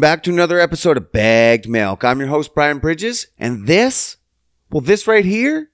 Welcome 0.00 0.16
back 0.16 0.22
to 0.22 0.30
another 0.30 0.58
episode 0.58 0.96
of 0.96 1.12
Bagged 1.12 1.68
Milk. 1.68 2.04
I'm 2.04 2.20
your 2.20 2.30
host, 2.30 2.54
Brian 2.54 2.78
Bridges, 2.78 3.26
and 3.36 3.66
this, 3.66 4.16
well, 4.70 4.80
this 4.80 5.06
right 5.06 5.26
here, 5.26 5.72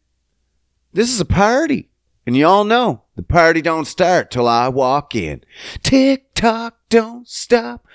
this 0.93 1.13
is 1.13 1.21
a 1.21 1.25
party. 1.25 1.91
And 2.27 2.37
you 2.37 2.45
all 2.45 2.65
know 2.65 3.05
the 3.15 3.23
party 3.23 3.63
don't 3.63 3.85
start 3.85 4.33
till 4.33 4.49
I 4.49 4.67
walk 4.67 5.15
in. 5.15 5.45
Tick 5.85 6.35
tock, 6.35 6.77
don't 6.89 7.29
stop. 7.29 7.87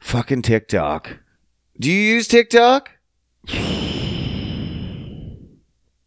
Fucking 0.00 0.42
TikTok. 0.42 1.20
Do 1.78 1.88
you 1.88 2.14
use 2.14 2.26
TikTok? 2.26 2.90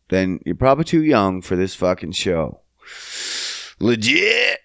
Then 0.09 0.41
you're 0.45 0.55
probably 0.55 0.83
too 0.83 1.03
young 1.03 1.41
for 1.41 1.55
this 1.55 1.73
fucking 1.73 2.11
show. 2.11 2.59
Legit. 3.79 4.59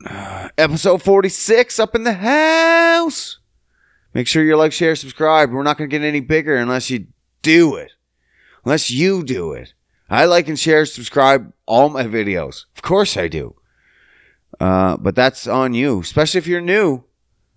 Episode 0.58 1.04
46 1.04 1.78
up 1.78 1.94
in 1.94 2.02
the 2.02 2.14
house. 2.14 3.38
Make 4.16 4.28
sure 4.28 4.42
you 4.42 4.56
like, 4.56 4.72
share, 4.72 4.96
subscribe. 4.96 5.50
We're 5.50 5.62
not 5.62 5.76
going 5.76 5.90
to 5.90 5.94
get 5.94 6.02
any 6.02 6.20
bigger 6.20 6.56
unless 6.56 6.88
you 6.88 7.08
do 7.42 7.74
it. 7.76 7.92
Unless 8.64 8.90
you 8.90 9.22
do 9.22 9.52
it. 9.52 9.74
I 10.08 10.24
like 10.24 10.48
and 10.48 10.58
share, 10.58 10.86
subscribe 10.86 11.52
all 11.66 11.90
my 11.90 12.04
videos. 12.04 12.64
Of 12.74 12.80
course 12.80 13.18
I 13.18 13.28
do. 13.28 13.56
Uh, 14.58 14.96
but 14.96 15.16
that's 15.16 15.46
on 15.46 15.74
you, 15.74 16.00
especially 16.00 16.38
if 16.38 16.46
you're 16.46 16.62
new. 16.62 17.04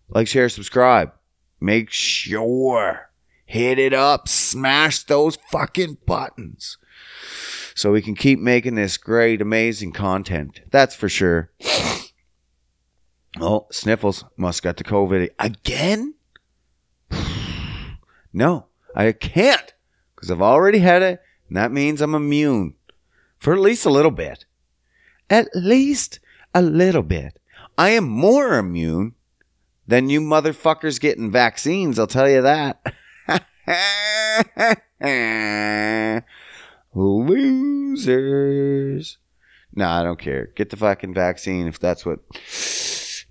Like, 0.10 0.28
share, 0.28 0.50
subscribe. 0.50 1.14
Make 1.62 1.92
sure. 1.92 3.10
Hit 3.46 3.80
it 3.80 3.94
up. 3.94 4.28
Smash 4.28 5.04
those 5.04 5.38
fucking 5.54 6.00
buttons. 6.06 6.78
So 7.74 7.94
we 7.94 8.02
can 8.02 8.16
keep 8.16 8.38
making 8.38 8.76
this 8.76 8.98
great, 8.98 9.42
amazing 9.42 9.94
content. 9.94 10.60
That's 10.72 10.94
for 10.94 11.08
sure. 11.08 11.52
Oh, 13.40 13.68
Sniffles 13.72 14.26
must 14.36 14.64
got 14.64 14.76
the 14.78 14.84
COVID 14.84 15.30
again. 15.40 16.16
No, 18.32 18.68
I 18.94 19.12
can't 19.12 19.74
because 20.14 20.30
I've 20.30 20.42
already 20.42 20.78
had 20.78 21.02
it, 21.02 21.20
and 21.48 21.58
that 21.58 21.72
means 21.72 22.00
I'm 22.00 22.14
immune 22.14 22.76
for 23.40 23.54
at 23.54 23.60
least 23.60 23.88
a 23.88 23.90
little 23.90 24.12
bit. 24.12 24.46
At 25.32 25.48
least 25.56 26.20
a 26.54 26.62
little 26.62 27.02
bit. 27.02 27.40
I 27.76 27.90
am 27.90 28.04
more 28.04 28.60
immune 28.60 29.16
than 29.88 30.10
you 30.10 30.22
motherfuckers 30.22 31.00
getting 31.00 31.32
vaccines, 31.32 31.98
I'll 31.98 32.06
tell 32.06 32.30
you 32.30 32.44
that. 32.44 32.84
Losers. 36.94 39.18
No, 39.74 39.88
I 39.88 40.04
don't 40.04 40.20
care. 40.20 40.48
Get 40.56 40.70
the 40.70 40.78
fucking 40.78 41.14
vaccine 41.14 41.68
if 41.68 41.80
that's 41.80 42.06
what 42.06 42.20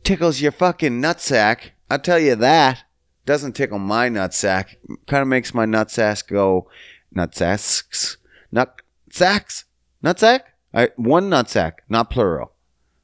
tickles 0.03 0.41
your 0.41 0.53
fucking 0.53 1.01
nutsack. 1.01 1.71
I'll 1.91 1.99
tell 1.99 2.19
you 2.19 2.37
that. 2.37 2.85
Doesn't 3.29 3.53
tickle 3.53 3.79
my 3.79 4.09
nutsack. 4.09 4.77
Kind 5.07 5.21
of 5.21 5.29
makes 5.29 5.53
my 5.53 5.67
nutsack 5.67 6.27
go 6.29 6.71
nutsacks. 7.15 8.17
Nutsacks? 8.51 9.65
Nutsack? 10.03 10.41
I, 10.73 10.89
one 10.97 11.29
nutsack, 11.29 11.73
not 11.91 12.09
plural. 12.09 12.53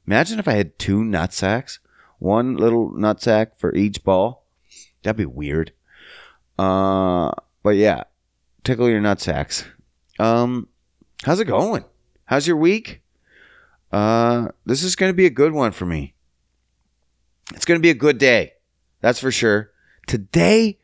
Imagine 0.07 0.39
if 0.39 0.47
I 0.47 0.53
had 0.53 0.79
two 0.79 1.01
nutsacks. 1.01 1.77
One 2.17 2.57
little 2.57 2.89
nutsack 2.89 3.49
for 3.57 3.71
each 3.75 4.03
ball. 4.03 4.47
That'd 5.03 5.17
be 5.17 5.27
weird. 5.27 5.73
Uh, 6.57 7.29
but 7.61 7.75
yeah, 7.75 8.05
tickle 8.63 8.89
your 8.89 9.01
nutsacks. 9.01 9.65
Um, 10.17 10.69
how's 11.23 11.39
it 11.39 11.45
going? 11.45 11.85
How's 12.25 12.47
your 12.47 12.57
week? 12.57 13.03
Uh, 13.91 14.47
this 14.65 14.81
is 14.81 14.95
going 14.95 15.11
to 15.11 15.15
be 15.15 15.27
a 15.27 15.29
good 15.29 15.53
one 15.53 15.71
for 15.71 15.85
me. 15.85 16.15
It's 17.53 17.65
going 17.65 17.79
to 17.79 17.83
be 17.83 17.91
a 17.91 17.93
good 17.93 18.17
day. 18.17 18.53
That's 19.01 19.19
for 19.19 19.31
sure. 19.31 19.69
Today 20.07 20.77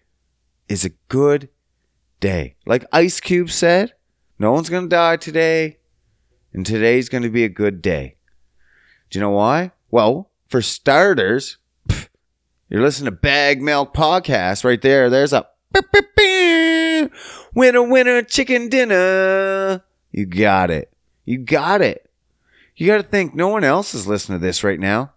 is 0.67 0.83
a 0.83 0.91
good 1.07 1.49
day. 2.19 2.55
Like 2.65 2.85
Ice 2.91 3.19
Cube 3.19 3.51
said, 3.51 3.93
no 4.39 4.51
one's 4.51 4.69
going 4.69 4.85
to 4.85 4.89
die 4.89 5.17
today, 5.17 5.77
and 6.53 6.65
today's 6.65 7.07
going 7.07 7.23
to 7.23 7.29
be 7.29 7.43
a 7.43 7.49
good 7.49 7.81
day. 7.81 8.15
Do 9.09 9.19
you 9.19 9.21
know 9.21 9.31
why? 9.31 9.71
Well, 9.91 10.31
for 10.47 10.61
starters, 10.61 11.57
you're 12.69 12.81
listening 12.81 13.11
to 13.13 13.19
Bag 13.19 13.61
Milk 13.61 13.93
Podcast 13.93 14.63
right 14.63 14.81
there. 14.81 15.09
There's 15.09 15.33
a 15.33 15.47
winner, 17.53 17.83
winner, 17.83 18.23
chicken 18.23 18.69
dinner. 18.69 19.83
You 20.11 20.25
got 20.25 20.71
it. 20.71 20.91
You 21.25 21.37
got 21.37 21.81
it. 21.81 22.09
You 22.75 22.87
got 22.87 22.97
to 22.97 23.03
think 23.03 23.35
no 23.35 23.49
one 23.49 23.63
else 23.63 23.93
is 23.93 24.07
listening 24.07 24.39
to 24.39 24.45
this 24.45 24.63
right 24.63 24.79
now 24.79 25.13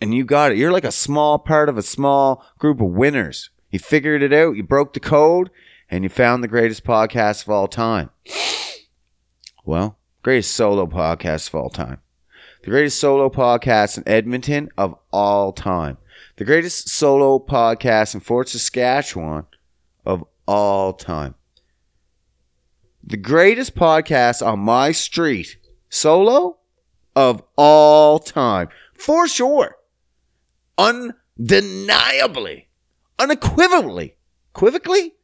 and 0.00 0.14
you 0.14 0.24
got 0.24 0.52
it. 0.52 0.58
You're 0.58 0.72
like 0.72 0.84
a 0.84 0.92
small 0.92 1.38
part 1.38 1.68
of 1.68 1.78
a 1.78 1.82
small 1.82 2.44
group 2.58 2.80
of 2.80 2.88
winners. 2.88 3.50
You 3.70 3.78
figured 3.78 4.22
it 4.22 4.32
out, 4.32 4.56
you 4.56 4.62
broke 4.62 4.92
the 4.92 5.00
code, 5.00 5.50
and 5.90 6.04
you 6.04 6.10
found 6.10 6.42
the 6.42 6.48
greatest 6.48 6.84
podcast 6.84 7.42
of 7.42 7.50
all 7.50 7.68
time. 7.68 8.10
Well, 9.64 9.98
greatest 10.22 10.54
solo 10.54 10.86
podcast 10.86 11.48
of 11.48 11.54
all 11.56 11.70
time. 11.70 12.00
The 12.62 12.70
greatest 12.70 12.98
solo 12.98 13.28
podcast 13.30 13.98
in 13.98 14.06
Edmonton 14.06 14.68
of 14.76 14.94
all 15.12 15.52
time. 15.52 15.98
The 16.36 16.44
greatest 16.44 16.88
solo 16.88 17.38
podcast 17.38 18.14
in 18.14 18.20
Fort 18.20 18.48
Saskatchewan 18.48 19.46
of 20.04 20.24
all 20.46 20.92
time. 20.92 21.34
The 23.02 23.16
greatest 23.16 23.74
podcast 23.74 24.44
on 24.46 24.60
my 24.60 24.92
street, 24.92 25.56
solo, 25.88 26.58
of 27.14 27.42
all 27.56 28.18
time. 28.18 28.68
For 28.94 29.28
sure 29.28 29.76
undeniably, 30.78 32.68
unequivocally, 33.18 34.16
equivocally, 34.50 35.14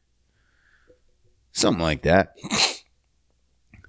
something 1.52 1.82
like 1.82 2.02
that. 2.02 2.34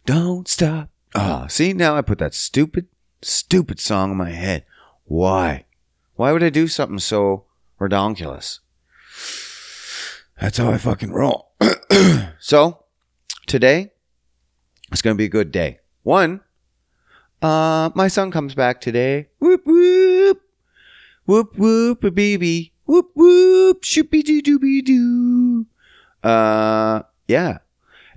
Don't 0.05 0.47
stop. 0.47 0.89
Ah, 1.13 1.44
oh, 1.44 1.47
see 1.47 1.73
now 1.73 1.95
I 1.95 2.01
put 2.01 2.19
that 2.19 2.33
stupid, 2.33 2.88
stupid 3.22 3.79
song 3.79 4.11
in 4.11 4.17
my 4.17 4.31
head. 4.31 4.66
Why? 5.05 5.66
Why 6.16 6.31
would 6.31 6.44
I 6.44 6.49
do 6.49 6.67
something 6.67 6.99
so 6.99 7.45
redonkulous? 7.79 8.59
That's 10.39 10.57
how 10.57 10.72
I 10.72 10.78
fucking 10.78 11.11
roll. 11.11 11.51
so 12.39 12.85
today 13.45 13.91
it's 14.91 15.01
gonna 15.01 15.16
be 15.16 15.25
a 15.25 15.29
good 15.29 15.51
day. 15.51 15.79
One, 16.03 16.41
uh, 17.41 17.91
my 17.93 18.07
son 18.07 18.31
comes 18.31 18.55
back 18.55 18.81
today. 18.81 19.28
Whoop 19.39 19.66
whoop. 19.66 20.41
Whoop 21.31 21.58
whoop 21.58 22.03
a 22.03 22.12
baby. 22.12 22.74
Whoop 22.84 23.12
whoop 23.16 23.84
shoopy 23.84 24.22
doo 24.22 24.42
dooby 24.42 24.84
doo. 24.84 25.66
Uh 26.22 27.03
yeah. 27.25 27.59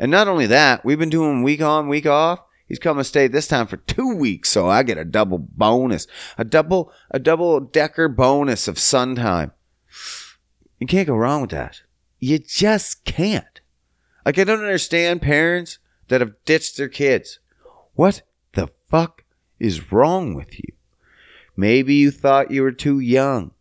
And 0.00 0.10
not 0.10 0.26
only 0.26 0.46
that, 0.46 0.84
we've 0.84 0.98
been 0.98 1.10
doing 1.10 1.44
week 1.44 1.62
on, 1.62 1.88
week 1.88 2.06
off. 2.06 2.40
He's 2.66 2.80
come 2.80 2.96
to 2.96 3.04
stay 3.04 3.28
this 3.28 3.46
time 3.46 3.68
for 3.68 3.76
two 3.76 4.16
weeks, 4.16 4.50
so 4.50 4.68
I 4.68 4.82
get 4.82 4.98
a 4.98 5.04
double 5.04 5.38
bonus. 5.38 6.08
A 6.36 6.44
double 6.44 6.90
a 7.08 7.20
double 7.20 7.60
decker 7.60 8.08
bonus 8.08 8.66
of 8.66 8.80
sun 8.80 9.14
time. 9.14 9.52
You 10.80 10.88
can't 10.88 11.06
go 11.06 11.14
wrong 11.14 11.42
with 11.42 11.50
that. 11.50 11.82
You 12.18 12.40
just 12.40 13.04
can't. 13.04 13.60
Like 14.26 14.40
I 14.40 14.42
don't 14.42 14.58
understand 14.58 15.22
parents 15.22 15.78
that 16.08 16.20
have 16.20 16.34
ditched 16.44 16.76
their 16.76 16.88
kids. 16.88 17.38
What 17.94 18.22
the 18.54 18.70
fuck 18.90 19.22
is 19.60 19.92
wrong 19.92 20.34
with 20.34 20.58
you? 20.58 20.73
Maybe 21.56 21.94
you 21.94 22.10
thought 22.10 22.50
you 22.50 22.62
were 22.62 22.72
too 22.72 22.98
young. 22.98 23.52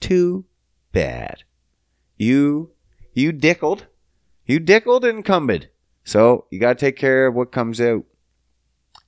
Too 0.00 0.44
bad. 0.92 1.44
You, 2.16 2.72
you 3.12 3.32
dickled. 3.32 3.86
You 4.44 4.58
dickled 4.58 5.04
and 5.04 5.24
cumbered. 5.24 5.70
So 6.04 6.46
you 6.50 6.58
got 6.58 6.78
to 6.78 6.86
take 6.86 6.96
care 6.96 7.26
of 7.26 7.34
what 7.34 7.52
comes 7.52 7.80
out. 7.80 8.04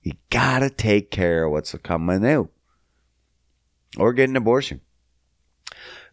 You 0.03 0.13
got 0.31 0.61
to 0.61 0.71
take 0.71 1.11
care 1.11 1.45
of 1.45 1.53
what's 1.53 1.75
coming 1.83 2.27
out. 2.27 2.51
Or 3.97 4.13
get 4.13 4.29
an 4.29 4.37
abortion. 4.37 4.81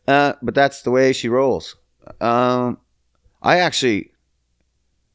Uh, 0.08 0.34
but 0.42 0.56
that's 0.56 0.82
the 0.82 0.92
way 0.92 1.14
she 1.14 1.30
rolls. 1.30 1.76
Um, 2.22 2.80
I 3.42 3.60
actually, 3.60 4.12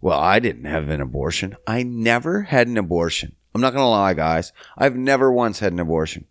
well, 0.01 0.19
I 0.19 0.39
didn't 0.39 0.65
have 0.65 0.89
an 0.89 1.01
abortion. 1.01 1.56
I 1.67 1.83
never 1.83 2.43
had 2.43 2.67
an 2.67 2.77
abortion. 2.77 3.37
I'm 3.55 3.61
not 3.61 3.73
going 3.73 3.83
to 3.83 3.89
lie, 3.89 4.15
guys. 4.15 4.53
I've 4.77 4.97
never 4.97 5.33
once 5.33 5.61
had 5.61 5.73
an 5.73 5.81
abortion. 5.81 6.27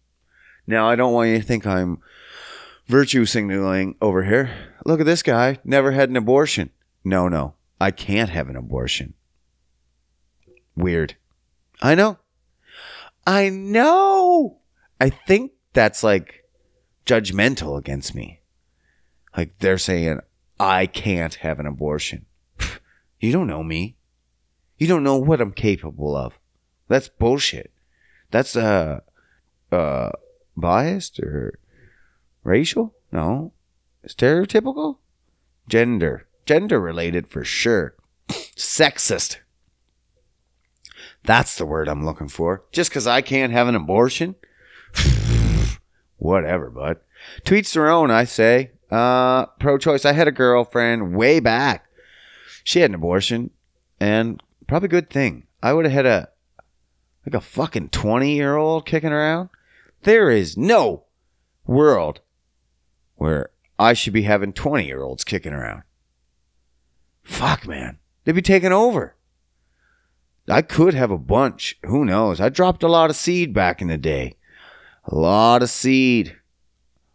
Now, 0.69 0.87
I 0.87 0.95
don't 0.95 1.13
want 1.13 1.31
you 1.31 1.39
to 1.39 1.43
think 1.43 1.65
I'm 1.65 1.97
virtue 2.85 3.25
signaling 3.25 3.95
over 4.03 4.23
here. 4.23 4.51
Look 4.85 4.99
at 4.99 5.07
this 5.07 5.23
guy, 5.23 5.57
never 5.63 5.93
had 5.93 6.09
an 6.09 6.15
abortion. 6.15 6.69
No, 7.03 7.27
no, 7.27 7.55
I 7.81 7.89
can't 7.89 8.29
have 8.29 8.49
an 8.49 8.55
abortion. 8.55 9.15
Weird. 10.75 11.15
I 11.81 11.95
know. 11.95 12.19
I 13.25 13.49
know. 13.49 14.59
I 15.01 15.09
think 15.09 15.53
that's 15.73 16.03
like 16.03 16.43
judgmental 17.03 17.75
against 17.75 18.13
me. 18.13 18.41
Like 19.35 19.57
they're 19.57 19.79
saying, 19.79 20.19
I 20.59 20.85
can't 20.85 21.33
have 21.35 21.59
an 21.59 21.65
abortion. 21.65 22.27
You 23.21 23.33
don't 23.33 23.47
know 23.47 23.63
me. 23.63 23.97
You 24.77 24.87
don't 24.87 25.03
know 25.03 25.17
what 25.17 25.41
I'm 25.41 25.51
capable 25.51 26.15
of. 26.15 26.39
That's 26.87 27.09
bullshit. 27.09 27.73
That's 28.31 28.55
uh 28.55 29.01
uh 29.73 30.11
biased 30.59 31.19
or 31.19 31.59
racial? 32.43 32.95
No. 33.11 33.53
stereotypical? 34.07 34.97
Gender. 35.67 36.27
Gender 36.45 36.79
related 36.79 37.27
for 37.27 37.43
sure. 37.43 37.95
Sexist. 38.29 39.37
That's 41.23 41.57
the 41.57 41.65
word 41.65 41.87
I'm 41.87 42.05
looking 42.05 42.29
for. 42.29 42.63
Just 42.71 42.89
because 42.89 43.07
I 43.07 43.21
can't 43.21 43.51
have 43.51 43.67
an 43.67 43.75
abortion? 43.75 44.35
Whatever, 46.17 46.69
bud. 46.69 46.97
Tweets 47.43 47.73
their 47.73 47.89
own, 47.89 48.11
I 48.11 48.23
say. 48.23 48.71
Uh, 48.89 49.45
pro 49.59 49.77
choice. 49.77 50.05
I 50.05 50.13
had 50.13 50.27
a 50.27 50.31
girlfriend 50.31 51.15
way 51.15 51.39
back. 51.39 51.85
She 52.63 52.79
had 52.81 52.91
an 52.91 52.95
abortion, 52.95 53.51
and 53.99 54.41
probably 54.67 54.89
good 54.89 55.09
thing. 55.09 55.45
I 55.61 55.73
would 55.73 55.85
have 55.85 55.93
had 55.93 56.05
a 56.05 56.29
like 57.25 57.35
a 57.35 57.41
fucking 57.41 57.89
20 57.89 58.35
year 58.35 58.55
old 58.55 58.85
kicking 58.85 59.11
around. 59.11 59.49
There 60.03 60.29
is 60.29 60.57
no 60.57 61.05
world 61.65 62.21
where 63.15 63.49
I 63.77 63.93
should 63.93 64.13
be 64.13 64.23
having 64.23 64.53
20 64.53 64.85
year 64.85 65.01
olds 65.01 65.23
kicking 65.23 65.53
around. 65.53 65.83
Fuck, 67.23 67.67
man. 67.67 67.99
They'd 68.23 68.33
be 68.33 68.41
taking 68.41 68.71
over. 68.71 69.15
I 70.47 70.61
could 70.61 70.93
have 70.93 71.11
a 71.11 71.17
bunch. 71.17 71.77
Who 71.85 72.05
knows? 72.05 72.41
I 72.41 72.49
dropped 72.49 72.83
a 72.83 72.87
lot 72.87 73.09
of 73.09 73.15
seed 73.15 73.53
back 73.53 73.81
in 73.81 73.87
the 73.87 73.97
day. 73.97 74.37
A 75.05 75.15
lot 75.15 75.61
of 75.61 75.69
seed. 75.69 76.37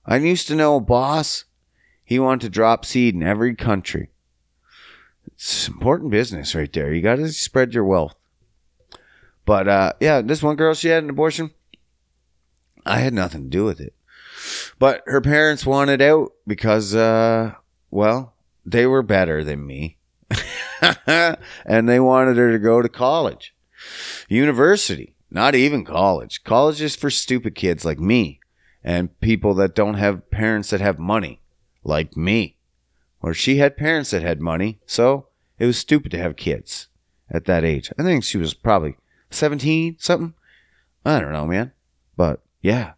I 0.07 0.17
used 0.17 0.47
to 0.49 0.55
know 0.55 0.77
a 0.77 0.81
boss. 0.81 1.45
He 2.05 2.19
wanted 2.19 2.43
to 2.43 2.49
drop 2.51 2.85
seed 2.85 3.15
in 3.15 3.23
every 3.23 3.55
country. 3.57 4.11
It's 5.27 5.67
important 5.67 6.11
business 6.11 6.55
right 6.55 6.73
there. 6.73 6.93
You 6.93 7.03
got 7.03 7.17
to 7.17 7.29
spread 7.33 7.75
your 7.75 7.85
wealth. 7.85 8.15
But 9.45 9.69
uh, 9.69 9.93
yeah, 10.01 10.23
this 10.23 10.43
one 10.43 10.57
girl, 10.57 10.75
she 10.75 10.89
had 10.89 11.03
an 11.03 11.11
abortion. 11.11 11.51
I 12.85 12.99
had 12.99 13.15
nothing 13.15 13.45
to 13.45 13.49
do 13.49 13.65
with 13.65 13.81
it. 13.81 13.95
But 14.79 15.03
her 15.07 15.21
parents 15.21 15.65
wanted 15.65 16.03
out 16.03 16.33
because, 16.47 16.95
uh, 16.95 17.55
well, 17.91 18.35
they 18.67 18.87
were 18.87 19.03
better 19.03 19.43
than 19.43 19.67
me. 19.67 19.99
and 21.07 21.89
they 21.89 22.01
wanted 22.01 22.37
her 22.37 22.53
to 22.53 22.59
go 22.59 22.83
to 22.83 22.89
college, 22.89 23.55
university, 24.29 25.15
not 25.31 25.55
even 25.55 25.85
college. 25.85 26.45
College 26.45 26.81
is 26.83 26.97
for 26.97 27.11
stupid 27.11 27.55
kids 27.55 27.85
like 27.85 27.99
me 27.99 28.41
and 28.83 29.19
people 29.21 29.55
that 29.55 29.75
don't 29.75 29.95
have 29.95 30.31
parents 30.31 30.71
that 30.71 30.81
have 30.81 30.99
money, 30.99 31.41
like 31.83 32.17
me. 32.17 32.57
Or 33.23 33.33
she 33.33 33.57
had 33.57 33.77
parents 33.77 34.11
that 34.11 34.23
had 34.23 34.41
money, 34.41 34.81
so 34.85 35.29
it 35.59 35.65
was 35.65 35.79
stupid 35.79 36.11
to 36.13 36.19
have 36.19 36.37
kids 36.37 36.89
at 37.31 37.47
that 37.47 37.65
age. 37.65 37.91
I 37.99 38.03
think 38.03 38.23
she 38.23 38.37
was 38.37 38.53
probably 38.53 38.97
17, 39.31 39.97
something. 39.99 40.35
I 41.07 41.21
don't 41.21 41.33
know, 41.33 41.47
man. 41.47 41.73
But 42.17 42.44
yeah, 42.65 42.95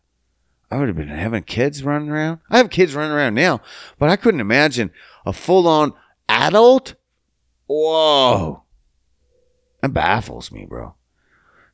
I 0.71 0.79
would 0.79 0.87
have 0.87 0.97
been 0.97 1.09
having 1.09 1.43
kids 1.43 1.83
running 1.83 2.09
around. 2.09 2.39
I 2.49 2.59
have 2.59 2.71
kids 2.71 2.95
running 2.95 3.11
around 3.11 3.35
now, 3.35 3.61
but 3.99 4.09
I 4.09 4.15
couldn't 4.15 4.39
imagine 4.39 4.93
a 5.27 5.33
full 5.33 5.67
on 5.67 5.93
adult. 6.29 6.95
Whoa. 7.67 8.63
That 9.83 9.93
baffles 9.93 10.53
me, 10.53 10.67
bro. 10.67 10.95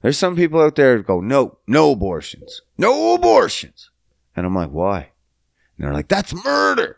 There's 0.00 0.16
some 0.16 0.36
people 0.36 0.62
out 0.62 0.74
there 0.74 0.96
that 0.96 1.06
go, 1.06 1.20
no, 1.20 1.58
no 1.66 1.92
abortions. 1.92 2.62
No 2.78 3.14
abortions. 3.14 3.90
And 4.34 4.46
I'm 4.46 4.54
like, 4.54 4.70
why? 4.70 5.10
And 5.76 5.84
they're 5.84 5.92
like, 5.92 6.08
that's 6.08 6.32
murder. 6.46 6.96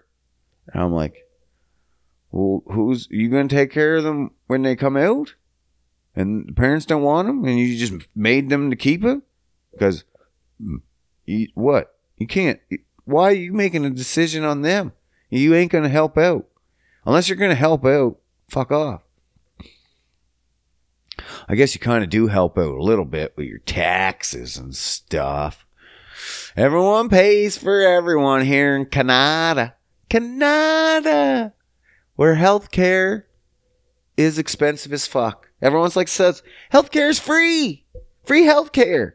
And 0.73 0.81
I'm 0.81 0.93
like, 0.93 1.27
well, 2.31 2.63
who's 2.71 3.09
you 3.11 3.29
going 3.31 3.49
to 3.49 3.55
take 3.55 3.73
care 3.73 3.97
of 3.97 4.05
them 4.05 4.31
when 4.47 4.63
they 4.63 4.77
come 4.77 4.97
out? 4.97 5.35
And 6.15 6.47
the 6.47 6.53
parents 6.53 6.87
don't 6.87 7.03
want 7.03 7.27
them, 7.27 7.45
and 7.45 7.59
you 7.59 7.77
just 7.77 8.07
made 8.15 8.49
them 8.49 8.71
to 8.71 8.77
keep 8.77 9.05
it 9.05 9.21
because 9.73 10.05
you, 11.25 11.49
what 11.55 11.95
you 12.17 12.27
can't. 12.27 12.61
Why 13.05 13.25
are 13.31 13.33
you 13.33 13.53
making 13.53 13.85
a 13.85 13.91
decision 13.91 14.45
on 14.45 14.63
them? 14.63 14.93
You 15.31 15.55
ain't 15.55 15.73
going 15.73 15.85
to 15.85 15.91
help 15.91 16.17
out 16.17 16.47
unless 17.05 17.29
you're 17.29 17.37
going 17.37 17.51
to 17.51 17.57
help 17.57 17.85
out. 17.85 18.19
Fuck 18.49 18.71
off. 18.71 19.03
I 21.49 21.55
guess 21.55 21.75
you 21.75 21.81
kind 21.81 22.05
of 22.05 22.11
do 22.11 22.29
help 22.29 22.59
out 22.59 22.75
a 22.75 22.83
little 22.83 23.05
bit 23.05 23.35
with 23.37 23.47
your 23.47 23.59
taxes 23.59 24.57
and 24.57 24.75
stuff. 24.75 25.67
Everyone 26.57 27.09
pays 27.09 27.59
for 27.59 27.81
everyone 27.81 28.45
here 28.45 28.77
in 28.77 28.87
Canada. 28.87 29.75
Canada, 30.09 31.53
where 32.15 32.37
healthcare 32.37 33.25
is 34.17 34.39
expensive 34.39 34.93
as 34.93 35.07
fuck. 35.07 35.49
Everyone's 35.61 35.97
like 35.97 36.09
says 36.09 36.43
healthcare 36.73 37.09
is 37.09 37.19
free, 37.19 37.85
free 38.23 38.43
healthcare. 38.43 39.15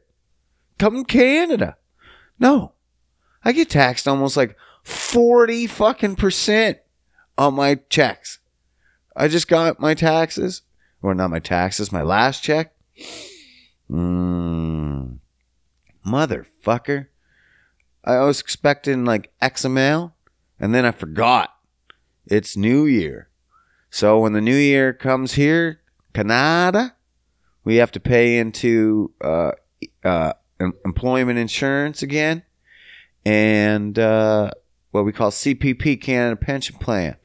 Come 0.80 1.04
Canada. 1.04 1.78
No, 2.40 2.72
I 3.44 3.52
get 3.52 3.70
taxed 3.70 4.08
almost 4.08 4.38
like 4.38 4.58
forty 4.82 5.68
fucking 5.68 6.16
percent 6.16 6.80
on 7.38 7.54
my 7.54 7.76
checks. 7.90 8.40
I 9.16 9.28
just 9.28 9.48
got 9.48 9.80
my 9.80 9.94
taxes, 9.94 10.62
or 11.02 11.14
not 11.14 11.30
my 11.30 11.40
taxes, 11.40 11.92
my 11.92 12.02
last 12.02 12.42
check. 12.42 12.74
Mmm, 13.92 15.20
motherfucker. 16.06 17.08
I 18.06 18.20
was 18.20 18.40
expecting 18.40 19.04
like 19.04 19.32
XML, 19.42 20.14
and 20.60 20.74
then 20.74 20.86
I 20.86 20.92
forgot. 20.92 21.54
It's 22.26 22.56
New 22.56 22.86
Year. 22.86 23.30
So 23.90 24.20
when 24.20 24.34
the 24.34 24.42
New 24.42 24.56
Year 24.56 24.94
comes 24.94 25.34
here, 25.34 25.82
Canada, 26.14 26.96
we 27.64 27.78
have 27.78 27.92
to 27.92 28.00
pay 28.00 28.38
into 28.38 29.12
uh, 29.22 29.52
uh, 30.04 30.34
employment 30.60 31.40
insurance 31.40 32.02
again, 32.02 32.44
and 33.26 33.98
uh, 33.98 34.52
what 34.92 35.06
we 35.06 35.12
call 35.12 35.32
CPP, 35.32 36.02
Canada 36.02 36.36
Pension 36.36 36.78
Plan. 36.78 37.16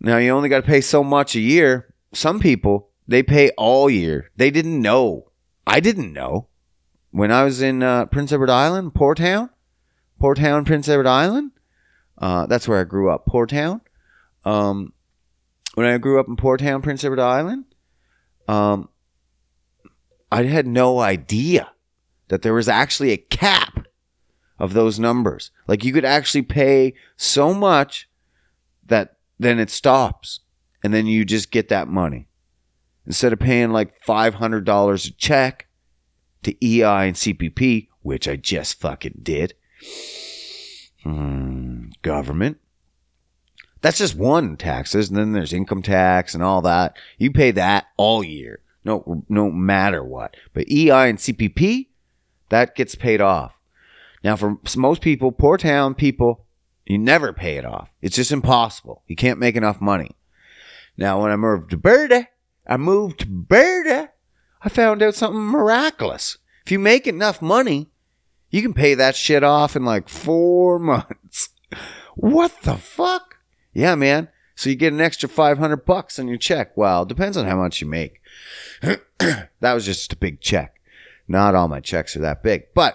Now 0.00 0.18
you 0.18 0.30
only 0.30 0.48
got 0.48 0.60
to 0.60 0.66
pay 0.66 0.80
so 0.80 1.02
much 1.02 1.34
a 1.34 1.40
year. 1.40 1.92
Some 2.12 2.40
people 2.40 2.90
they 3.08 3.22
pay 3.22 3.50
all 3.56 3.88
year. 3.88 4.30
They 4.36 4.50
didn't 4.50 4.80
know. 4.80 5.30
I 5.66 5.80
didn't 5.80 6.12
know 6.12 6.48
when 7.10 7.30
I 7.30 7.44
was 7.44 7.62
in 7.62 7.82
uh, 7.82 8.06
Prince 8.06 8.32
Edward 8.32 8.50
Island, 8.50 8.94
Port 8.94 9.18
Town, 9.18 9.50
Port 10.18 10.38
Town, 10.38 10.64
Prince 10.64 10.88
Edward 10.88 11.06
Island. 11.06 11.52
Uh, 12.18 12.46
that's 12.46 12.66
where 12.66 12.80
I 12.80 12.84
grew 12.84 13.10
up, 13.10 13.26
Port 13.26 13.50
Town. 13.50 13.80
Um, 14.44 14.92
when 15.74 15.86
I 15.86 15.98
grew 15.98 16.18
up 16.18 16.28
in 16.28 16.36
Port 16.36 16.60
Town, 16.60 16.82
Prince 16.82 17.04
Edward 17.04 17.20
Island, 17.20 17.64
um, 18.48 18.88
I 20.30 20.44
had 20.44 20.66
no 20.66 21.00
idea 21.00 21.72
that 22.28 22.42
there 22.42 22.54
was 22.54 22.68
actually 22.68 23.12
a 23.12 23.16
cap 23.16 23.86
of 24.58 24.72
those 24.72 24.98
numbers. 24.98 25.50
Like 25.66 25.84
you 25.84 25.92
could 25.92 26.04
actually 26.04 26.42
pay 26.42 26.94
so 27.16 27.52
much 27.52 28.08
that 28.86 29.16
then 29.38 29.58
it 29.58 29.70
stops 29.70 30.40
and 30.82 30.94
then 30.94 31.06
you 31.06 31.24
just 31.24 31.50
get 31.50 31.68
that 31.68 31.88
money. 31.88 32.28
Instead 33.06 33.32
of 33.32 33.38
paying 33.38 33.70
like 33.70 34.04
$500 34.04 35.08
a 35.08 35.12
check 35.12 35.66
to 36.42 36.52
EI 36.64 37.08
and 37.08 37.16
CPP, 37.16 37.88
which 38.02 38.28
I 38.28 38.36
just 38.36 38.80
fucking 38.80 39.20
did. 39.22 39.54
Hmm, 41.02 41.88
government. 42.02 42.58
That's 43.80 43.98
just 43.98 44.16
one 44.16 44.56
taxes, 44.56 45.08
and 45.08 45.16
then 45.16 45.32
there's 45.32 45.52
income 45.52 45.82
tax 45.82 46.34
and 46.34 46.42
all 46.42 46.62
that. 46.62 46.96
You 47.18 47.30
pay 47.30 47.52
that 47.52 47.86
all 47.96 48.24
year, 48.24 48.60
no, 48.84 49.24
no 49.28 49.50
matter 49.50 50.02
what. 50.02 50.34
But 50.54 50.68
EI 50.68 51.08
and 51.08 51.18
CPP, 51.18 51.88
that 52.48 52.74
gets 52.74 52.94
paid 52.94 53.20
off. 53.20 53.52
Now, 54.22 54.36
for 54.36 54.58
most 54.76 55.02
people, 55.02 55.32
poor 55.32 55.56
town 55.56 55.94
people, 55.94 56.46
you 56.84 56.98
never 56.98 57.32
pay 57.32 57.56
it 57.56 57.64
off. 57.64 57.90
It's 58.00 58.16
just 58.16 58.32
impossible. 58.32 59.02
You 59.06 59.16
can't 59.16 59.38
make 59.38 59.56
enough 59.56 59.80
money. 59.80 60.16
Now, 60.96 61.22
when 61.22 61.30
I 61.30 61.36
moved 61.36 61.70
to 61.70 61.76
Berta, 61.76 62.28
I 62.66 62.76
moved 62.76 63.20
to 63.20 63.26
Berta, 63.26 64.10
I 64.62 64.68
found 64.68 65.02
out 65.02 65.14
something 65.14 65.40
miraculous. 65.40 66.38
If 66.64 66.72
you 66.72 66.78
make 66.78 67.06
enough 67.06 67.42
money, 67.42 67.90
you 68.50 68.62
can 68.62 68.74
pay 68.74 68.94
that 68.94 69.14
shit 69.14 69.44
off 69.44 69.76
in 69.76 69.84
like 69.84 70.08
four 70.08 70.78
months. 70.80 71.50
What 72.14 72.62
the 72.62 72.76
fuck? 72.76 73.36
Yeah, 73.72 73.94
man. 73.94 74.28
So 74.54 74.70
you 74.70 74.76
get 74.76 74.94
an 74.94 75.02
extra 75.02 75.28
500 75.28 75.84
bucks 75.84 76.18
on 76.18 76.28
your 76.28 76.38
check. 76.38 76.76
Well, 76.76 77.04
depends 77.04 77.36
on 77.36 77.46
how 77.46 77.56
much 77.56 77.80
you 77.80 77.86
make. 77.86 78.22
that 78.80 79.50
was 79.60 79.84
just 79.84 80.12
a 80.14 80.16
big 80.16 80.40
check. 80.40 80.75
Not 81.28 81.54
all 81.54 81.68
my 81.68 81.80
checks 81.80 82.16
are 82.16 82.20
that 82.20 82.42
big, 82.42 82.66
but 82.74 82.94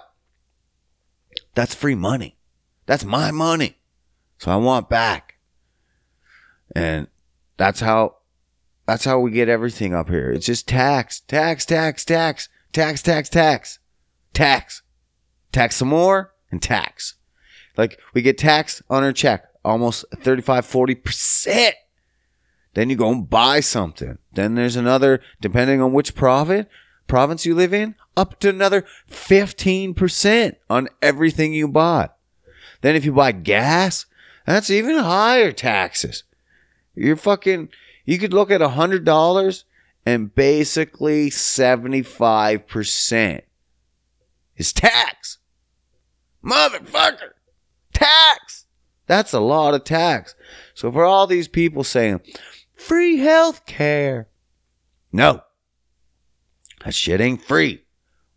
that's 1.53 1.75
free 1.75 1.95
money. 1.95 2.37
That's 2.85 3.03
my 3.03 3.31
money. 3.31 3.77
So 4.37 4.51
I 4.51 4.55
want 4.55 4.89
back. 4.89 5.35
And 6.75 7.07
that's 7.57 7.81
how 7.81 8.17
that's 8.85 9.05
how 9.05 9.19
we 9.19 9.31
get 9.31 9.49
everything 9.49 9.93
up 9.93 10.09
here. 10.09 10.31
It's 10.31 10.45
just 10.45 10.67
tax, 10.67 11.19
tax, 11.21 11.65
tax, 11.65 12.03
tax, 12.05 12.49
tax, 12.71 13.01
tax, 13.01 13.29
tax, 13.29 13.79
tax, 14.33 14.81
tax 15.51 15.75
some 15.75 15.89
more 15.89 16.33
and 16.49 16.61
tax. 16.61 17.15
Like 17.77 17.99
we 18.13 18.21
get 18.21 18.37
taxed 18.37 18.81
on 18.89 19.03
our 19.03 19.13
check 19.13 19.45
almost 19.63 20.05
35, 20.15 20.65
40%. 20.65 21.71
Then 22.73 22.89
you 22.89 22.95
go 22.95 23.11
and 23.11 23.29
buy 23.29 23.59
something. 23.59 24.17
Then 24.33 24.55
there's 24.55 24.75
another, 24.75 25.21
depending 25.41 25.81
on 25.81 25.93
which 25.93 26.15
province, 26.15 26.67
province 27.07 27.45
you 27.45 27.55
live 27.55 27.73
in, 27.73 27.95
up 28.15 28.39
to 28.39 28.49
another 28.49 28.85
15% 29.09 30.55
on 30.69 30.89
everything 31.01 31.53
you 31.53 31.67
bought. 31.67 32.15
Then 32.81 32.95
if 32.95 33.05
you 33.05 33.13
buy 33.13 33.31
gas, 33.31 34.05
That's 34.45 34.69
even 34.69 34.97
higher 34.97 35.51
taxes. 35.51 36.23
You're 36.95 37.15
fucking, 37.15 37.69
you 38.05 38.17
could 38.17 38.33
look 38.33 38.51
at 38.51 38.61
a 38.61 38.69
hundred 38.69 39.05
dollars 39.05 39.65
and 40.05 40.33
basically 40.33 41.29
75% 41.29 43.41
is 44.57 44.73
tax. 44.73 45.37
Motherfucker. 46.43 47.31
Tax. 47.93 48.65
That's 49.05 49.33
a 49.33 49.39
lot 49.39 49.73
of 49.73 49.83
tax. 49.83 50.35
So 50.73 50.91
for 50.91 51.05
all 51.05 51.27
these 51.27 51.47
people 51.47 51.83
saying 51.83 52.21
free 52.73 53.17
health 53.17 53.65
care. 53.65 54.27
No. 55.11 55.43
That 56.83 56.93
shit 56.93 57.21
ain't 57.21 57.43
free. 57.43 57.83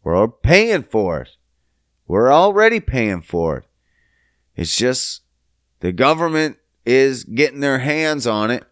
We're 0.02 0.14
all 0.14 0.28
paying 0.28 0.82
for 0.82 1.22
it. 1.22 1.30
We're 2.06 2.32
already 2.32 2.80
paying 2.80 3.22
for 3.22 3.58
it. 3.58 3.64
It's 4.56 4.76
just 4.76 5.22
the 5.80 5.92
government 5.92 6.58
is 6.84 7.24
getting 7.24 7.60
their 7.60 7.78
hands 7.78 8.26
on 8.26 8.50
it, 8.50 8.64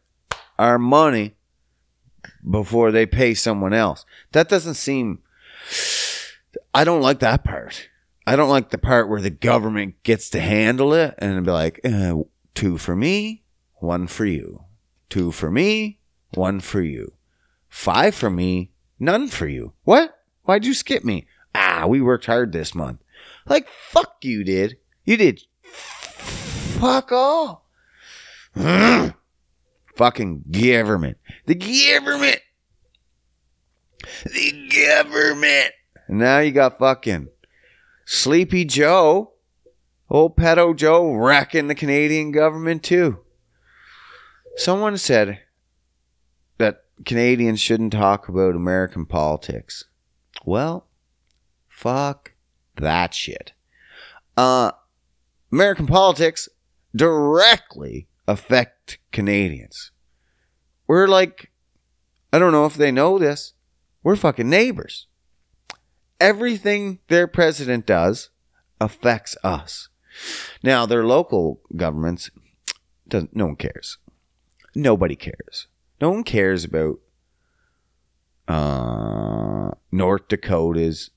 our 0.58 0.78
money, 0.78 1.34
before 2.48 2.90
they 2.90 3.06
pay 3.06 3.34
someone 3.34 3.72
else. 3.72 4.04
That 4.32 4.48
doesn't 4.48 4.74
seem. 4.74 5.20
I 6.74 6.84
don't 6.84 7.02
like 7.02 7.20
that 7.20 7.44
part. 7.44 7.88
I 8.26 8.36
don't 8.36 8.50
like 8.50 8.70
the 8.70 8.78
part 8.78 9.08
where 9.08 9.20
the 9.20 9.30
government 9.30 10.02
gets 10.02 10.30
to 10.30 10.40
handle 10.40 10.94
it 10.94 11.14
and 11.18 11.44
be 11.44 11.50
like, 11.50 11.80
uh, 11.84 12.14
two 12.54 12.78
for 12.78 12.94
me, 12.94 13.44
one 13.76 14.06
for 14.06 14.26
you. 14.26 14.64
Two 15.08 15.32
for 15.32 15.50
me, 15.50 15.98
one 16.34 16.60
for 16.60 16.80
you. 16.80 17.12
Five 17.68 18.14
for 18.14 18.30
me, 18.30 18.71
none 19.02 19.28
for 19.28 19.46
you. 19.46 19.72
What? 19.84 20.18
Why'd 20.44 20.64
you 20.64 20.74
skip 20.74 21.04
me? 21.04 21.26
Ah, 21.54 21.86
we 21.86 22.00
worked 22.00 22.26
hard 22.26 22.52
this 22.52 22.74
month. 22.74 23.00
Like, 23.46 23.68
fuck 23.68 24.16
you 24.22 24.44
did. 24.44 24.78
You 25.04 25.16
did 25.16 25.42
fuck 26.82 27.12
all. 27.12 27.64
Fucking 29.94 30.44
government. 30.50 31.16
The 31.46 31.54
government. 31.54 32.40
The 34.24 34.68
government. 34.84 35.70
And 36.08 36.18
now 36.18 36.40
you 36.40 36.50
got 36.50 36.80
fucking 36.80 37.28
Sleepy 38.04 38.64
Joe, 38.64 39.32
old 40.10 40.36
pedo 40.36 40.74
Joe, 40.74 41.14
wrecking 41.14 41.68
the 41.68 41.76
Canadian 41.76 42.32
government 42.32 42.82
too. 42.82 43.20
Someone 44.56 44.98
said 44.98 45.41
Canadians 47.04 47.60
shouldn't 47.60 47.92
talk 47.92 48.28
about 48.28 48.54
American 48.54 49.06
politics. 49.06 49.84
Well, 50.44 50.86
fuck 51.68 52.32
that 52.76 53.14
shit. 53.14 53.52
Uh, 54.36 54.72
American 55.50 55.86
politics 55.86 56.48
directly 56.94 58.08
affect 58.26 58.98
Canadians. 59.10 59.90
We're 60.86 61.08
like, 61.08 61.50
I 62.32 62.38
don't 62.38 62.52
know 62.52 62.66
if 62.66 62.74
they 62.74 62.92
know 62.92 63.18
this, 63.18 63.54
we're 64.02 64.16
fucking 64.16 64.48
neighbors. 64.48 65.06
Everything 66.20 67.00
their 67.08 67.26
president 67.26 67.86
does 67.86 68.30
affects 68.80 69.36
us. 69.42 69.88
Now, 70.62 70.86
their 70.86 71.04
local 71.04 71.60
governments, 71.76 72.30
doesn't, 73.08 73.34
no 73.34 73.46
one 73.46 73.56
cares. 73.56 73.98
Nobody 74.74 75.16
cares. 75.16 75.66
No 76.02 76.10
one 76.10 76.24
cares 76.24 76.64
about 76.64 76.98
uh, 78.48 79.70
North 79.92 80.26
Dakota's 80.26 81.10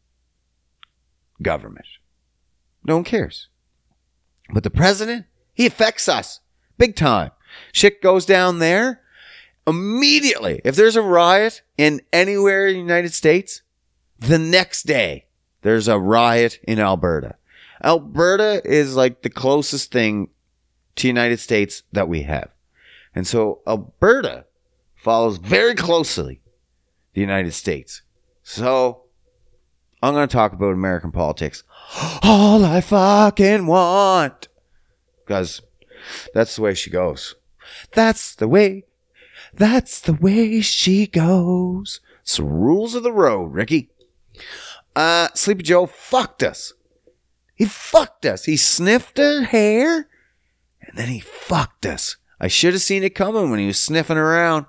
government. 1.42 1.88
No 2.84 2.98
one 2.98 3.04
cares. 3.04 3.48
But 4.54 4.62
the 4.62 4.70
president, 4.70 5.26
he 5.56 5.66
affects 5.66 6.08
us 6.08 6.40
big 6.78 6.96
time. 6.96 7.32
Shit 7.72 8.00
goes 8.00 8.28
down 8.28 8.60
there 8.60 9.02
immediately. 9.66 10.62
If 10.64 10.76
there's 10.76 10.96
a 10.96 11.02
riot 11.02 11.64
in 11.80 12.02
anywhere 12.14 12.68
in 12.68 12.76
the 12.76 12.80
United 12.80 13.16
States, 13.16 13.64
the 14.20 14.38
next 14.38 14.84
day 14.84 15.26
there's 15.64 15.88
a 15.88 15.98
riot 15.98 16.60
in 16.62 16.80
Alberta. 16.80 17.38
Alberta 17.84 18.62
is 18.64 18.96
like 18.96 19.24
the 19.24 19.32
closest 19.32 19.92
thing 19.92 20.30
to 20.98 21.08
United 21.08 21.40
States 21.40 21.82
that 21.92 22.08
we 22.08 22.22
have. 22.22 22.52
And 23.16 23.26
so 23.26 23.62
Alberta 23.66 24.46
follows 25.06 25.38
very 25.38 25.76
closely 25.76 26.42
the 27.14 27.22
United 27.22 27.52
States. 27.52 28.02
So 28.42 29.04
I'm 30.02 30.16
going 30.16 30.28
to 30.28 30.34
talk 30.34 30.52
about 30.52 30.74
American 30.74 31.12
politics. 31.12 31.64
All 32.24 32.66
I 32.66 32.82
fucking 32.82 33.68
want. 33.68 34.48
Because 35.24 35.62
that's 36.34 36.56
the 36.56 36.64
way 36.64 36.74
she 36.74 36.90
goes. 36.90 37.36
That's 37.92 38.34
the 38.34 38.48
way. 38.48 38.86
That's 39.54 40.00
the 40.00 40.14
way 40.14 40.62
she 40.62 41.06
goes. 41.06 42.02
It's 42.24 42.38
the 42.38 42.44
rules 42.44 42.96
of 42.96 43.04
the 43.04 43.14
road, 43.14 43.54
Ricky. 43.54 43.92
Uh, 44.96 45.28
Sleepy 45.36 45.62
Joe 45.62 45.86
fucked 45.86 46.42
us. 46.42 46.74
He 47.54 47.66
fucked 47.66 48.26
us. 48.26 48.46
He 48.46 48.58
sniffed 48.58 49.20
her 49.20 49.44
hair 49.44 50.08
and 50.82 50.98
then 50.98 51.10
he 51.10 51.20
fucked 51.20 51.86
us. 51.86 52.18
I 52.40 52.48
should 52.48 52.74
have 52.74 52.82
seen 52.82 53.04
it 53.04 53.14
coming 53.16 53.52
when 53.52 53.60
he 53.60 53.68
was 53.68 53.80
sniffing 53.80 54.18
around. 54.18 54.66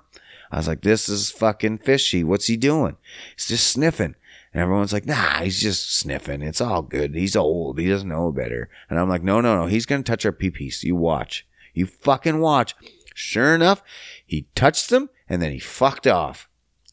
I 0.51 0.57
was 0.57 0.67
like, 0.67 0.81
this 0.81 1.09
is 1.09 1.31
fucking 1.31 1.79
fishy. 1.79 2.23
What's 2.23 2.47
he 2.47 2.57
doing? 2.57 2.97
He's 3.35 3.47
just 3.47 3.67
sniffing. 3.67 4.15
And 4.53 4.61
everyone's 4.61 4.93
like, 4.93 5.05
nah, 5.05 5.41
he's 5.41 5.61
just 5.61 5.93
sniffing. 5.93 6.41
It's 6.41 6.61
all 6.61 6.81
good. 6.81 7.13
He's 7.15 7.35
old. 7.35 7.79
He 7.79 7.89
doesn't 7.89 8.07
know 8.07 8.31
better. 8.31 8.69
And 8.89 8.97
I'm 8.99 9.09
like, 9.09 9.23
no, 9.23 9.41
no, 9.41 9.55
no. 9.55 9.65
He's 9.67 9.85
going 9.85 10.03
to 10.03 10.09
touch 10.09 10.25
our 10.25 10.31
pee-pees. 10.31 10.83
You 10.83 10.95
watch. 10.95 11.45
You 11.73 11.85
fucking 11.85 12.39
watch. 12.39 12.75
Sure 13.13 13.55
enough, 13.55 13.81
he 14.25 14.47
touched 14.53 14.89
them 14.89 15.09
and 15.27 15.41
then 15.41 15.51
he 15.51 15.59
fucked 15.59 16.05
off. 16.05 16.47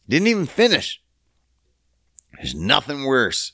Didn't 0.08 0.28
even 0.28 0.46
finish. 0.46 1.02
There's 2.34 2.54
nothing 2.54 3.04
worse 3.04 3.52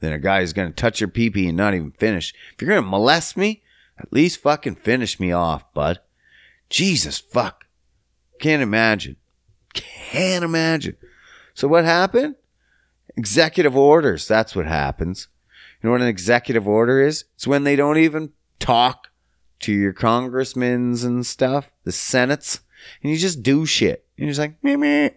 than 0.00 0.12
a 0.12 0.18
guy 0.18 0.40
who's 0.40 0.52
going 0.52 0.68
to 0.68 0.74
touch 0.74 1.00
your 1.00 1.08
pee-pee 1.08 1.48
and 1.48 1.56
not 1.56 1.74
even 1.74 1.90
finish. 1.92 2.32
If 2.54 2.62
you're 2.62 2.70
going 2.70 2.82
to 2.82 2.88
molest 2.88 3.36
me, 3.36 3.62
at 3.98 4.12
least 4.12 4.40
fucking 4.40 4.76
finish 4.76 5.20
me 5.20 5.32
off, 5.32 5.72
bud. 5.74 6.00
Jesus 6.70 7.18
fuck. 7.18 7.66
Can't 8.40 8.62
imagine. 8.62 9.16
Can't 10.12 10.44
imagine. 10.44 10.98
So 11.54 11.68
what 11.68 11.86
happened? 11.86 12.34
Executive 13.16 13.74
orders. 13.74 14.28
That's 14.28 14.54
what 14.54 14.66
happens. 14.66 15.28
You 15.80 15.88
know 15.88 15.92
what 15.92 16.02
an 16.02 16.08
executive 16.08 16.68
order 16.68 17.00
is? 17.00 17.24
It's 17.34 17.46
when 17.46 17.64
they 17.64 17.76
don't 17.76 17.96
even 17.96 18.32
talk 18.58 19.08
to 19.60 19.72
your 19.72 19.94
congressmen's 19.94 21.02
and 21.02 21.24
stuff, 21.24 21.70
the 21.84 21.92
senates, 21.92 22.60
and 23.02 23.10
you 23.10 23.16
just 23.16 23.42
do 23.42 23.64
shit. 23.64 24.04
And 24.18 24.26
you're 24.26 24.32
just 24.34 24.40
like, 24.40 24.62
meh, 24.62 24.76
meh, 24.76 25.08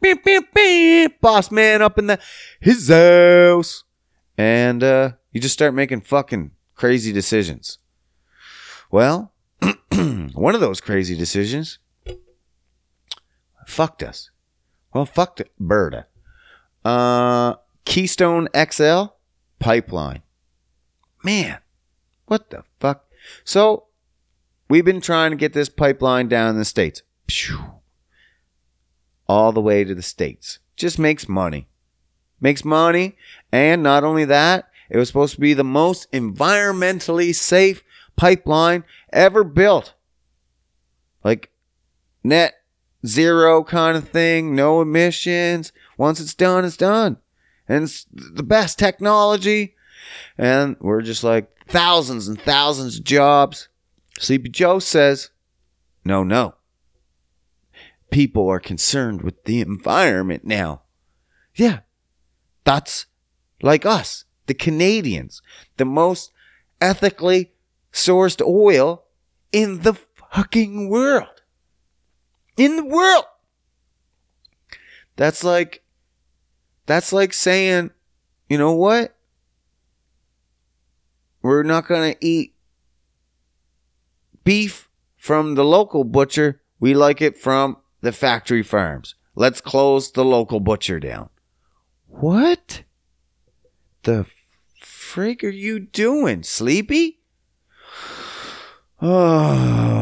beep, 0.00 0.22
beep, 0.24 0.54
beep, 0.54 1.20
boss 1.20 1.50
man 1.50 1.82
up 1.82 1.98
in 1.98 2.06
the 2.06 2.20
his 2.60 2.88
house. 2.88 3.82
And 4.38 4.84
uh, 4.84 5.12
you 5.32 5.40
just 5.40 5.54
start 5.54 5.74
making 5.74 6.02
fucking 6.02 6.52
crazy 6.76 7.12
decisions. 7.12 7.78
Well, 8.92 9.32
one 9.90 10.54
of 10.54 10.60
those 10.60 10.80
crazy 10.80 11.16
decisions 11.16 11.80
fucked 13.66 14.04
us. 14.04 14.30
Well, 14.96 15.04
fucked 15.04 15.42
Berta. 15.60 16.06
Uh, 16.82 17.56
Keystone 17.84 18.48
XL 18.56 19.08
pipeline. 19.58 20.22
Man, 21.22 21.58
what 22.24 22.48
the 22.48 22.64
fuck? 22.80 23.04
So, 23.44 23.88
we've 24.70 24.86
been 24.86 25.02
trying 25.02 25.32
to 25.32 25.36
get 25.36 25.52
this 25.52 25.68
pipeline 25.68 26.28
down 26.28 26.48
in 26.48 26.56
the 26.56 26.64
States. 26.64 27.02
All 29.28 29.52
the 29.52 29.60
way 29.60 29.84
to 29.84 29.94
the 29.94 30.00
States. 30.00 30.60
Just 30.76 30.98
makes 30.98 31.28
money. 31.28 31.68
Makes 32.40 32.64
money. 32.64 33.18
And 33.52 33.82
not 33.82 34.02
only 34.02 34.24
that, 34.24 34.70
it 34.88 34.96
was 34.96 35.08
supposed 35.08 35.34
to 35.34 35.40
be 35.42 35.52
the 35.52 35.62
most 35.62 36.10
environmentally 36.10 37.34
safe 37.34 37.84
pipeline 38.16 38.82
ever 39.12 39.44
built. 39.44 39.92
Like 41.22 41.50
net 42.24 42.54
zero 43.04 43.64
kind 43.64 43.96
of 43.96 44.08
thing, 44.08 44.54
no 44.54 44.80
emissions. 44.80 45.72
Once 45.98 46.20
it's 46.20 46.34
done, 46.34 46.64
it's 46.64 46.76
done. 46.76 47.18
And 47.68 47.84
it's 47.84 48.06
the 48.12 48.42
best 48.42 48.78
technology. 48.78 49.74
And 50.38 50.76
we're 50.80 51.02
just 51.02 51.24
like 51.24 51.50
thousands 51.68 52.28
and 52.28 52.40
thousands 52.40 52.98
of 52.98 53.04
jobs. 53.04 53.68
Sleepy 54.18 54.48
Joe 54.48 54.78
says, 54.78 55.30
no, 56.04 56.22
no. 56.22 56.54
People 58.10 58.48
are 58.48 58.60
concerned 58.60 59.22
with 59.22 59.44
the 59.44 59.60
environment 59.60 60.44
now. 60.44 60.82
Yeah, 61.54 61.80
that's 62.64 63.06
like 63.62 63.84
us, 63.84 64.24
the 64.46 64.54
Canadians, 64.54 65.42
the 65.76 65.84
most 65.84 66.30
ethically 66.80 67.52
sourced 67.92 68.40
oil 68.46 69.04
in 69.52 69.80
the 69.80 69.94
fucking 69.94 70.88
world. 70.88 71.35
In 72.56 72.76
the 72.76 72.84
world. 72.84 73.24
That's 75.16 75.42
like, 75.42 75.82
that's 76.86 77.12
like 77.12 77.32
saying, 77.32 77.90
you 78.48 78.58
know 78.58 78.72
what? 78.72 79.16
We're 81.42 81.62
not 81.62 81.86
going 81.86 82.12
to 82.12 82.26
eat 82.26 82.54
beef 84.44 84.88
from 85.16 85.54
the 85.54 85.64
local 85.64 86.04
butcher. 86.04 86.60
We 86.80 86.94
like 86.94 87.22
it 87.22 87.38
from 87.38 87.78
the 88.00 88.12
factory 88.12 88.62
farms. 88.62 89.14
Let's 89.34 89.60
close 89.60 90.12
the 90.12 90.24
local 90.24 90.60
butcher 90.60 90.98
down. 91.00 91.28
What 92.06 92.82
the 94.02 94.26
frig 94.82 95.42
are 95.42 95.48
you 95.48 95.80
doing, 95.80 96.42
Sleepy? 96.42 97.20
Oh 98.98 99.95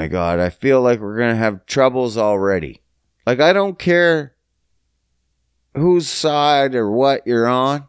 my 0.00 0.08
god, 0.08 0.40
I 0.40 0.48
feel 0.48 0.80
like 0.80 0.98
we're 0.98 1.18
gonna 1.18 1.36
have 1.36 1.66
troubles 1.66 2.16
already. 2.16 2.80
Like, 3.26 3.38
I 3.38 3.52
don't 3.52 3.78
care 3.78 4.34
whose 5.74 6.08
side 6.08 6.74
or 6.74 6.90
what 6.90 7.26
you're 7.26 7.46
on, 7.46 7.86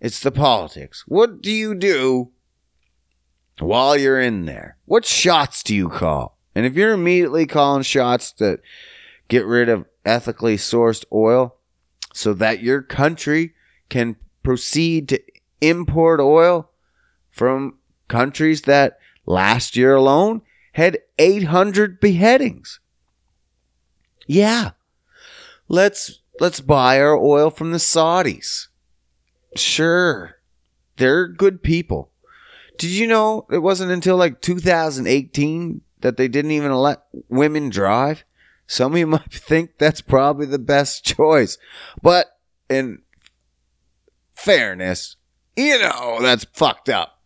it's 0.00 0.20
the 0.20 0.30
politics. 0.30 1.02
What 1.08 1.42
do 1.42 1.50
you 1.50 1.74
do 1.74 2.30
while 3.58 3.96
you're 3.96 4.20
in 4.20 4.44
there? 4.44 4.76
What 4.84 5.04
shots 5.04 5.64
do 5.64 5.74
you 5.74 5.88
call? 5.88 6.38
And 6.54 6.64
if 6.64 6.74
you're 6.74 6.92
immediately 6.92 7.46
calling 7.46 7.82
shots 7.82 8.30
that 8.34 8.60
get 9.26 9.44
rid 9.44 9.68
of 9.68 9.86
ethically 10.04 10.56
sourced 10.56 11.04
oil 11.12 11.56
so 12.14 12.34
that 12.34 12.62
your 12.62 12.82
country 12.82 13.52
can 13.88 14.14
proceed 14.44 15.08
to 15.08 15.20
import 15.60 16.20
oil 16.20 16.70
from 17.32 17.78
countries 18.06 18.62
that 18.62 19.00
last 19.26 19.74
year 19.74 19.96
alone 19.96 20.42
had 20.72 20.98
800 21.18 22.00
beheadings. 22.00 22.80
Yeah. 24.26 24.70
Let's 25.68 26.20
let's 26.40 26.60
buy 26.60 27.00
our 27.00 27.16
oil 27.16 27.50
from 27.50 27.72
the 27.72 27.78
Saudis. 27.78 28.68
Sure. 29.56 30.36
They're 30.96 31.28
good 31.28 31.62
people. 31.62 32.10
Did 32.78 32.90
you 32.90 33.06
know 33.06 33.46
it 33.50 33.58
wasn't 33.58 33.92
until 33.92 34.16
like 34.16 34.40
2018 34.40 35.82
that 36.00 36.16
they 36.16 36.28
didn't 36.28 36.50
even 36.50 36.72
let 36.72 37.02
women 37.28 37.70
drive? 37.70 38.24
Some 38.66 38.92
of 38.92 38.98
you 38.98 39.06
might 39.08 39.32
think 39.32 39.78
that's 39.78 40.00
probably 40.00 40.46
the 40.46 40.58
best 40.58 41.04
choice. 41.04 41.58
But 42.02 42.26
in 42.68 43.02
fairness, 44.34 45.16
you 45.56 45.78
know, 45.78 46.18
that's 46.20 46.44
fucked 46.52 46.88
up. 46.88 47.20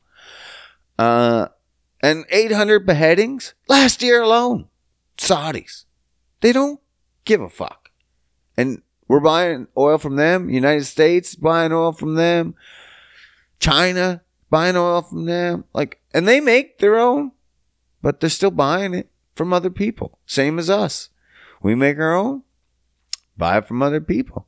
Uh, 0.99 1.49
and 2.01 2.25
800 2.31 2.87
beheadings 2.87 3.55
last 3.69 4.03
year 4.03 4.23
alone. 4.23 4.69
Saudis. 5.17 5.85
They 6.41 6.53
don't 6.53 6.81
give 7.25 7.41
a 7.41 7.49
fuck. 7.49 7.91
And 8.57 8.83
we're 9.09 9.21
buying 9.21 9.69
oil 9.77 9.99
from 9.99 10.17
them. 10.17 10.51
United 10.51 10.85
States 10.85 11.35
buying 11.35 11.73
oil 11.73 11.93
from 11.93 12.15
them. 12.15 12.55
China 13.59 14.23
buying 14.51 14.77
oil 14.77 15.03
from 15.03 15.27
them. 15.27 15.65
Like, 15.73 16.01
and 16.13 16.27
they 16.27 16.41
make 16.41 16.79
their 16.79 16.97
own, 16.97 17.33
but 18.03 18.21
they're 18.21 18.31
still 18.31 18.51
buying 18.51 18.95
it 18.95 19.11
from 19.35 19.53
other 19.53 19.71
people. 19.71 20.19
Same 20.27 20.59
as 20.59 20.71
us. 20.71 21.11
We 21.63 21.75
make 21.75 21.99
our 21.99 22.15
own, 22.15 22.43
buy 23.37 23.59
it 23.59 23.69
from 23.69 23.83
other 23.83 24.01
people. 24.01 24.47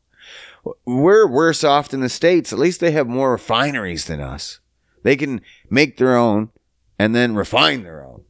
We're 0.84 1.26
worse 1.26 1.64
off 1.64 1.88
than 1.88 2.00
the 2.00 2.08
States. 2.08 2.52
At 2.52 2.58
least 2.58 2.80
they 2.80 2.90
have 2.90 3.06
more 3.06 3.32
refineries 3.32 4.04
than 4.06 4.20
us. 4.20 4.60
They 5.02 5.16
can 5.16 5.40
make 5.70 5.96
their 5.96 6.16
own 6.16 6.50
and 6.98 7.14
then 7.14 7.34
refine 7.34 7.82
their 7.82 8.04
own. 8.04 8.24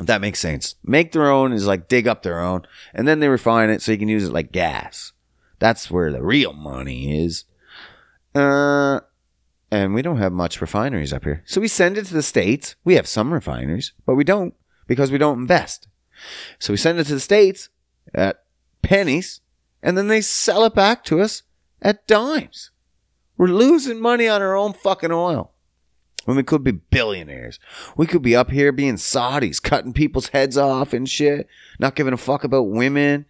If 0.00 0.06
that 0.06 0.20
makes 0.20 0.38
sense. 0.38 0.76
Make 0.84 1.12
their 1.12 1.30
own 1.30 1.52
is 1.52 1.66
like 1.66 1.88
dig 1.88 2.06
up 2.06 2.22
their 2.22 2.40
own, 2.40 2.66
and 2.94 3.06
then 3.06 3.20
they 3.20 3.28
refine 3.28 3.70
it 3.70 3.82
so 3.82 3.92
you 3.92 3.98
can 3.98 4.08
use 4.08 4.24
it 4.24 4.32
like 4.32 4.52
gas. 4.52 5.12
That's 5.58 5.90
where 5.90 6.12
the 6.12 6.22
real 6.22 6.52
money 6.52 7.24
is. 7.24 7.44
Uh, 8.34 9.00
and 9.70 9.92
we 9.92 10.02
don't 10.02 10.18
have 10.18 10.32
much 10.32 10.60
refineries 10.60 11.12
up 11.12 11.24
here. 11.24 11.42
So 11.46 11.60
we 11.60 11.68
send 11.68 11.98
it 11.98 12.06
to 12.06 12.14
the 12.14 12.22
States. 12.22 12.76
We 12.84 12.94
have 12.94 13.08
some 13.08 13.32
refineries, 13.32 13.92
but 14.06 14.14
we 14.14 14.24
don't 14.24 14.54
because 14.86 15.10
we 15.10 15.18
don't 15.18 15.40
invest. 15.40 15.88
So 16.58 16.72
we 16.72 16.76
send 16.76 16.98
it 16.98 17.04
to 17.04 17.14
the 17.14 17.20
States 17.20 17.68
at 18.14 18.44
pennies, 18.82 19.40
and 19.82 19.98
then 19.98 20.08
they 20.08 20.20
sell 20.20 20.64
it 20.64 20.74
back 20.74 21.04
to 21.04 21.20
us 21.20 21.42
at 21.82 22.06
dimes. 22.06 22.70
We're 23.36 23.48
losing 23.48 24.00
money 24.00 24.28
on 24.28 24.42
our 24.42 24.56
own 24.56 24.72
fucking 24.72 25.12
oil 25.12 25.52
when 26.28 26.36
we 26.36 26.42
could 26.42 26.62
be 26.62 26.72
billionaires. 26.72 27.58
We 27.96 28.06
could 28.06 28.20
be 28.20 28.36
up 28.36 28.50
here 28.50 28.70
being 28.70 28.96
Saudis, 28.96 29.62
cutting 29.62 29.94
people's 29.94 30.28
heads 30.28 30.58
off 30.58 30.92
and 30.92 31.08
shit, 31.08 31.48
not 31.78 31.94
giving 31.94 32.12
a 32.12 32.18
fuck 32.18 32.44
about 32.44 32.68
women. 32.68 33.24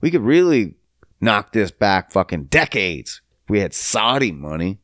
We 0.00 0.10
could 0.10 0.22
really 0.22 0.76
knock 1.20 1.52
this 1.52 1.70
back 1.70 2.10
fucking 2.10 2.44
decades 2.44 3.20
if 3.44 3.50
we 3.50 3.60
had 3.60 3.74
Saudi 3.74 4.32
money. 4.32 4.78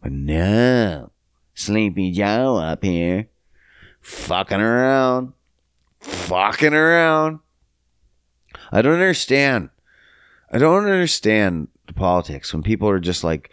But 0.00 0.12
no, 0.12 1.10
Sleepy 1.52 2.12
Joe 2.12 2.56
up 2.56 2.82
here, 2.82 3.28
fucking 4.00 4.62
around, 4.62 5.34
fucking 6.00 6.72
around. 6.72 7.40
I 8.72 8.80
don't 8.80 8.94
understand. 8.94 9.68
I 10.50 10.56
don't 10.56 10.84
understand 10.86 11.68
the 11.88 11.92
politics 11.92 12.54
when 12.54 12.62
people 12.62 12.88
are 12.88 13.00
just 13.00 13.22
like, 13.22 13.50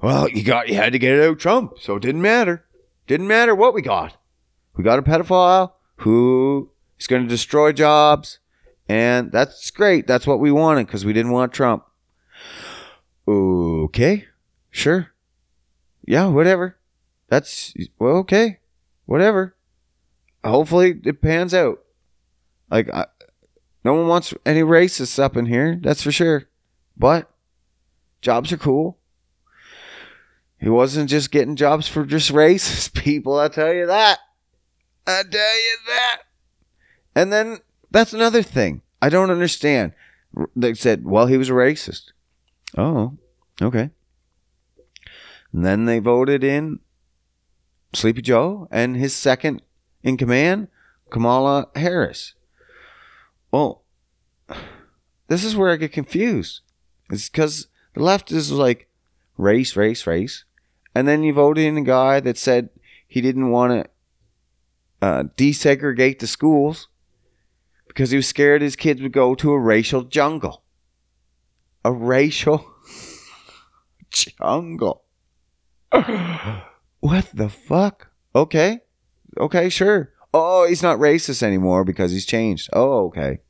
well, 0.00 0.28
you 0.28 0.44
got 0.44 0.68
you 0.68 0.76
had 0.76 0.92
to 0.92 1.00
get 1.00 1.14
it 1.14 1.28
out 1.28 1.40
Trump, 1.40 1.80
so 1.80 1.96
it 1.96 2.02
didn't 2.02 2.22
matter. 2.22 2.62
Didn't 3.06 3.28
matter 3.28 3.54
what 3.54 3.74
we 3.74 3.82
got. 3.82 4.16
We 4.76 4.84
got 4.84 4.98
a 4.98 5.02
pedophile 5.02 5.72
who 5.96 6.70
is 6.98 7.06
going 7.06 7.22
to 7.22 7.28
destroy 7.28 7.72
jobs. 7.72 8.38
And 8.88 9.32
that's 9.32 9.70
great. 9.70 10.06
That's 10.06 10.26
what 10.26 10.40
we 10.40 10.52
wanted 10.52 10.86
because 10.86 11.04
we 11.04 11.12
didn't 11.12 11.32
want 11.32 11.52
Trump. 11.52 11.84
Okay. 13.26 14.26
Sure. 14.70 15.12
Yeah, 16.06 16.26
whatever. 16.26 16.76
That's, 17.28 17.74
well, 17.98 18.16
okay. 18.18 18.60
Whatever. 19.06 19.56
Hopefully 20.44 21.00
it 21.04 21.20
pans 21.20 21.52
out. 21.52 21.80
Like, 22.70 22.92
I, 22.92 23.06
no 23.84 23.94
one 23.94 24.06
wants 24.06 24.34
any 24.44 24.62
racists 24.62 25.18
up 25.18 25.36
in 25.36 25.46
here. 25.46 25.78
That's 25.80 26.02
for 26.02 26.12
sure. 26.12 26.48
But 26.96 27.30
jobs 28.20 28.52
are 28.52 28.56
cool. 28.56 28.95
He 30.66 30.70
wasn't 30.70 31.08
just 31.08 31.30
getting 31.30 31.54
jobs 31.54 31.86
for 31.86 32.04
just 32.04 32.32
racist 32.32 32.92
people, 33.04 33.38
I 33.38 33.46
tell 33.46 33.72
you 33.72 33.86
that. 33.86 34.18
I 35.06 35.22
tell 35.22 35.56
you 35.60 35.76
that. 35.86 36.22
And 37.14 37.32
then 37.32 37.58
that's 37.92 38.12
another 38.12 38.42
thing. 38.42 38.82
I 39.00 39.08
don't 39.08 39.30
understand. 39.30 39.92
They 40.56 40.74
said, 40.74 41.04
well, 41.04 41.28
he 41.28 41.36
was 41.36 41.50
a 41.50 41.52
racist. 41.52 42.10
Oh, 42.76 43.16
okay. 43.62 43.90
And 45.52 45.64
then 45.64 45.84
they 45.84 46.00
voted 46.00 46.42
in 46.42 46.80
Sleepy 47.92 48.22
Joe 48.22 48.66
and 48.72 48.96
his 48.96 49.14
second 49.14 49.62
in 50.02 50.16
command, 50.16 50.66
Kamala 51.10 51.68
Harris. 51.76 52.34
Well, 53.52 53.84
this 55.28 55.44
is 55.44 55.54
where 55.54 55.70
I 55.70 55.76
get 55.76 55.92
confused. 55.92 56.62
It's 57.08 57.28
because 57.28 57.68
the 57.94 58.02
left 58.02 58.32
is 58.32 58.50
like 58.50 58.88
race, 59.38 59.76
race, 59.76 60.08
race. 60.08 60.42
And 60.96 61.06
then 61.06 61.22
you 61.22 61.34
voted 61.34 61.66
in 61.66 61.76
a 61.76 61.82
guy 61.82 62.20
that 62.20 62.38
said 62.38 62.70
he 63.06 63.20
didn't 63.20 63.50
want 63.50 63.84
to 63.84 65.06
uh, 65.06 65.24
desegregate 65.36 66.20
the 66.20 66.26
schools 66.26 66.88
because 67.86 68.12
he 68.12 68.16
was 68.16 68.26
scared 68.26 68.62
his 68.62 68.76
kids 68.76 69.02
would 69.02 69.12
go 69.12 69.34
to 69.34 69.52
a 69.52 69.58
racial 69.58 70.04
jungle. 70.04 70.62
A 71.84 71.92
racial 71.92 72.66
jungle. 74.10 75.04
what 75.92 77.28
the 77.34 77.50
fuck? 77.50 78.08
Okay. 78.34 78.80
Okay, 79.36 79.68
sure. 79.68 80.14
Oh, 80.32 80.66
he's 80.66 80.82
not 80.82 80.98
racist 80.98 81.42
anymore 81.42 81.84
because 81.84 82.10
he's 82.10 82.24
changed. 82.24 82.70
Oh, 82.72 83.08
okay. 83.08 83.40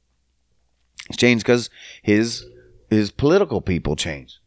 He's 1.07 1.17
changed 1.17 1.45
because 1.45 1.71
his 2.03 2.45
his 2.91 3.13
political 3.13 3.61
people 3.61 3.95
changed 3.95 4.39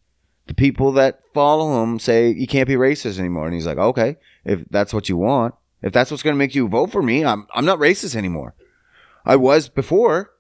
the 0.50 0.56
people 0.56 0.92
that 0.94 1.22
follow 1.34 1.84
him 1.84 2.00
say 2.00 2.30
you 2.30 2.48
can't 2.48 2.68
be 2.68 2.74
racist 2.74 3.20
anymore. 3.20 3.46
And 3.46 3.54
he's 3.54 3.68
like, 3.68 3.78
okay, 3.78 4.18
if 4.44 4.66
that's 4.72 4.94
what 4.94 5.08
you 5.08 5.16
want, 5.16 5.54
if 5.84 5.94
that's 5.94 6.10
what's 6.10 6.24
going 6.24 6.34
to 6.34 6.40
make 6.40 6.56
you 6.56 6.68
vote 6.68 6.92
for 6.92 7.04
me, 7.04 7.24
I'm, 7.24 7.48
I'm 7.54 7.66
not 7.66 7.78
racist 7.78 8.16
anymore. 8.16 8.56
I 9.24 9.36
was 9.36 9.70
before, 9.70 10.32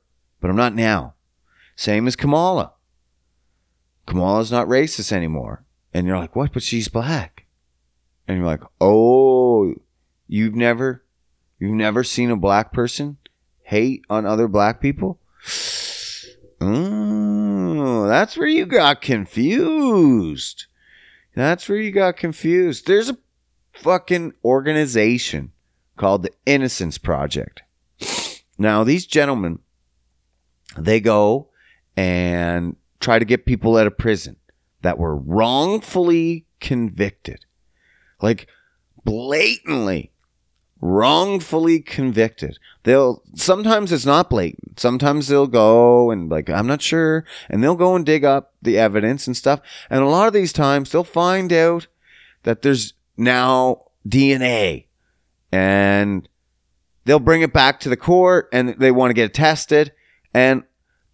but 0.41 0.50
I'm 0.50 0.56
not 0.56 0.74
now. 0.74 1.13
Same 1.76 2.08
as 2.08 2.15
Kamala. 2.15 2.74
Kamala's 4.08 4.52
not 4.52 4.67
racist 4.67 5.12
anymore. 5.12 5.63
And 5.93 6.08
you're 6.08 6.17
like, 6.17 6.36
what? 6.36 6.54
But 6.54 6.63
she's 6.63 6.88
black. 6.88 7.45
And 8.28 8.38
you're 8.38 8.48
like, 8.48 8.63
oh, 8.82 9.76
you've 10.28 10.56
never, 10.56 11.06
you've 11.60 11.76
never 11.76 12.04
seen 12.04 12.32
a 12.32 12.36
black 12.36 12.74
person 12.74 13.17
hate 13.62 14.02
on 14.10 14.26
other 14.26 14.48
black 14.48 14.82
people? 14.82 15.19
Oh, 16.62 18.08
that's 18.08 18.38
where 18.38 18.48
you 18.48 18.65
got 18.65 19.02
confused. 19.02 20.65
That's 21.36 21.69
where 21.69 21.78
you 21.78 21.91
got 21.91 22.17
confused. 22.17 22.86
There's 22.86 23.10
a 23.10 23.17
fucking 23.74 24.34
organization 24.43 25.54
called 25.95 26.24
the 26.24 26.32
Innocence 26.45 26.98
Project. 26.98 27.62
Now, 28.58 28.84
these 28.84 29.06
gentlemen, 29.06 29.60
they 30.78 31.00
go 31.00 31.50
and 31.95 32.76
try 33.00 33.19
to 33.19 33.26
get 33.26 33.45
people 33.45 33.78
out 33.78 33.88
of 33.88 33.98
prison 33.98 34.36
that 34.82 34.98
were 34.98 35.15
wrongfully 35.15 36.45
convicted. 36.60 37.45
Like 38.22 38.48
blatantly, 39.06 40.12
wrongfully 40.82 41.82
convicted. 41.82 42.58
They'll 42.84 43.22
sometimes 43.36 43.92
it's 43.92 44.06
not 44.06 44.30
blatant. 44.30 44.80
Sometimes 44.80 45.28
they'll 45.28 45.48
go 45.48 46.12
and 46.12 46.30
like 46.30 46.50
I'm 46.50 46.68
not 46.68 46.82
sure 46.82 47.26
and 47.50 47.63
they'll 47.63 47.76
go 47.76 47.96
and 47.96 48.06
dig 48.06 48.24
up 48.24 48.54
the 48.62 48.78
evidence 48.78 49.28
and 49.28 49.36
stuff. 49.36 49.62
And 49.89 50.02
a 50.02 50.08
lot 50.08 50.28
of 50.28 50.34
these 50.34 50.54
times 50.54 50.92
they'll 50.92 51.04
find 51.04 51.52
out 51.52 51.88
that 52.44 52.62
there's 52.62 52.94
now 53.18 53.84
DNA 54.08 54.86
and 55.52 56.28
they'll 57.06 57.20
bring 57.20 57.42
it 57.42 57.54
back 57.54 57.80
to 57.82 57.89
the 57.89 57.98
court 57.98 58.48
and 58.54 58.70
they 58.80 58.92
want 58.92 59.10
to 59.10 59.15
get 59.15 59.26
it 59.26 59.34
tested 59.34 59.92
and 60.34 60.63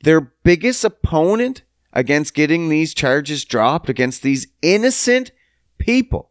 their 0.03 0.21
biggest 0.21 0.83
opponent 0.83 1.63
against 1.93 2.35
getting 2.35 2.69
these 2.69 2.93
charges 2.93 3.45
dropped 3.45 3.89
against 3.89 4.21
these 4.21 4.47
innocent 4.61 5.31
people 5.77 6.29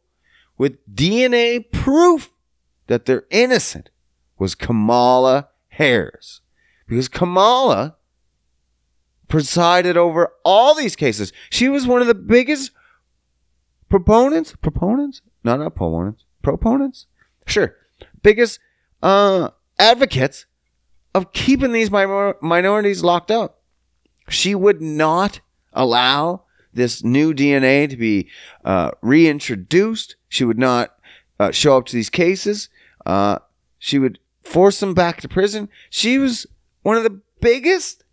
with 0.56 0.78
DNA 0.94 1.70
proof 1.72 2.30
that 2.86 3.06
they're 3.06 3.24
innocent 3.30 3.90
was 4.38 4.54
Kamala 4.54 5.48
Harris. 5.68 6.40
Because 6.86 7.08
Kamala 7.08 7.96
presided 9.28 9.96
over 9.96 10.32
all 10.44 10.74
these 10.74 10.96
cases. 10.96 11.32
She 11.50 11.68
was 11.68 11.86
one 11.86 12.00
of 12.00 12.06
the 12.06 12.14
biggest 12.14 12.72
proponents, 13.88 14.54
proponents, 14.60 15.22
not 15.42 15.60
opponents, 15.60 16.24
proponents, 16.42 17.06
sure, 17.46 17.76
biggest 18.22 18.60
uh, 19.02 19.50
advocates 19.78 20.46
of 21.14 21.32
keeping 21.32 21.72
these 21.72 21.90
minor- 21.90 22.36
minorities 22.40 23.02
locked 23.02 23.30
up. 23.30 23.62
She 24.28 24.54
would 24.54 24.80
not 24.80 25.40
allow 25.72 26.42
this 26.72 27.04
new 27.04 27.32
DNA 27.32 27.88
to 27.88 27.96
be 27.96 28.28
uh, 28.64 28.90
reintroduced. 29.00 30.16
She 30.28 30.44
would 30.44 30.58
not 30.58 30.94
uh, 31.38 31.50
show 31.50 31.76
up 31.76 31.86
to 31.86 31.96
these 31.96 32.10
cases. 32.10 32.68
Uh, 33.04 33.38
she 33.78 33.98
would 33.98 34.18
force 34.42 34.80
them 34.80 34.94
back 34.94 35.20
to 35.20 35.28
prison. 35.28 35.68
She 35.90 36.18
was 36.18 36.46
one 36.82 36.96
of 36.96 37.02
the 37.02 37.20
biggest 37.40 38.04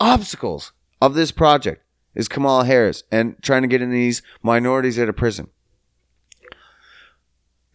obstacles 0.00 0.72
of 1.00 1.14
this 1.14 1.32
project 1.32 1.84
is 2.14 2.28
Kamala 2.28 2.64
Harris 2.64 3.04
and 3.10 3.36
trying 3.42 3.62
to 3.62 3.68
get 3.68 3.82
in 3.82 3.90
these 3.90 4.22
minorities 4.42 4.98
out 4.98 5.08
of 5.08 5.16
prison. 5.16 5.48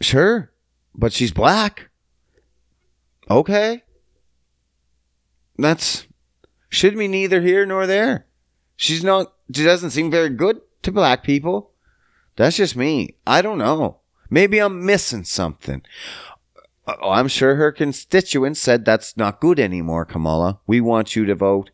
Sure, 0.01 0.51
but 0.93 1.13
she's 1.13 1.31
black. 1.31 1.89
Okay. 3.29 3.83
That's 5.57 6.07
should 6.69 6.97
be 6.97 7.07
neither 7.07 7.41
here 7.41 7.65
nor 7.65 7.87
there. 7.87 8.25
She's 8.75 9.03
not 9.03 9.33
she 9.53 9.63
doesn't 9.63 9.91
seem 9.91 10.11
very 10.11 10.29
good 10.29 10.59
to 10.81 10.91
black 10.91 11.23
people. 11.23 11.71
That's 12.35 12.57
just 12.57 12.75
me. 12.75 13.15
I 13.25 13.41
don't 13.41 13.59
know. 13.59 13.99
Maybe 14.33 14.57
I'm 14.57 14.83
missing 14.83 15.25
something. 15.25 15.83
Oh, 16.87 17.11
I'm 17.11 17.27
sure 17.27 17.53
her 17.53 17.71
constituents 17.71 18.59
said 18.59 18.83
that's 18.83 19.15
not 19.15 19.39
good 19.39 19.59
anymore, 19.59 20.05
Kamala. 20.05 20.59
We 20.65 20.81
want 20.81 21.15
you 21.15 21.27
to 21.27 21.35
vote 21.35 21.69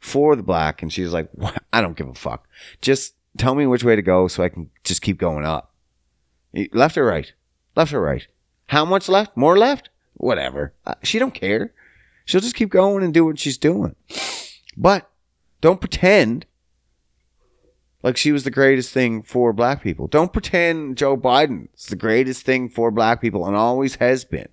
for 0.00 0.34
the 0.34 0.42
black. 0.42 0.82
And 0.82 0.92
she's 0.92 1.12
like, 1.12 1.30
I 1.72 1.80
don't 1.80 1.96
give 1.96 2.08
a 2.08 2.14
fuck. 2.14 2.48
Just 2.80 3.14
tell 3.36 3.54
me 3.54 3.68
which 3.68 3.84
way 3.84 3.94
to 3.94 4.02
go 4.02 4.26
so 4.26 4.42
I 4.42 4.48
can 4.48 4.70
just 4.82 5.00
keep 5.00 5.16
going 5.16 5.44
up. 5.44 5.72
Left 6.72 6.98
or 6.98 7.04
right? 7.04 7.32
Left 7.76 7.94
or 7.94 8.00
right? 8.00 8.26
How 8.66 8.84
much 8.84 9.08
left? 9.08 9.36
More 9.36 9.56
left? 9.56 9.90
Whatever. 10.14 10.74
Uh, 10.84 10.94
she 11.04 11.20
don't 11.20 11.34
care. 11.34 11.72
She'll 12.24 12.40
just 12.40 12.56
keep 12.56 12.70
going 12.70 13.04
and 13.04 13.14
do 13.14 13.24
what 13.24 13.38
she's 13.38 13.58
doing. 13.58 13.94
But 14.76 15.08
don't 15.60 15.80
pretend 15.80 16.46
like 18.02 18.16
she 18.16 18.32
was 18.32 18.44
the 18.44 18.50
greatest 18.50 18.92
thing 18.92 19.22
for 19.22 19.52
black 19.52 19.82
people. 19.82 20.06
Don't 20.06 20.32
pretend 20.32 20.96
Joe 20.96 21.16
Biden's 21.16 21.86
the 21.86 21.96
greatest 21.96 22.44
thing 22.44 22.68
for 22.68 22.90
black 22.90 23.20
people 23.20 23.46
and 23.46 23.56
always 23.56 23.96
has 23.96 24.24
been. 24.24 24.48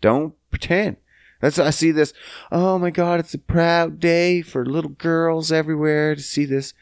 Don't 0.00 0.34
pretend. 0.50 0.96
That's 1.40 1.58
I 1.58 1.70
see 1.70 1.92
this. 1.92 2.12
Oh 2.50 2.78
my 2.78 2.90
God, 2.90 3.20
it's 3.20 3.34
a 3.34 3.38
proud 3.38 4.00
day 4.00 4.42
for 4.42 4.66
little 4.66 4.90
girls 4.90 5.52
everywhere 5.52 6.14
to 6.14 6.22
see 6.22 6.44
this 6.44 6.74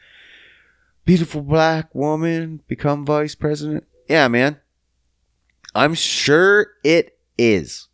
beautiful 1.05 1.41
black 1.41 1.93
woman 1.93 2.61
become 2.67 3.05
vice 3.05 3.35
president. 3.35 3.85
Yeah, 4.09 4.27
man. 4.27 4.59
I'm 5.75 5.93
sure 5.93 6.67
it 6.83 7.17
is 7.37 7.87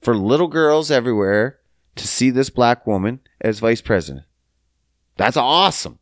for 0.00 0.16
little 0.16 0.48
girls 0.48 0.90
everywhere 0.90 1.58
to 1.96 2.08
see 2.08 2.30
this 2.30 2.48
black 2.48 2.86
woman 2.86 3.20
as 3.40 3.58
vice 3.58 3.82
president. 3.82 4.24
That's 5.16 5.36
awesome. 5.36 5.97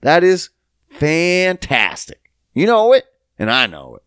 That 0.00 0.24
is 0.24 0.50
fantastic. 0.88 2.30
You 2.54 2.66
know 2.66 2.92
it, 2.92 3.04
and 3.38 3.50
I 3.50 3.66
know 3.66 3.96
it. 3.96 4.02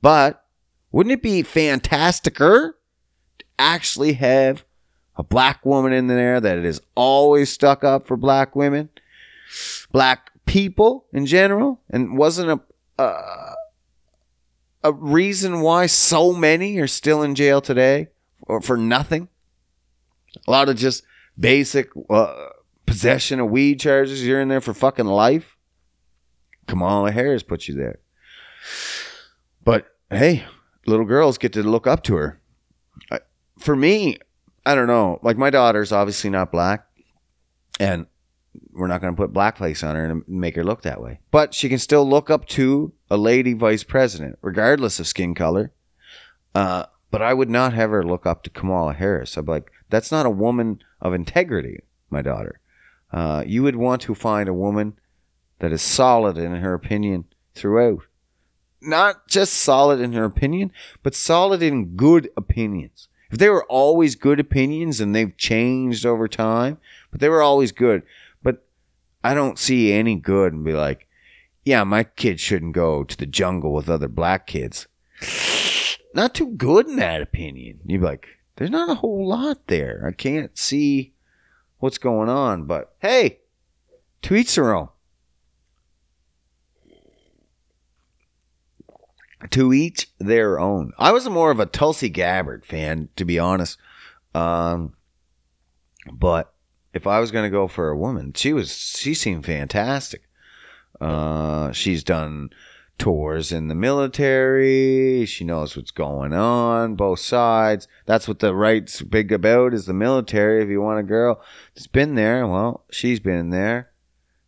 But 0.00 0.44
wouldn't 0.92 1.12
it 1.12 1.22
be 1.22 1.42
fantasticer 1.42 2.76
to 3.38 3.44
actually 3.58 4.14
have 4.14 4.64
a 5.16 5.22
black 5.22 5.64
woman 5.64 5.92
in 5.92 6.06
there 6.08 6.40
that 6.40 6.58
is 6.58 6.80
always 6.94 7.50
stuck 7.50 7.84
up 7.84 8.06
for 8.06 8.16
black 8.16 8.56
women, 8.56 8.88
black 9.92 10.30
people 10.46 11.06
in 11.12 11.26
general, 11.26 11.80
and 11.90 12.18
wasn't 12.18 12.50
a 12.50 13.02
uh, 13.02 13.54
a 14.84 14.92
reason 14.92 15.62
why 15.62 15.86
so 15.86 16.32
many 16.32 16.78
are 16.78 16.86
still 16.86 17.22
in 17.22 17.34
jail 17.34 17.60
today 17.60 18.08
or 18.42 18.60
for 18.60 18.76
nothing? 18.76 19.28
A 20.46 20.50
lot 20.50 20.68
of 20.68 20.76
just 20.76 21.04
basic 21.38 21.88
uh, 22.10 22.48
possession 22.86 23.40
of 23.40 23.50
weed 23.50 23.80
charges. 23.80 24.26
You're 24.26 24.40
in 24.40 24.48
there 24.48 24.60
for 24.60 24.74
fucking 24.74 25.06
life. 25.06 25.56
Kamala 26.66 27.12
Harris 27.12 27.42
put 27.42 27.68
you 27.68 27.74
there. 27.74 27.98
But 29.64 29.86
hey, 30.10 30.44
little 30.86 31.04
girls 31.04 31.38
get 31.38 31.52
to 31.54 31.62
look 31.62 31.86
up 31.86 32.02
to 32.04 32.16
her. 32.16 32.40
I, 33.10 33.20
for 33.58 33.76
me, 33.76 34.18
I 34.64 34.74
don't 34.74 34.86
know. 34.86 35.18
Like 35.22 35.36
my 35.36 35.50
daughter's 35.50 35.92
obviously 35.92 36.30
not 36.30 36.52
black, 36.52 36.86
and 37.78 38.06
we're 38.72 38.86
not 38.86 39.00
going 39.00 39.14
to 39.14 39.20
put 39.20 39.32
blackface 39.32 39.86
on 39.86 39.94
her 39.96 40.04
and 40.04 40.22
make 40.28 40.56
her 40.56 40.64
look 40.64 40.82
that 40.82 41.00
way. 41.00 41.20
But 41.30 41.54
she 41.54 41.68
can 41.68 41.78
still 41.78 42.08
look 42.08 42.30
up 42.30 42.46
to 42.48 42.92
a 43.10 43.16
lady 43.16 43.52
vice 43.52 43.84
president, 43.84 44.38
regardless 44.42 44.98
of 45.00 45.06
skin 45.06 45.34
color. 45.34 45.72
Uh, 46.54 46.86
but 47.10 47.22
I 47.22 47.34
would 47.34 47.50
not 47.50 47.74
have 47.74 47.90
her 47.90 48.04
look 48.04 48.26
up 48.26 48.42
to 48.44 48.50
Kamala 48.50 48.94
Harris. 48.94 49.36
I'd 49.36 49.46
be 49.46 49.52
like, 49.52 49.70
that's 49.90 50.10
not 50.10 50.26
a 50.26 50.30
woman 50.30 50.80
of 51.00 51.14
integrity, 51.14 51.80
my 52.10 52.22
daughter. 52.22 52.60
Uh, 53.12 53.44
you 53.46 53.62
would 53.62 53.76
want 53.76 54.02
to 54.02 54.14
find 54.14 54.48
a 54.48 54.54
woman 54.54 54.98
that 55.60 55.72
is 55.72 55.82
solid 55.82 56.36
in 56.36 56.56
her 56.56 56.74
opinion 56.74 57.24
throughout. 57.54 58.02
Not 58.80 59.28
just 59.28 59.54
solid 59.54 60.00
in 60.00 60.12
her 60.12 60.24
opinion, 60.24 60.72
but 61.02 61.14
solid 61.14 61.62
in 61.62 61.96
good 61.96 62.28
opinions. 62.36 63.08
If 63.30 63.38
they 63.38 63.48
were 63.48 63.64
always 63.64 64.14
good 64.14 64.38
opinions 64.38 65.00
and 65.00 65.14
they've 65.14 65.36
changed 65.36 66.04
over 66.04 66.28
time, 66.28 66.78
but 67.10 67.20
they 67.20 67.28
were 67.28 67.42
always 67.42 67.72
good. 67.72 68.02
But 68.42 68.64
I 69.22 69.34
don't 69.34 69.58
see 69.58 69.92
any 69.92 70.16
good 70.16 70.52
and 70.52 70.64
be 70.64 70.72
like, 70.72 71.08
yeah, 71.64 71.82
my 71.84 72.04
kid 72.04 72.40
shouldn't 72.40 72.74
go 72.74 73.04
to 73.04 73.16
the 73.16 73.26
jungle 73.26 73.72
with 73.72 73.88
other 73.88 74.08
black 74.08 74.46
kids. 74.46 74.86
Not 76.12 76.34
too 76.34 76.50
good 76.50 76.86
in 76.86 76.96
that 76.96 77.22
opinion. 77.22 77.80
You'd 77.86 78.02
be 78.02 78.06
like, 78.06 78.28
there's 78.56 78.70
not 78.70 78.90
a 78.90 78.96
whole 78.96 79.26
lot 79.26 79.66
there. 79.66 80.04
I 80.06 80.12
can't 80.12 80.56
see 80.56 81.13
what's 81.84 81.98
going 81.98 82.30
on. 82.30 82.64
But 82.64 82.94
hey, 83.00 83.40
to 84.22 84.34
each 84.34 84.54
their 84.54 84.74
own. 84.74 84.88
To 89.50 89.74
each 89.74 90.08
their 90.18 90.58
own. 90.58 90.92
I 90.98 91.12
was 91.12 91.28
more 91.28 91.50
of 91.50 91.60
a 91.60 91.66
Tulsi 91.66 92.08
Gabbard 92.08 92.64
fan, 92.64 93.10
to 93.16 93.26
be 93.26 93.38
honest. 93.38 93.78
Um, 94.34 94.94
but 96.10 96.54
if 96.94 97.06
I 97.06 97.20
was 97.20 97.30
going 97.30 97.44
to 97.44 97.50
go 97.50 97.68
for 97.68 97.90
a 97.90 97.98
woman, 97.98 98.32
she 98.32 98.54
was 98.54 98.74
she 98.74 99.12
seemed 99.12 99.44
fantastic. 99.44 100.22
Uh, 100.98 101.70
she's 101.72 102.02
done 102.02 102.48
tours 102.98 103.52
in 103.52 103.68
the 103.68 103.74
military. 103.74 105.26
She 105.26 105.44
knows 105.44 105.76
what's 105.76 105.90
going 105.90 106.32
on, 106.32 106.94
both 106.94 107.20
sides. 107.20 107.88
That's 108.06 108.28
what 108.28 108.38
the 108.38 108.54
right's 108.54 109.02
big 109.02 109.32
about 109.32 109.74
is 109.74 109.86
the 109.86 109.94
military. 109.94 110.62
If 110.62 110.68
you 110.68 110.80
want 110.80 111.00
a 111.00 111.04
girl 111.04 111.40
that's 111.74 111.86
been 111.86 112.14
there, 112.14 112.46
well, 112.46 112.84
she's 112.90 113.20
been 113.20 113.50
there, 113.50 113.90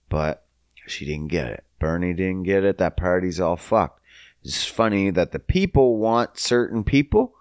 but 0.09 0.45
she 0.87 1.05
didn't 1.05 1.29
get 1.29 1.47
it. 1.47 1.65
Bernie 1.79 2.15
didn't 2.15 2.45
get 2.45 2.65
it. 2.65 2.79
That 2.79 2.97
party's 2.97 3.41
all 3.41 3.57
fucked. 3.57 4.01
It's 4.43 4.65
funny 4.65 5.11
that 5.11 5.33
the 5.33 5.39
people 5.39 5.99
want 5.99 6.39
certain 6.39 6.85
people, 6.85 7.35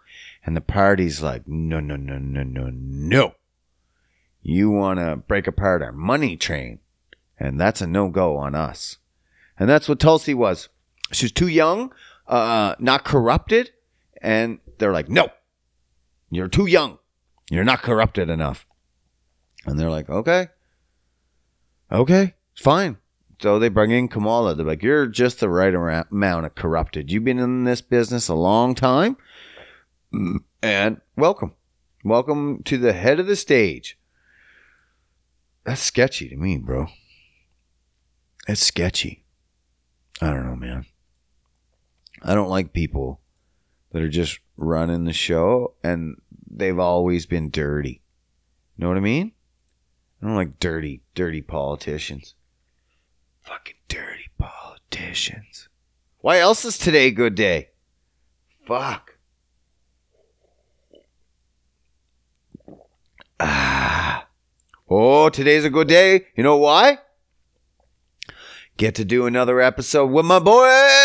and 0.46 0.56
the 0.56 0.62
party's 0.62 1.22
like, 1.22 1.48
no, 1.48 1.80
no, 1.80 1.96
no, 1.96 2.18
no, 2.18 2.44
no, 2.44 2.70
no. 2.72 3.36
You 4.42 4.72
want 4.72 5.00
to 5.00 5.16
break 5.16 5.48
apart 5.48 5.82
our 5.82 5.92
money 5.92 6.36
train, 6.36 6.80
and 7.40 7.60
that's 7.60 7.82
a 7.82 7.88
no 7.88 8.10
go 8.10 8.38
on 8.38 8.56
us. 8.56 8.98
And 9.58 9.70
that's 9.70 9.88
what 9.88 10.00
Tulsi 10.00 10.34
was 10.34 10.68
she 11.16 11.26
was 11.26 11.32
too 11.32 11.48
young, 11.48 11.94
uh, 12.28 12.76
not 12.80 13.06
corrupted, 13.06 13.72
and 14.22 14.60
they're 14.78 14.94
like, 14.94 15.10
no, 15.10 15.30
you're 16.30 16.48
too 16.48 16.66
young, 16.66 16.98
you're 17.50 17.64
not 17.64 17.82
corrupted 17.82 18.30
enough, 18.30 18.66
and 19.66 19.80
they're 19.80 19.90
like, 19.90 20.10
okay, 20.10 20.50
okay, 21.92 22.34
fine, 22.56 22.98
So 23.40 23.60
they 23.60 23.70
bring 23.70 23.92
in 23.92 24.08
Kamala. 24.08 24.56
They're 24.56 24.66
like, 24.66 24.82
"You're 24.82 25.08
just 25.08 25.40
the 25.40 25.50
right 25.50 25.74
amount 25.74 26.46
of 26.46 26.56
corrupted. 26.56 27.12
You've 27.12 27.26
been 27.26 27.40
in 27.40 27.66
this 27.66 27.82
business 27.82 28.30
a 28.30 28.34
long 28.34 28.76
time, 28.76 29.18
and 30.64 31.02
welcome, 31.18 31.54
welcome 32.04 32.64
to 32.64 32.78
the 32.78 32.94
head 32.94 33.20
of 33.20 33.28
the 33.28 33.36
stage." 33.36 34.00
That's 35.66 35.82
sketchy 35.82 36.30
to 36.30 36.38
me, 36.38 36.58
bro. 36.58 36.88
It's 38.48 38.62
sketchy. 38.62 39.26
I 40.22 40.28
don't 40.28 40.46
know, 40.46 40.56
man. 40.56 40.86
I 42.28 42.34
don't 42.34 42.50
like 42.50 42.74
people 42.74 43.22
that 43.92 44.02
are 44.02 44.10
just 44.10 44.40
running 44.58 45.06
the 45.06 45.14
show 45.14 45.76
and 45.84 46.16
they've 46.50 46.80
always 46.80 47.28
been 47.28 47.52
dirty. 47.52 48.02
Know 48.80 48.88
what 48.88 48.98
I 48.98 49.02
mean? 49.02 49.32
I 50.22 50.26
don't 50.26 50.36
like 50.36 50.60
dirty, 50.60 51.04
dirty 51.14 51.44
politicians. 51.44 52.34
Fucking 53.44 53.76
dirty 53.88 54.32
politicians. 54.40 55.70
Why 56.22 56.40
else 56.40 56.66
is 56.66 56.80
today 56.80 57.08
a 57.08 57.12
good 57.12 57.36
day? 57.36 57.70
Fuck. 58.66 59.20
Ah. 63.40 64.26
Oh, 64.90 65.30
today's 65.30 65.64
a 65.64 65.70
good 65.70 65.88
day. 65.88 66.26
You 66.36 66.42
know 66.42 66.58
why? 66.58 66.98
Get 68.78 68.96
to 68.96 69.06
do 69.06 69.28
another 69.28 69.62
episode 69.62 70.08
with 70.08 70.26
my 70.26 70.40
boy 70.40 71.05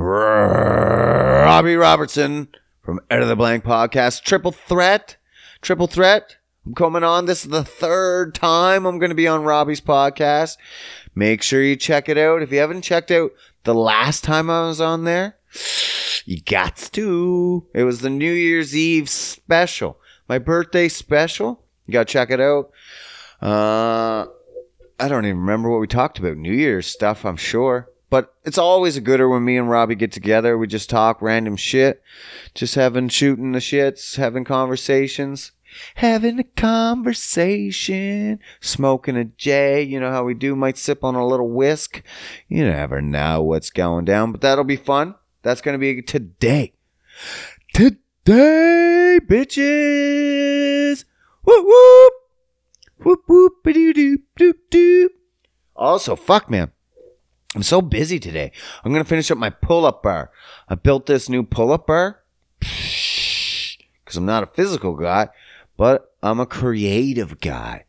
Robbie 0.00 1.74
Robertson 1.74 2.46
from 2.84 3.00
Out 3.10 3.20
of 3.20 3.26
the 3.26 3.34
Blank 3.34 3.64
Podcast. 3.64 4.22
Triple 4.22 4.52
threat. 4.52 5.16
Triple 5.60 5.88
threat. 5.88 6.36
I'm 6.64 6.76
coming 6.76 7.02
on. 7.02 7.26
This 7.26 7.42
is 7.44 7.50
the 7.50 7.64
third 7.64 8.32
time 8.32 8.86
I'm 8.86 9.00
going 9.00 9.08
to 9.10 9.16
be 9.16 9.26
on 9.26 9.42
Robbie's 9.42 9.80
podcast. 9.80 10.56
Make 11.16 11.42
sure 11.42 11.64
you 11.64 11.74
check 11.74 12.08
it 12.08 12.16
out. 12.16 12.42
If 12.42 12.52
you 12.52 12.60
haven't 12.60 12.82
checked 12.82 13.10
out 13.10 13.32
the 13.64 13.74
last 13.74 14.22
time 14.22 14.48
I 14.48 14.68
was 14.68 14.80
on 14.80 15.02
there, 15.02 15.36
you 16.24 16.42
got 16.42 16.76
to. 16.92 17.66
It 17.74 17.82
was 17.82 18.00
the 18.00 18.08
New 18.08 18.32
Year's 18.32 18.76
Eve 18.76 19.08
special, 19.08 19.98
my 20.28 20.38
birthday 20.38 20.86
special. 20.88 21.64
You 21.86 21.92
got 21.92 22.06
to 22.06 22.12
check 22.12 22.30
it 22.30 22.40
out. 22.40 22.70
Uh, 23.42 24.26
I 25.00 25.08
don't 25.08 25.26
even 25.26 25.40
remember 25.40 25.68
what 25.70 25.80
we 25.80 25.88
talked 25.88 26.20
about. 26.20 26.36
New 26.36 26.54
Year's 26.54 26.86
stuff, 26.86 27.24
I'm 27.24 27.36
sure. 27.36 27.88
But 28.10 28.34
it's 28.44 28.58
always 28.58 28.96
a 28.96 29.02
gooder 29.02 29.28
when 29.28 29.44
me 29.44 29.58
and 29.58 29.68
Robbie 29.68 29.94
get 29.94 30.12
together. 30.12 30.56
We 30.56 30.66
just 30.66 30.88
talk 30.88 31.20
random 31.20 31.56
shit. 31.56 32.02
Just 32.54 32.74
having, 32.74 33.08
shooting 33.08 33.52
the 33.52 33.58
shits, 33.58 34.16
having 34.16 34.44
conversations. 34.44 35.52
Having 35.96 36.38
a 36.38 36.44
conversation. 36.44 38.40
Smoking 38.60 39.16
a 39.16 39.24
J. 39.24 39.82
You 39.82 40.00
know 40.00 40.10
how 40.10 40.24
we 40.24 40.34
do. 40.34 40.56
Might 40.56 40.78
sip 40.78 41.04
on 41.04 41.14
a 41.14 41.26
little 41.26 41.50
whisk. 41.50 42.02
You 42.48 42.64
never 42.64 43.02
know 43.02 43.42
what's 43.42 43.70
going 43.70 44.06
down. 44.06 44.32
But 44.32 44.40
that'll 44.40 44.64
be 44.64 44.76
fun. 44.76 45.14
That's 45.42 45.60
to 45.60 45.78
be 45.78 46.02
today. 46.02 46.72
Today, 47.74 49.18
bitches. 49.22 51.04
Whoop 51.44 51.66
whoop. 51.66 52.12
Whoop 52.98 53.22
whoop 53.26 53.52
doop 53.64 54.22
doop 54.38 54.54
doop. 54.70 55.08
Also, 55.76 56.16
fuck 56.16 56.50
man. 56.50 56.72
I'm 57.58 57.64
so 57.64 57.82
busy 57.82 58.20
today. 58.20 58.52
I'm 58.84 58.92
gonna 58.92 59.02
finish 59.02 59.32
up 59.32 59.36
my 59.36 59.50
pull-up 59.50 60.00
bar. 60.00 60.30
I 60.68 60.76
built 60.76 61.06
this 61.06 61.28
new 61.28 61.42
pull-up 61.42 61.88
bar 61.88 62.22
because 62.60 64.14
I'm 64.14 64.24
not 64.24 64.44
a 64.44 64.46
physical 64.46 64.94
guy, 64.94 65.30
but 65.76 66.14
I'm 66.22 66.38
a 66.38 66.46
creative 66.46 67.40
guy. 67.40 67.86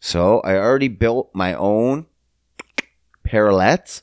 So 0.00 0.40
I 0.40 0.56
already 0.56 0.88
built 0.88 1.30
my 1.32 1.54
own 1.54 2.06
parallettes. 3.24 4.02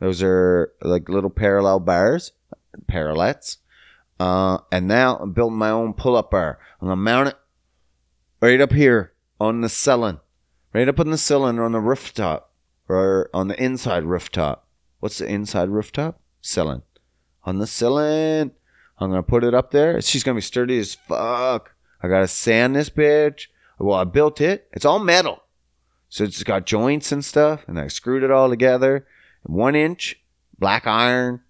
Those 0.00 0.24
are 0.24 0.72
like 0.82 1.08
little 1.08 1.30
parallel 1.30 1.78
bars, 1.78 2.32
parallettes. 2.90 3.58
Uh, 4.18 4.58
and 4.72 4.88
now 4.88 5.18
I'm 5.18 5.34
building 5.34 5.56
my 5.56 5.70
own 5.70 5.94
pull-up 5.94 6.32
bar. 6.32 6.58
I'm 6.80 6.88
gonna 6.88 7.00
mount 7.00 7.28
it 7.28 7.36
right 8.40 8.60
up 8.60 8.72
here 8.72 9.12
on 9.38 9.60
the 9.60 9.68
ceiling, 9.68 10.18
right 10.72 10.88
up 10.88 10.98
on 10.98 11.10
the 11.10 11.16
ceiling 11.16 11.60
on 11.60 11.70
the 11.70 11.78
rooftop, 11.78 12.50
or 12.88 13.30
on 13.32 13.48
the 13.48 13.62
inside 13.62 14.04
rooftop. 14.04 14.66
What's 15.00 15.18
the 15.18 15.26
inside 15.26 15.68
rooftop? 15.68 16.20
Ceiling. 16.40 16.82
On 17.44 17.58
the 17.58 17.66
ceiling. 17.66 18.52
I'm 18.98 19.10
gonna 19.10 19.22
put 19.22 19.44
it 19.44 19.54
up 19.54 19.70
there. 19.70 20.00
She's 20.00 20.24
gonna 20.24 20.34
be 20.36 20.40
sturdy 20.40 20.78
as 20.78 20.94
fuck. 20.94 21.74
I 22.02 22.08
gotta 22.08 22.28
sand 22.28 22.74
this 22.74 22.90
bitch. 22.90 23.46
Well, 23.78 23.98
I 23.98 24.04
built 24.04 24.40
it. 24.40 24.68
It's 24.72 24.84
all 24.84 24.98
metal, 24.98 25.44
so 26.08 26.24
it's 26.24 26.42
got 26.42 26.66
joints 26.66 27.12
and 27.12 27.24
stuff, 27.24 27.64
and 27.68 27.78
I 27.78 27.86
screwed 27.88 28.24
it 28.24 28.30
all 28.30 28.48
together. 28.48 29.06
One 29.44 29.76
inch 29.76 30.20
black 30.58 30.86
iron, 30.86 31.42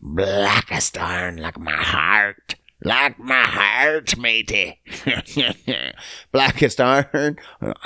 blackest 0.00 0.98
iron 0.98 1.38
like 1.38 1.58
my 1.58 1.72
heart. 1.72 2.56
Like 2.84 3.16
my 3.18 3.44
heart, 3.44 4.18
matey. 4.18 4.80
Blackest 6.32 6.80
iron. 6.80 7.38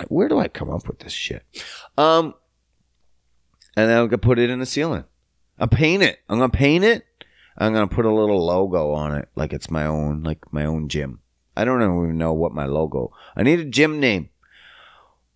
Where 0.08 0.26
do 0.26 0.38
I 0.38 0.48
come 0.48 0.70
up 0.70 0.88
with 0.88 1.00
this 1.00 1.12
shit? 1.12 1.42
Um, 1.98 2.32
and 3.76 3.90
then 3.90 3.98
I'm 3.98 4.08
gonna 4.08 4.18
put 4.18 4.38
it 4.38 4.50
in 4.50 4.58
the 4.58 4.66
ceiling. 4.66 5.04
I 5.58 5.66
paint 5.66 6.02
it. 6.02 6.18
I'm 6.28 6.38
gonna 6.38 6.50
paint 6.50 6.84
it. 6.84 7.06
I'm 7.58 7.72
gonna 7.72 7.86
put 7.86 8.04
a 8.04 8.12
little 8.12 8.44
logo 8.44 8.92
on 8.92 9.14
it, 9.14 9.28
like 9.34 9.52
it's 9.52 9.70
my 9.70 9.86
own, 9.86 10.22
like 10.22 10.52
my 10.52 10.64
own 10.64 10.88
gym. 10.88 11.20
I 11.56 11.64
don't 11.64 11.82
even 11.82 12.18
know 12.18 12.32
what 12.32 12.52
my 12.52 12.66
logo. 12.66 13.12
I 13.34 13.42
need 13.42 13.60
a 13.60 13.64
gym 13.64 13.98
name. 13.98 14.28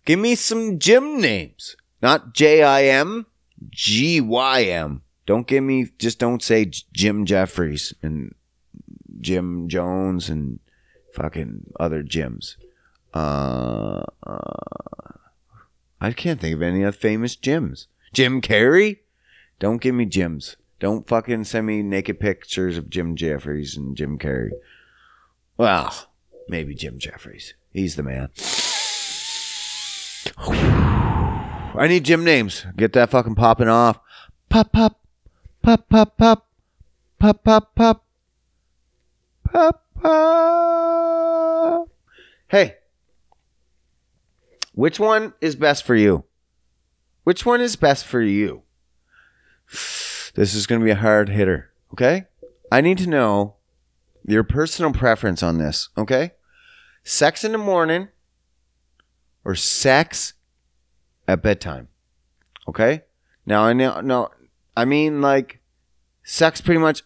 Give 0.05 0.19
me 0.19 0.35
some 0.35 0.79
gym 0.79 1.19
names, 1.19 1.75
not 2.01 2.33
J 2.33 2.63
I 2.63 2.83
M, 2.85 3.25
G 3.69 4.21
Y 4.21 4.63
M. 4.63 5.01
Don't 5.25 5.47
give 5.47 5.63
me. 5.63 5.89
Just 5.97 6.19
don't 6.19 6.43
say 6.43 6.65
Jim 6.65 7.25
Jefferies 7.25 7.93
and 8.01 8.33
Jim 9.19 9.67
Jones 9.67 10.29
and 10.29 10.59
fucking 11.13 11.71
other 11.79 12.03
gyms. 12.03 12.55
Uh, 13.13 14.03
uh, 14.25 15.13
I 15.99 16.11
can't 16.11 16.39
think 16.39 16.55
of 16.55 16.61
any 16.61 16.83
other 16.83 16.91
famous 16.91 17.35
gyms. 17.35 17.87
Jim 18.13 18.41
Carrey? 18.41 18.99
Don't 19.59 19.81
give 19.81 19.95
me 19.95 20.05
gyms. 20.05 20.55
Don't 20.79 21.07
fucking 21.07 21.45
send 21.45 21.67
me 21.67 21.83
naked 21.83 22.19
pictures 22.19 22.77
of 22.77 22.89
Jim 22.89 23.15
Jefferies 23.15 23.77
and 23.77 23.95
Jim 23.95 24.17
Carrey. 24.17 24.51
Well, 25.57 25.93
maybe 26.47 26.73
Jim 26.73 26.97
Jefferies. 26.97 27.53
He's 27.71 27.95
the 27.95 28.03
man. 28.03 28.29
I 30.37 31.87
need 31.87 32.03
gym 32.03 32.23
names. 32.23 32.65
Get 32.75 32.93
that 32.93 33.11
fucking 33.11 33.35
popping 33.35 33.69
off. 33.69 33.99
Pop, 34.49 34.71
pop, 34.71 34.99
pop, 35.61 35.87
pop, 35.87 36.17
pop, 36.17 36.47
pop, 37.19 37.43
pop, 37.43 37.75
pop. 37.75 38.05
Papa. 39.51 41.85
Hey, 42.47 42.77
which 44.73 44.99
one 44.99 45.33
is 45.41 45.55
best 45.55 45.83
for 45.83 45.95
you? 45.95 46.23
Which 47.23 47.45
one 47.45 47.61
is 47.61 47.75
best 47.75 48.05
for 48.05 48.21
you? 48.21 48.63
This 50.33 50.53
is 50.53 50.65
going 50.65 50.81
to 50.81 50.85
be 50.85 50.91
a 50.91 50.95
hard 50.95 51.29
hitter, 51.29 51.71
okay? 51.93 52.25
I 52.71 52.81
need 52.81 52.97
to 52.99 53.09
know 53.09 53.55
your 54.25 54.43
personal 54.43 54.93
preference 54.93 55.43
on 55.43 55.57
this, 55.57 55.89
okay? 55.97 56.31
Sex 57.03 57.43
in 57.43 57.51
the 57.51 57.57
morning 57.57 58.09
or 59.43 59.55
sex 59.55 60.33
at 61.27 61.41
bedtime, 61.41 61.89
okay? 62.67 63.03
Now 63.45 63.63
I 63.63 63.73
know, 63.73 64.01
no, 64.01 64.29
I 64.75 64.85
mean 64.85 65.21
like 65.21 65.59
sex 66.23 66.61
pretty 66.61 66.79
much 66.79 67.03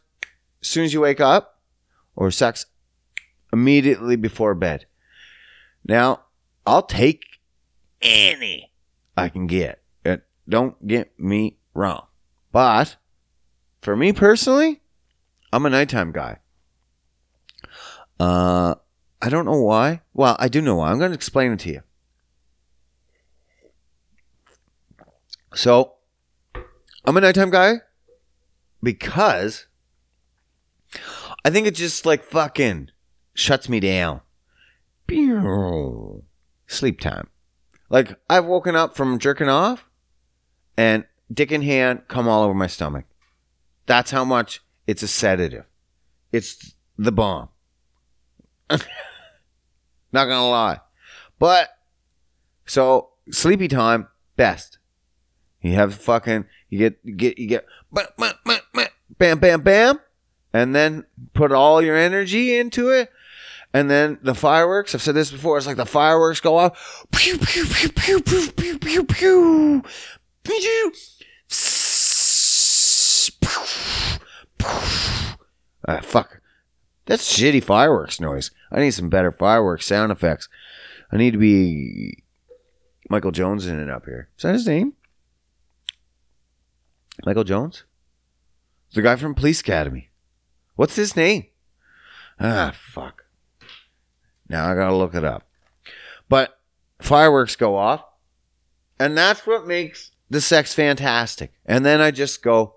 as 0.62 0.68
soon 0.68 0.86
as 0.86 0.94
you 0.94 1.02
wake 1.02 1.20
up 1.22 1.60
or 2.16 2.32
sex 2.32 2.66
immediately 3.52 4.16
before 4.16 4.54
bed. 4.54 4.86
Now, 5.88 6.22
I'll 6.66 6.84
take 6.84 7.24
any 8.02 8.72
I 9.16 9.30
can 9.30 9.48
get. 9.48 9.82
Don't 10.48 10.88
get 10.88 11.20
me 11.20 11.58
wrong. 11.74 12.06
But 12.52 12.98
for 13.82 13.96
me 13.96 14.14
personally, 14.14 14.82
I'm 15.52 15.66
a 15.66 15.70
nighttime 15.70 16.12
guy. 16.12 16.40
Uh, 18.20 18.76
I 19.22 19.30
don't 19.30 19.46
know 19.46 19.62
why. 19.62 20.02
Well, 20.14 20.36
I 20.40 20.48
do 20.48 20.62
know 20.62 20.76
why. 20.76 20.92
I'm 20.92 21.00
going 21.00 21.12
to 21.12 21.16
explain 21.16 21.52
it 21.52 21.60
to 21.62 21.72
you. 21.72 21.82
So, 25.54 25.94
I'm 27.06 27.18
a 27.18 27.22
nighttime 27.22 27.50
guy 27.50 27.76
because 28.84 29.68
I 31.44 31.50
think 31.50 31.68
it 31.68 31.76
just 31.76 32.06
like 32.06 32.24
fucking 32.24 32.90
shuts 33.34 33.70
me 33.70 33.80
down. 33.80 34.22
Sleep 36.68 37.00
time. 37.00 37.30
Like 37.90 38.18
I've 38.30 38.46
woken 38.46 38.76
up 38.76 38.96
from 38.96 39.20
jerking 39.20 39.50
off 39.50 39.85
and 40.78 41.06
dick 41.32 41.52
in 41.52 41.62
hand 41.62 42.04
come 42.08 42.28
all 42.28 42.44
over 42.44 42.54
my 42.54 42.68
stomach. 42.68 43.06
That's 43.86 44.12
how 44.12 44.26
much 44.26 44.62
it's 44.88 45.04
a 45.04 45.08
sedative. 45.08 45.66
It's 46.32 46.74
the 46.98 47.12
bomb. 47.12 47.50
Not 48.70 48.82
gonna 50.12 50.50
lie. 50.50 50.80
But 51.40 51.70
so 52.66 53.10
sleepy 53.32 53.68
time, 53.68 54.08
best. 54.36 54.80
You 55.62 55.74
have 55.74 55.96
fucking 55.96 56.46
you 56.70 56.80
get 56.80 57.00
you 57.04 57.16
get 57.16 57.38
you 57.38 57.48
get 57.48 57.66
bam 57.92 58.06
bam 58.18 58.60
bam, 59.18 59.40
bam 59.40 59.62
bam 59.62 60.00
and 60.56 60.74
then 60.74 61.04
put 61.34 61.52
all 61.52 61.82
your 61.82 61.98
energy 61.98 62.56
into 62.56 62.90
it, 62.90 63.12
and 63.74 63.92
then 63.92 64.18
the 64.22 64.34
fireworks. 64.34 64.96
I've 64.96 65.02
said 65.02 65.14
this 65.14 65.30
before. 65.30 65.58
It's 65.58 65.68
like 65.68 65.76
the 65.76 65.86
fireworks 65.86 66.40
go 66.40 66.56
off. 66.58 67.06
Pew 67.12 67.38
pew 67.38 67.66
pew 67.66 67.90
pew 67.90 68.22
pew 68.22 68.52
pew 68.52 68.80
pew 68.80 69.04
pew. 69.04 69.84
Ah, 75.88 76.00
fuck. 76.02 76.42
That's 77.06 77.38
shitty 77.38 77.64
fireworks 77.64 78.20
noise. 78.20 78.52
I 78.72 78.80
need 78.80 78.92
some 78.92 79.10
better 79.10 79.32
fireworks 79.32 79.86
sound 79.86 80.12
effects. 80.12 80.50
I 81.12 81.18
need 81.18 81.32
to 81.32 81.38
be 81.38 82.24
Michael 83.10 83.32
Jones 83.32 83.68
in 83.68 83.80
it 83.80 83.90
up 83.90 84.06
here. 84.06 84.30
Is 84.38 84.44
that 84.44 84.54
his 84.54 84.68
name? 84.68 84.94
Michael 87.26 87.44
Jones? 87.44 87.84
The 88.94 89.02
guy 89.02 89.16
from 89.16 89.36
Police 89.36 89.62
Academy. 89.62 90.10
What's 90.76 90.96
his 90.96 91.16
name? 91.16 91.46
Ah, 92.40 92.74
fuck. 92.76 93.26
Now 94.50 94.70
I 94.70 94.76
gotta 94.76 94.96
look 94.96 95.14
it 95.14 95.24
up. 95.24 95.48
But 96.28 96.60
fireworks 97.00 97.56
go 97.56 97.76
off, 97.76 98.04
and 99.00 99.18
that's 99.18 99.46
what 99.46 99.68
makes 99.68 100.12
the 100.30 100.42
sex 100.42 100.74
fantastic. 100.74 101.52
And 101.66 101.86
then 101.86 102.02
I 102.02 102.12
just 102.12 102.42
go. 102.42 102.76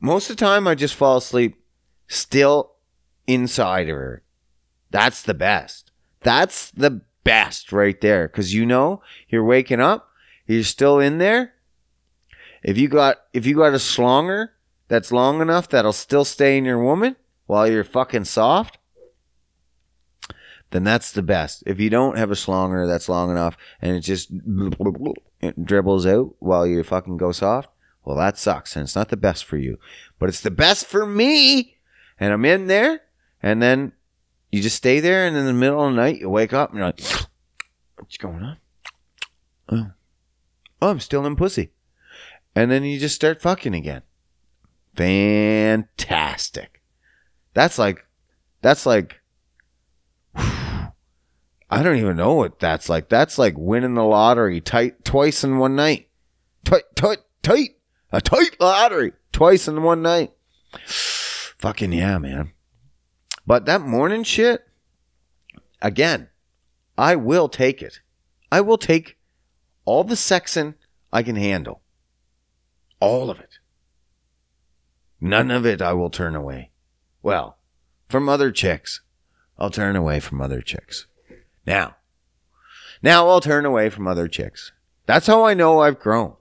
Most 0.00 0.30
of 0.30 0.36
the 0.36 0.44
time, 0.44 0.68
I 0.68 0.74
just 0.74 0.94
fall 0.94 1.16
asleep 1.16 1.56
still 2.06 2.72
inside 3.26 3.88
of 3.88 3.96
her. 3.96 4.22
That's 4.90 5.22
the 5.22 5.34
best. 5.34 5.90
That's 6.20 6.70
the 6.70 7.02
best 7.24 7.72
right 7.72 8.00
there. 8.00 8.28
Cause 8.28 8.52
you 8.52 8.64
know, 8.64 9.02
you're 9.28 9.44
waking 9.44 9.80
up, 9.80 10.10
you're 10.46 10.62
still 10.62 11.00
in 11.00 11.18
there. 11.18 11.54
If 12.62 12.78
you 12.78 12.88
got, 12.88 13.16
if 13.32 13.46
you 13.46 13.56
got 13.56 13.74
a 13.74 13.78
slonger 13.78 14.50
that's 14.88 15.12
long 15.12 15.40
enough 15.40 15.68
that'll 15.68 15.92
still 15.92 16.24
stay 16.24 16.56
in 16.56 16.64
your 16.64 16.82
woman 16.82 17.16
while 17.46 17.68
you're 17.68 17.84
fucking 17.84 18.24
soft, 18.24 18.78
then 20.70 20.84
that's 20.84 21.12
the 21.12 21.22
best. 21.22 21.62
If 21.66 21.80
you 21.80 21.90
don't 21.90 22.18
have 22.18 22.30
a 22.30 22.34
slonger 22.34 22.86
that's 22.86 23.08
long 23.08 23.30
enough 23.30 23.56
and 23.80 23.96
it 23.96 24.00
just 24.00 24.30
it 24.30 25.64
dribbles 25.64 26.06
out 26.06 26.34
while 26.38 26.66
you 26.66 26.82
fucking 26.82 27.16
go 27.16 27.32
soft, 27.32 27.68
well, 28.04 28.16
that 28.16 28.38
sucks 28.38 28.76
and 28.76 28.84
it's 28.84 28.96
not 28.96 29.08
the 29.08 29.16
best 29.16 29.44
for 29.44 29.56
you. 29.56 29.78
But 30.18 30.28
it's 30.28 30.40
the 30.40 30.50
best 30.50 30.86
for 30.86 31.06
me. 31.06 31.76
And 32.18 32.32
I'm 32.32 32.44
in 32.44 32.66
there 32.66 33.02
and 33.42 33.62
then 33.62 33.92
you 34.50 34.62
just 34.62 34.76
stay 34.76 35.00
there 35.00 35.26
and 35.26 35.36
in 35.36 35.46
the 35.46 35.52
middle 35.52 35.84
of 35.84 35.94
the 35.94 35.96
night 35.96 36.20
you 36.20 36.30
wake 36.30 36.52
up 36.52 36.70
and 36.70 36.78
you're 36.78 36.86
like, 36.86 37.00
what's 37.96 38.16
going 38.16 38.42
on? 38.42 38.56
Oh, 39.68 39.90
oh 40.82 40.90
I'm 40.90 41.00
still 41.00 41.26
in 41.26 41.36
pussy. 41.36 41.72
And 42.54 42.70
then 42.70 42.84
you 42.84 42.98
just 42.98 43.14
start 43.14 43.42
fucking 43.42 43.74
again. 43.74 44.02
Fantastic. 44.94 46.82
That's 47.52 47.78
like, 47.78 48.06
that's 48.62 48.86
like, 48.86 49.20
I 51.68 51.82
don't 51.82 51.96
even 51.96 52.16
know 52.16 52.34
what 52.34 52.60
that's 52.60 52.88
like. 52.88 53.08
That's 53.08 53.38
like 53.38 53.54
winning 53.56 53.94
the 53.94 54.04
lottery 54.04 54.60
tight 54.60 55.04
twice 55.04 55.42
in 55.42 55.58
one 55.58 55.74
night. 55.74 56.08
Tight, 56.64 56.84
tight, 56.94 57.18
tight. 57.42 57.70
A 58.12 58.20
tight 58.20 58.56
lottery 58.60 59.12
twice 59.32 59.66
in 59.66 59.82
one 59.82 60.02
night. 60.02 60.32
Fucking 60.86 61.92
yeah, 61.92 62.18
man. 62.18 62.52
But 63.46 63.66
that 63.66 63.80
morning 63.80 64.22
shit, 64.22 64.66
again, 65.82 66.28
I 66.96 67.16
will 67.16 67.48
take 67.48 67.82
it. 67.82 68.00
I 68.50 68.60
will 68.60 68.78
take 68.78 69.16
all 69.84 70.04
the 70.04 70.14
sexing 70.14 70.74
I 71.12 71.22
can 71.22 71.36
handle. 71.36 71.82
All 73.00 73.30
of 73.30 73.40
it. 73.40 73.58
None 75.20 75.50
of 75.50 75.66
it 75.66 75.82
I 75.82 75.92
will 75.92 76.10
turn 76.10 76.36
away. 76.36 76.70
Well, 77.22 77.58
from 78.08 78.28
other 78.28 78.52
chicks, 78.52 79.00
I'll 79.58 79.70
turn 79.70 79.96
away 79.96 80.20
from 80.20 80.40
other 80.40 80.60
chicks. 80.60 81.06
Now, 81.66 81.96
now 83.02 83.28
I'll 83.28 83.40
turn 83.40 83.64
away 83.64 83.90
from 83.90 84.06
other 84.06 84.28
chicks. 84.28 84.72
That's 85.06 85.26
how 85.26 85.44
I 85.44 85.54
know 85.54 85.80
I've 85.80 85.98
grown. 85.98 86.34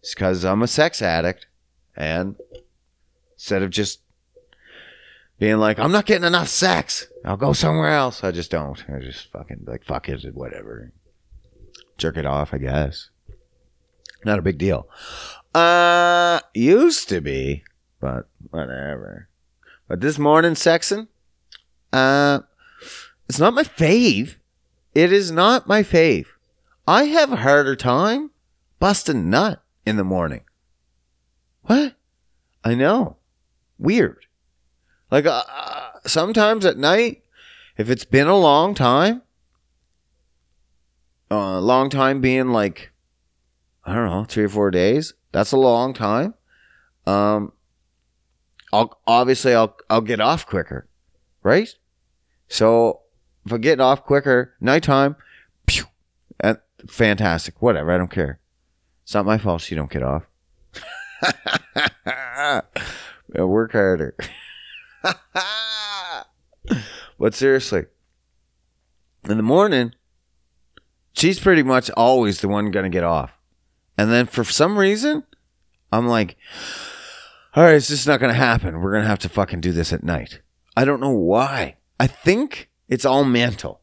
It's 0.00 0.14
because 0.14 0.44
I'm 0.44 0.62
a 0.62 0.66
sex 0.66 1.00
addict. 1.00 1.46
And 1.96 2.36
instead 3.34 3.62
of 3.62 3.70
just 3.70 4.00
being 5.38 5.58
like, 5.58 5.78
I'm 5.78 5.92
not 5.92 6.06
getting 6.06 6.26
enough 6.26 6.48
sex, 6.48 7.08
I'll 7.24 7.36
go 7.36 7.52
somewhere 7.52 7.90
else. 7.90 8.24
I 8.24 8.30
just 8.30 8.50
don't. 8.50 8.84
I 8.88 8.98
just 8.98 9.30
fucking 9.32 9.64
like, 9.66 9.84
fuck 9.84 10.08
it, 10.08 10.34
whatever. 10.34 10.92
Jerk 11.96 12.16
it 12.16 12.26
off, 12.26 12.52
I 12.52 12.58
guess. 12.58 13.10
Not 14.24 14.38
a 14.38 14.42
big 14.42 14.58
deal. 14.58 14.88
Uh, 15.54 16.40
used 16.52 17.08
to 17.10 17.20
be, 17.20 17.62
but 18.00 18.28
whatever. 18.50 19.28
But 19.86 20.00
this 20.00 20.18
morning 20.18 20.54
sexing, 20.54 21.08
uh, 21.92 22.40
it's 23.34 23.40
not 23.40 23.52
my 23.52 23.64
fave. 23.64 24.36
It 24.94 25.12
is 25.12 25.32
not 25.32 25.66
my 25.66 25.82
fave. 25.82 26.26
I 26.86 27.06
have 27.06 27.32
a 27.32 27.42
harder 27.42 27.74
time 27.74 28.30
busting 28.78 29.28
nut 29.28 29.60
in 29.84 29.96
the 29.96 30.04
morning. 30.04 30.42
What? 31.62 31.96
I 32.62 32.76
know. 32.76 33.16
Weird. 33.76 34.26
Like 35.10 35.26
uh, 35.26 35.42
uh, 35.48 35.90
sometimes 36.06 36.64
at 36.64 36.78
night, 36.78 37.24
if 37.76 37.90
it's 37.90 38.04
been 38.04 38.28
a 38.28 38.38
long 38.38 38.72
time, 38.72 39.22
a 41.28 41.34
uh, 41.34 41.60
long 41.60 41.90
time 41.90 42.20
being 42.20 42.50
like, 42.50 42.92
I 43.84 43.96
don't 43.96 44.06
know, 44.06 44.22
three 44.22 44.44
or 44.44 44.48
four 44.48 44.70
days. 44.70 45.12
That's 45.32 45.50
a 45.50 45.56
long 45.56 45.92
time. 45.92 46.34
Um, 47.04 47.52
I'll 48.72 48.96
obviously 49.08 49.56
I'll 49.56 49.76
I'll 49.90 50.02
get 50.02 50.20
off 50.20 50.46
quicker, 50.46 50.86
right? 51.42 51.74
So 52.46 53.00
if 53.44 53.52
I 53.52 53.58
get 53.58 53.80
off 53.80 54.04
quicker, 54.04 54.54
nighttime, 54.60 55.16
pew, 55.66 55.84
and 56.40 56.58
fantastic. 56.88 57.60
Whatever, 57.60 57.92
I 57.92 57.98
don't 57.98 58.10
care. 58.10 58.40
It's 59.02 59.14
not 59.14 59.26
my 59.26 59.38
fault 59.38 59.60
she 59.60 59.74
don't 59.74 59.90
get 59.90 60.02
off. 60.02 60.24
work 63.46 63.72
harder. 63.72 64.16
but 67.18 67.34
seriously, 67.34 67.84
in 69.28 69.36
the 69.36 69.42
morning, 69.42 69.92
she's 71.12 71.38
pretty 71.38 71.62
much 71.62 71.90
always 71.90 72.40
the 72.40 72.48
one 72.48 72.70
to 72.84 72.90
get 72.90 73.04
off. 73.04 73.32
And 73.96 74.10
then 74.10 74.26
for 74.26 74.44
some 74.44 74.78
reason, 74.78 75.24
I'm 75.92 76.08
like, 76.08 76.36
all 77.56 77.64
right, 77.64 77.74
it's 77.74 77.88
just 77.88 78.06
not 78.06 78.20
to 78.32 78.38
happen. 78.38 78.80
We're 78.80 78.92
to 79.02 79.08
have 79.08 79.18
to 79.20 79.28
fucking 79.28 79.60
do 79.60 79.72
this 79.72 79.92
at 79.92 80.02
night. 80.02 80.40
I 80.76 80.84
don't 80.84 81.00
know 81.00 81.10
why. 81.10 81.76
I 82.00 82.06
think 82.06 82.70
it's 82.88 83.04
all 83.04 83.24
mental. 83.24 83.80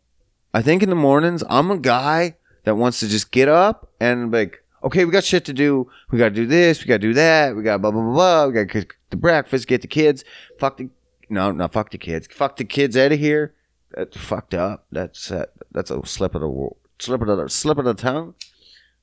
I 0.53 0.61
think 0.61 0.83
in 0.83 0.89
the 0.89 0.95
mornings, 0.95 1.43
I'm 1.49 1.71
a 1.71 1.77
guy 1.77 2.35
that 2.63 2.75
wants 2.75 2.99
to 2.99 3.07
just 3.07 3.31
get 3.31 3.47
up 3.47 3.89
and 3.99 4.31
like, 4.31 4.63
okay, 4.83 5.05
we 5.05 5.11
got 5.11 5.23
shit 5.23 5.45
to 5.45 5.53
do. 5.53 5.89
We 6.11 6.17
got 6.17 6.29
to 6.29 6.35
do 6.35 6.45
this. 6.45 6.81
We 6.81 6.87
got 6.87 6.95
to 6.95 7.07
do 7.07 7.13
that. 7.13 7.55
We 7.55 7.63
got 7.63 7.81
blah, 7.81 7.91
blah, 7.91 8.01
blah, 8.01 8.13
blah. 8.13 8.47
We 8.47 8.53
got 8.53 8.59
to 8.61 8.65
cook 8.67 8.97
the 9.09 9.17
breakfast, 9.17 9.67
get 9.67 9.81
the 9.81 9.87
kids. 9.87 10.23
Fuck 10.59 10.77
the, 10.77 10.89
no, 11.29 11.51
not 11.51 11.73
fuck 11.73 11.91
the 11.91 11.97
kids. 11.97 12.27
Fuck 12.31 12.57
the 12.57 12.65
kids 12.65 12.97
out 12.97 13.11
of 13.11 13.19
here. 13.19 13.53
That's 13.91 14.17
fucked 14.17 14.53
up. 14.53 14.85
That's, 14.91 15.31
uh, 15.31 15.45
that's 15.71 15.91
a 15.91 16.05
slip 16.05 16.35
of 16.35 16.41
the, 16.41 16.69
slip 16.99 17.21
of 17.21 17.27
the, 17.27 17.47
slip 17.49 17.77
of 17.77 17.85
the 17.85 17.93
tongue. 17.93 18.35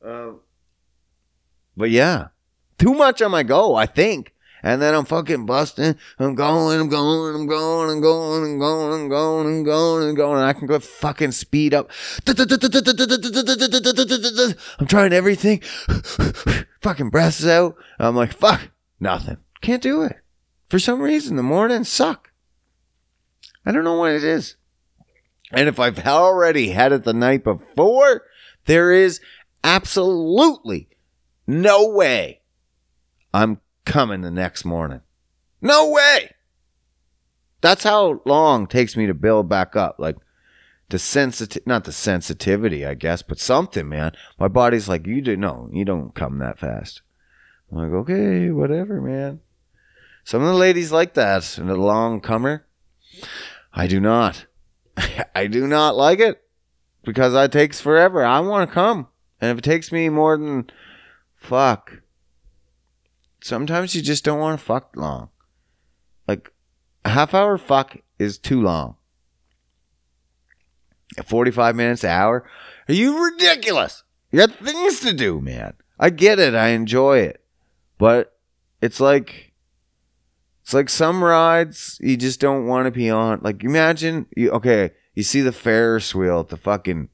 Uh, 0.05 0.32
but 1.76 1.90
yeah, 1.90 2.28
too 2.78 2.94
much 2.94 3.22
on 3.22 3.30
my 3.30 3.42
go, 3.42 3.74
I 3.74 3.86
think. 3.86 4.34
And 4.62 4.82
then 4.82 4.94
I'm 4.94 5.04
fucking 5.04 5.46
busting. 5.46 5.96
I'm 6.18 6.34
going, 6.34 6.80
I'm 6.80 6.88
going, 6.88 7.34
I'm 7.34 7.46
going, 7.46 7.90
I'm 7.90 8.00
going, 8.00 8.44
I'm 8.44 8.59
going, 8.59 8.92
I'm 8.92 9.09
going, 9.09 9.46
I'm 9.46 9.64
going, 9.64 10.09
I'm 10.09 10.14
going. 10.14 10.38
And 10.38 10.46
I 10.46 10.52
can 10.52 10.66
go 10.66 10.80
fucking 10.80 11.32
speed 11.32 11.74
up. 11.74 11.90
I'm 12.26 12.36
trying 14.86 15.12
everything. 15.12 15.61
fucking 16.80 17.11
breaths 17.11 17.46
out. 17.46 17.76
I'm 17.98 18.16
like, 18.16 18.32
fuck, 18.32 18.70
nothing. 19.00 19.38
Can't 19.61 19.82
do 19.82 20.02
it. 20.02 20.16
For 20.68 20.78
some 20.78 21.00
reason, 21.00 21.36
the 21.36 21.42
mornings 21.42 21.88
suck. 21.88 22.30
I 23.64 23.72
don't 23.72 23.84
know 23.84 23.98
what 23.98 24.12
it 24.12 24.24
is. 24.24 24.56
And 25.52 25.68
if 25.68 25.78
I've 25.78 26.06
already 26.06 26.70
had 26.70 26.92
it 26.92 27.04
the 27.04 27.14
night 27.14 27.44
before, 27.44 28.22
there 28.66 28.92
is 28.92 29.20
absolutely 29.64 30.88
no 31.46 31.88
way 31.88 32.42
I'm 33.32 33.61
coming 33.89 34.20
the 34.20 34.30
next 34.30 34.64
morning. 34.64 35.01
No 35.61 35.91
way. 35.91 36.34
That's 37.61 37.82
how 37.82 38.22
long 38.24 38.66
takes 38.68 38.97
me 38.97 39.07
to 39.07 39.14
build 39.14 39.49
back 39.49 39.74
up. 39.74 39.97
Like 39.99 40.16
the 40.91 40.99
sensitive, 40.99 41.66
not 41.66 41.84
the 41.84 41.93
sensitivity, 41.93 42.86
I 42.86 42.95
guess, 42.95 43.22
but 43.22 43.41
something, 43.41 43.89
man. 43.89 44.12
My 44.39 44.49
body's 44.49 44.89
like, 44.89 45.07
you 45.07 45.20
do 45.20 45.36
no, 45.36 45.68
you 45.72 45.84
don't 45.84 46.14
come 46.14 46.39
that 46.39 46.59
fast. 46.59 47.03
I'm 47.70 47.78
like, 47.78 47.93
okay, 47.93 48.51
whatever, 48.51 49.01
man. 49.01 49.41
Some 50.24 50.43
of 50.43 50.49
the 50.49 50.55
ladies 50.55 50.93
like 50.93 51.14
that, 51.14 51.59
and 51.59 51.68
the 51.68 51.76
long 51.76 52.20
comer. 52.20 52.66
I 53.72 53.86
do 53.86 53.99
not. 54.01 54.47
I 55.34 55.47
do 55.47 55.66
not 55.66 55.97
like 55.97 56.20
it. 56.20 56.43
because 57.05 57.34
it 57.34 57.53
takes 57.53 57.80
forever. 57.80 58.24
I 58.24 58.41
want 58.41 58.68
to 58.68 58.74
come. 58.74 59.09
And 59.41 59.51
if 59.51 59.59
it 59.59 59.64
takes 59.64 59.93
me 59.93 60.09
more 60.09 60.36
than 60.36 60.70
fuck, 61.36 62.03
sometimes 63.49 63.94
you 63.94 64.03
just 64.03 64.24
don't 64.24 64.38
want 64.38 64.61
to 64.61 64.64
fuck 64.64 64.94
long. 64.94 65.30
Like 66.28 66.53
a 67.05 67.11
half 67.11 67.34
hour 67.34 67.59
fuck 67.59 67.96
is 68.18 68.38
too 68.38 68.62
long. 68.62 68.96
45 71.24 71.74
minutes, 71.74 72.05
an 72.05 72.11
hour? 72.11 72.49
Are 72.88 72.94
you 72.94 73.24
ridiculous? 73.24 74.05
You 74.30 74.40
got 74.40 74.57
things 74.57 75.01
to 75.01 75.12
do, 75.12 75.40
man. 75.40 75.72
I 75.99 76.11
get 76.11 76.38
it. 76.38 76.55
I 76.55 76.68
enjoy 76.68 77.20
it. 77.20 77.42
But 77.96 78.38
it's 78.80 79.01
like 79.01 79.53
it's 80.62 80.74
like 80.74 80.90
some 80.90 81.24
rides 81.24 81.99
you 82.01 82.16
just 82.16 82.40
don't 82.40 82.66
want 82.66 82.84
to 82.84 82.90
be 82.90 83.11
on. 83.11 83.40
Like 83.42 83.64
imagine 83.64 84.26
you 84.36 84.51
okay, 84.53 84.90
you 85.14 85.22
see 85.22 85.40
the 85.40 85.51
Ferris 85.51 86.14
wheel 86.14 86.40
at 86.40 86.49
the 86.49 86.57
fucking 86.57 87.09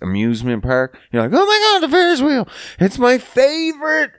amusement 0.00 0.62
park. 0.62 0.98
You're 1.10 1.22
like, 1.22 1.32
"Oh 1.34 1.44
my 1.44 1.78
god, 1.80 1.86
the 1.86 1.92
Ferris 1.92 2.22
wheel. 2.22 2.48
It's 2.78 2.98
my 2.98 3.18
favorite 3.18 4.12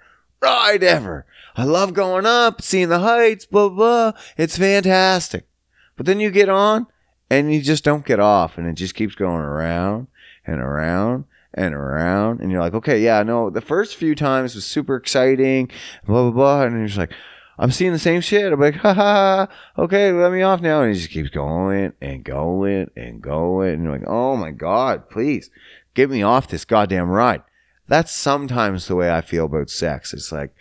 ride 0.44 0.84
ever. 0.84 1.26
I 1.56 1.64
love 1.64 1.94
going 1.94 2.26
up, 2.26 2.62
seeing 2.62 2.90
the 2.90 3.00
heights, 3.00 3.46
blah 3.46 3.70
blah. 3.70 4.14
It's 4.38 4.58
fantastic." 4.58 5.48
But 5.96 6.06
then 6.06 6.20
you 6.20 6.32
get 6.32 6.50
on 6.50 6.88
and 7.30 7.54
you 7.54 7.62
just 7.62 7.84
don't 7.84 8.06
get 8.06 8.20
off 8.20 8.58
and 8.58 8.68
it 8.68 8.74
just 8.74 8.96
keeps 8.96 9.16
going 9.16 9.42
around 9.42 10.08
and 10.46 10.60
around 10.60 11.26
and 11.54 11.74
around. 11.74 12.42
And 12.42 12.52
you're 12.52 12.62
like 12.62 12.74
okay 12.74 13.02
yeah 13.02 13.24
no 13.24 13.50
the 13.50 13.62
first 13.62 13.96
few 13.96 14.16
times 14.16 14.56
was 14.56 14.66
super 14.66 14.96
exciting 14.96 15.70
blah 16.06 16.24
blah 16.24 16.32
blah. 16.32 16.64
And 16.64 16.78
you're 16.78 16.88
just 16.88 16.98
like 16.98 17.14
i'm 17.60 17.72
seeing 17.72 17.92
the 17.92 18.00
same 18.00 18.22
shit. 18.22 18.52
I'm 18.52 18.60
like 18.60 18.76
ha 18.78 18.94
ha 18.94 19.48
okay 19.78 20.12
let 20.12 20.32
me 20.32 20.42
off 20.42 20.62
now. 20.62 20.82
And 20.82 20.94
he 20.94 21.00
just 21.00 21.12
keeps 21.12 21.30
going 21.30 21.94
and 22.02 22.24
going 22.24 22.90
and 22.96 23.22
going. 23.22 23.76
And 23.76 23.84
you're 23.84 23.94
like 23.94 24.08
oh 24.08 24.36
my 24.36 24.52
god 24.52 25.10
please 25.10 25.50
get 25.94 26.10
me 26.10 26.24
off 26.24 26.48
this 26.48 26.66
goddamn 26.66 27.10
ride 27.10 27.44
that's 27.88 28.12
sometimes 28.12 28.88
the 28.88 28.96
way 28.96 29.12
i 29.12 29.22
feel 29.22 29.46
about 29.46 29.70
sex 29.70 30.14
it's 30.14 30.32
like 30.32 30.56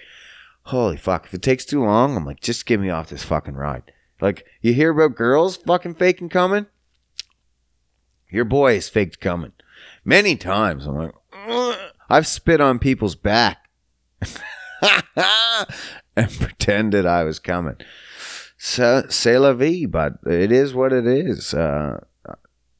holy 0.66 0.96
fuck 0.96 1.26
if 1.26 1.34
it 1.34 1.42
takes 1.42 1.64
too 1.64 1.84
long 1.84 2.16
i'm 2.16 2.24
like 2.24 2.40
just 2.40 2.66
get 2.66 2.80
me 2.80 2.90
off 2.90 3.08
this 3.08 3.24
fucking 3.24 3.54
ride 3.54 3.82
like 4.20 4.46
you 4.60 4.72
hear 4.72 4.90
about 4.90 5.16
girls 5.16 5.56
fucking 5.56 5.94
faking 5.94 6.28
coming 6.28 6.66
your 8.32 8.46
boy 8.46 8.76
is 8.76 8.88
faked 8.88 9.20
coming 9.20 9.52
many 10.04 10.36
times. 10.36 10.86
I'm 10.86 10.96
like, 10.96 11.14
"Ugh." 11.48 11.76
I've 12.08 12.26
spit 12.26 12.60
on 12.60 12.78
people's 12.78 13.14
back 13.14 13.68
and 16.16 16.30
pretended 16.40 17.06
I 17.06 17.24
was 17.24 17.38
coming. 17.38 17.76
So, 18.58 19.04
c'est 19.08 19.38
la 19.38 19.52
vie, 19.52 19.86
but 19.86 20.14
it 20.26 20.52
is 20.52 20.74
what 20.74 20.92
it 20.92 21.06
is. 21.06 21.54
Uh, 21.54 22.00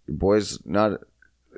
your 0.07 0.16
boy's 0.16 0.59
not. 0.64 1.01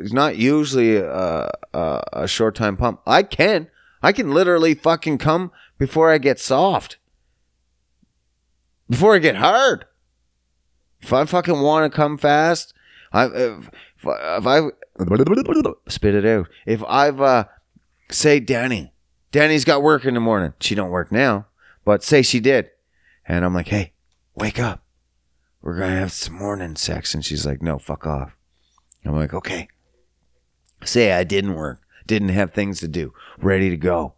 He's 0.01 0.13
not 0.13 0.37
usually 0.37 0.97
a, 0.97 1.51
a, 1.73 2.03
a 2.13 2.29
short 2.29 2.55
time 2.55 2.77
pump. 2.77 3.01
I 3.07 3.23
can. 3.23 3.69
I 4.03 4.13
can 4.13 4.33
literally 4.33 4.75
fucking 4.75 5.19
come 5.19 5.51
before 5.79 6.11
I 6.11 6.19
get 6.19 6.39
soft. 6.39 6.99
Before 8.89 9.15
I 9.15 9.19
get 9.19 9.37
hard. 9.37 9.87
If 11.01 11.13
I 11.13 11.25
fucking 11.25 11.61
want 11.61 11.91
to 11.91 11.95
come 11.95 12.19
fast, 12.19 12.75
I 13.13 13.27
if, 13.27 13.71
if 14.03 14.47
I 14.47 14.61
spit 15.89 16.15
it 16.15 16.27
out. 16.27 16.49
If 16.67 16.83
I've 16.89 17.21
uh 17.21 17.45
say 18.11 18.41
Danny, 18.41 18.93
Danny's 19.33 19.65
got 19.65 19.83
work 19.83 20.05
in 20.05 20.15
the 20.15 20.21
morning. 20.21 20.55
She 20.61 20.75
don't 20.75 20.91
work 20.91 21.13
now, 21.13 21.47
but 21.85 22.03
say 22.03 22.23
she 22.23 22.41
did, 22.41 22.71
and 23.27 23.45
I'm 23.45 23.55
like, 23.55 23.69
hey, 23.69 23.93
wake 24.35 24.59
up. 24.59 24.83
We're 25.63 25.79
gonna 25.79 25.97
have 25.97 26.13
some 26.13 26.35
morning 26.35 26.77
sex, 26.77 27.15
and 27.15 27.25
she's 27.25 27.47
like, 27.47 27.63
no, 27.63 27.79
fuck 27.79 28.07
off. 28.07 28.37
I'm 29.05 29.17
like, 29.17 29.35
okay. 29.35 29.69
Say 30.85 31.13
I 31.13 31.25
didn't 31.25 31.55
work, 31.55 31.81
didn't 32.07 32.29
have 32.31 32.53
things 32.53 32.81
to 32.81 32.89
do, 32.89 33.13
ready 33.39 33.71
to 33.71 33.77
go. 33.77 34.15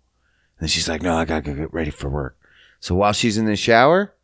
And 0.58 0.70
she's 0.70 0.88
like, 0.88 1.02
no, 1.02 1.16
I 1.16 1.24
gotta 1.24 1.52
get 1.52 1.72
ready 1.72 1.90
for 1.90 2.08
work. 2.08 2.38
So 2.80 2.94
while 2.94 3.12
she's 3.12 3.38
in 3.38 3.46
the 3.46 3.56
shower, 3.56 4.14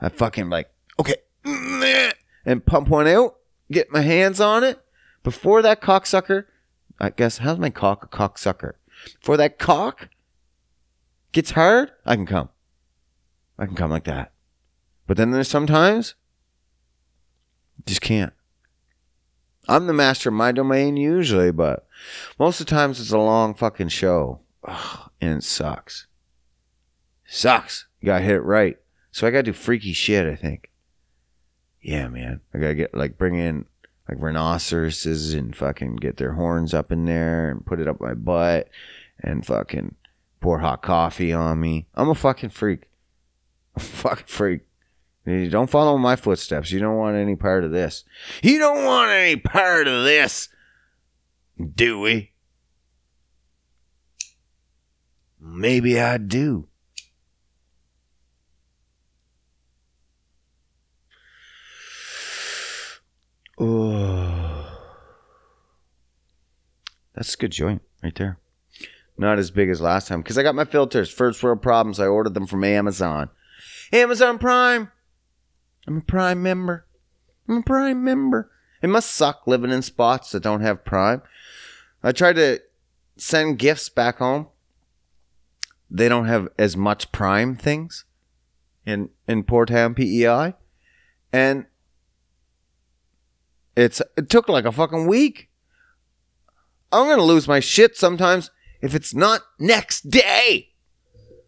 I 0.00 0.08
fucking 0.08 0.48
like, 0.48 0.70
okay, 0.98 1.16
and 2.44 2.64
pump 2.64 2.88
one 2.88 3.06
out, 3.06 3.36
get 3.70 3.92
my 3.92 4.02
hands 4.02 4.40
on 4.40 4.64
it. 4.64 4.80
Before 5.22 5.60
that 5.62 5.80
cocksucker, 5.80 6.44
I 6.98 7.10
guess, 7.10 7.38
how's 7.38 7.58
my 7.58 7.70
cock 7.70 8.04
a 8.04 8.08
cocksucker? 8.08 8.74
Before 9.20 9.36
that 9.36 9.58
cock 9.58 10.08
gets 11.32 11.52
hard, 11.52 11.92
I 12.04 12.16
can 12.16 12.26
come. 12.26 12.48
I 13.58 13.66
can 13.66 13.74
come 13.74 13.90
like 13.90 14.04
that. 14.04 14.32
But 15.06 15.16
then 15.16 15.30
there's 15.30 15.48
sometimes, 15.48 16.14
just 17.86 18.00
can't. 18.00 18.32
I'm 19.70 19.86
the 19.86 19.92
master 19.92 20.30
of 20.30 20.34
my 20.34 20.50
domain 20.50 20.96
usually, 20.96 21.52
but 21.52 21.86
most 22.40 22.60
of 22.60 22.66
the 22.66 22.70
times 22.70 23.00
it's 23.00 23.12
a 23.12 23.18
long 23.18 23.54
fucking 23.54 23.88
show. 23.88 24.40
Ugh, 24.64 25.10
and 25.20 25.38
it 25.38 25.44
sucks. 25.44 26.08
Sucks. 27.24 27.86
You 28.00 28.06
gotta 28.06 28.24
hit 28.24 28.34
it 28.34 28.40
right. 28.40 28.78
So 29.12 29.28
I 29.28 29.30
gotta 29.30 29.44
do 29.44 29.52
freaky 29.52 29.92
shit, 29.92 30.26
I 30.26 30.34
think. 30.34 30.70
Yeah, 31.80 32.08
man. 32.08 32.40
I 32.52 32.58
gotta 32.58 32.74
get 32.74 32.94
like 32.94 33.16
bring 33.16 33.36
in 33.36 33.66
like 34.08 34.18
rhinoceroses 34.20 35.34
and 35.34 35.54
fucking 35.54 35.96
get 35.96 36.16
their 36.16 36.32
horns 36.32 36.74
up 36.74 36.90
in 36.90 37.04
there 37.04 37.48
and 37.48 37.64
put 37.64 37.78
it 37.78 37.86
up 37.86 38.00
my 38.00 38.14
butt 38.14 38.68
and 39.20 39.46
fucking 39.46 39.94
pour 40.40 40.58
hot 40.58 40.82
coffee 40.82 41.32
on 41.32 41.60
me. 41.60 41.86
I'm 41.94 42.08
a 42.08 42.16
fucking 42.16 42.50
freak. 42.50 42.88
I'm 43.76 43.82
a 43.82 43.86
fucking 43.86 44.26
freak. 44.26 44.62
You 45.26 45.50
don't 45.50 45.70
follow 45.70 45.98
my 45.98 46.16
footsteps. 46.16 46.70
You 46.70 46.80
don't 46.80 46.96
want 46.96 47.16
any 47.16 47.36
part 47.36 47.64
of 47.64 47.70
this. 47.70 48.04
You 48.42 48.58
don't 48.58 48.84
want 48.84 49.10
any 49.10 49.36
part 49.36 49.86
of 49.86 50.04
this, 50.04 50.48
do 51.74 52.00
we? 52.00 52.32
Maybe 55.38 56.00
I 56.00 56.18
do. 56.18 56.66
Oh. 63.62 64.40
That's 67.14 67.34
a 67.34 67.36
good 67.36 67.52
joint 67.52 67.82
right 68.02 68.14
there. 68.14 68.38
Not 69.18 69.38
as 69.38 69.50
big 69.50 69.68
as 69.68 69.82
last 69.82 70.08
time 70.08 70.22
because 70.22 70.38
I 70.38 70.42
got 70.42 70.54
my 70.54 70.64
filters. 70.64 71.10
First 71.10 71.42
world 71.42 71.60
problems. 71.60 72.00
I 72.00 72.06
ordered 72.06 72.32
them 72.32 72.46
from 72.46 72.64
Amazon. 72.64 73.28
Amazon 73.92 74.38
Prime. 74.38 74.90
I'm 75.86 75.98
a 75.98 76.02
Prime 76.02 76.42
member. 76.42 76.86
I'm 77.48 77.58
a 77.58 77.62
Prime 77.62 78.04
member. 78.04 78.50
It 78.82 78.88
must 78.88 79.10
suck 79.10 79.46
living 79.46 79.70
in 79.70 79.82
spots 79.82 80.30
that 80.30 80.42
don't 80.42 80.62
have 80.62 80.84
Prime. 80.84 81.22
I 82.02 82.12
tried 82.12 82.36
to 82.36 82.60
send 83.16 83.58
gifts 83.58 83.88
back 83.88 84.18
home. 84.18 84.48
They 85.90 86.08
don't 86.08 86.26
have 86.26 86.48
as 86.58 86.76
much 86.76 87.12
Prime 87.12 87.56
things 87.56 88.04
in 88.86 89.10
in 89.26 89.42
Port 89.42 89.68
Town, 89.68 89.94
PEI, 89.94 90.54
and 91.32 91.66
it's 93.76 94.00
it 94.16 94.30
took 94.30 94.48
like 94.48 94.64
a 94.64 94.72
fucking 94.72 95.06
week. 95.06 95.50
I'm 96.92 97.08
gonna 97.08 97.22
lose 97.22 97.48
my 97.48 97.60
shit 97.60 97.96
sometimes 97.96 98.50
if 98.80 98.94
it's 98.94 99.14
not 99.14 99.42
next 99.58 100.10
day. 100.10 100.69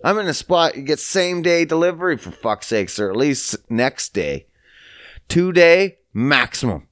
I'm 0.05 0.19
in 0.19 0.27
a 0.27 0.35
spot 0.35 0.77
you 0.77 0.83
get 0.83 0.99
same 0.99 1.43
day 1.43 1.65
delivery 1.65 2.17
for 2.17 2.31
fuck's 2.31 2.67
sakes, 2.69 2.99
or 2.99 3.11
at 3.11 3.17
least 3.17 3.57
next 3.71 4.15
day. 4.15 4.47
Two 5.29 5.53
day 5.53 5.99
maximum. 6.13 6.89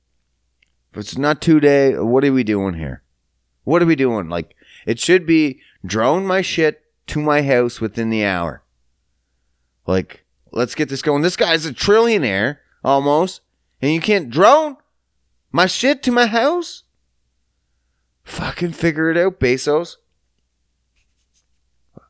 If 0.93 0.99
it's 0.99 1.19
not 1.19 1.41
two 1.41 1.61
day, 1.61 1.99
what 1.99 2.25
are 2.25 2.33
we 2.33 2.45
doing 2.45 2.75
here? 2.75 3.03
What 3.65 3.83
are 3.83 3.87
we 3.87 3.97
doing? 3.97 4.29
Like 4.29 4.55
it 4.87 4.99
should 4.99 5.27
be 5.27 5.61
drone 5.85 6.27
my 6.27 6.41
shit 6.43 6.83
to 7.09 7.21
my 7.21 7.43
house 7.43 7.81
within 7.81 8.11
the 8.11 8.25
hour. 8.25 8.63
Like, 9.87 10.25
let's 10.53 10.75
get 10.75 10.89
this 10.89 11.03
going. 11.03 11.23
This 11.23 11.37
guy's 11.37 11.67
a 11.67 11.73
trillionaire 11.73 12.59
almost, 12.85 13.41
and 13.83 13.93
you 13.93 14.01
can't 14.01 14.31
drone 14.31 14.77
my 15.53 15.67
shit 15.67 16.03
to 16.05 16.13
my 16.13 16.27
house? 16.27 16.85
Fucking 18.23 18.73
figure 18.73 19.11
it 19.11 19.17
out, 19.17 19.41
Bezos. 19.41 19.97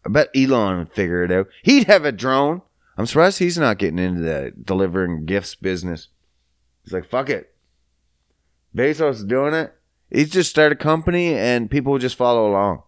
I 0.05 0.09
bet 0.09 0.28
Elon 0.34 0.78
would 0.78 0.92
figure 0.92 1.22
it 1.22 1.32
out. 1.32 1.48
He'd 1.62 1.86
have 1.86 2.05
a 2.05 2.12
drone. 2.12 2.62
I'm 2.96 3.07
surprised 3.07 3.38
he's 3.38 3.59
not 3.59 3.78
getting 3.78 3.98
into 3.98 4.20
the 4.20 4.53
delivering 4.62 5.26
gifts 5.26 5.55
business. 5.55 6.09
He's 6.84 6.92
like, 6.92 7.09
fuck 7.09 7.30
it. 7.30 7.55
Bezos 8.74 9.14
is 9.14 9.24
doing 9.24 9.55
it. 9.55 9.74
He's 10.11 10.30
just 10.30 10.51
start 10.51 10.72
a 10.72 10.76
company 10.76 11.34
and 11.34 11.70
people 11.70 11.98
just 11.98 12.16
follow 12.16 12.51
along. 12.51 12.82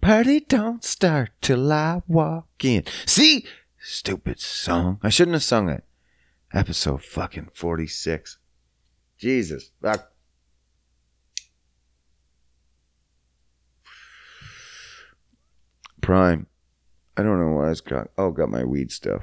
Party 0.00 0.40
don't 0.40 0.82
start 0.82 1.30
till 1.40 1.70
I 1.72 2.02
walk 2.08 2.48
in. 2.64 2.84
See? 3.04 3.44
Stupid 3.78 4.40
song. 4.40 4.98
I 5.02 5.10
shouldn't 5.10 5.34
have 5.34 5.42
sung 5.42 5.68
it. 5.68 5.84
Episode 6.52 7.02
fucking 7.02 7.50
46. 7.54 8.38
Jesus. 9.18 9.70
Fuck. 9.82 10.09
Prime. 16.00 16.46
I 17.16 17.22
don't 17.22 17.40
know 17.40 17.56
what 17.56 17.66
I 17.66 17.70
was 17.70 17.80
got. 17.80 18.10
Oh, 18.16 18.30
got 18.30 18.50
my 18.50 18.64
weed 18.64 18.90
stuff. 18.90 19.22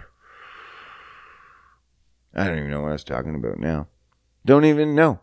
I 2.36 2.46
don't 2.46 2.60
even 2.60 2.72
know 2.72 2.82
what 2.82 2.90
I 2.90 2.94
was 2.94 3.04
talking 3.04 3.36
about 3.36 3.60
now. 3.60 3.88
Don't 4.46 4.66
even 4.66 4.94
know. 4.94 5.20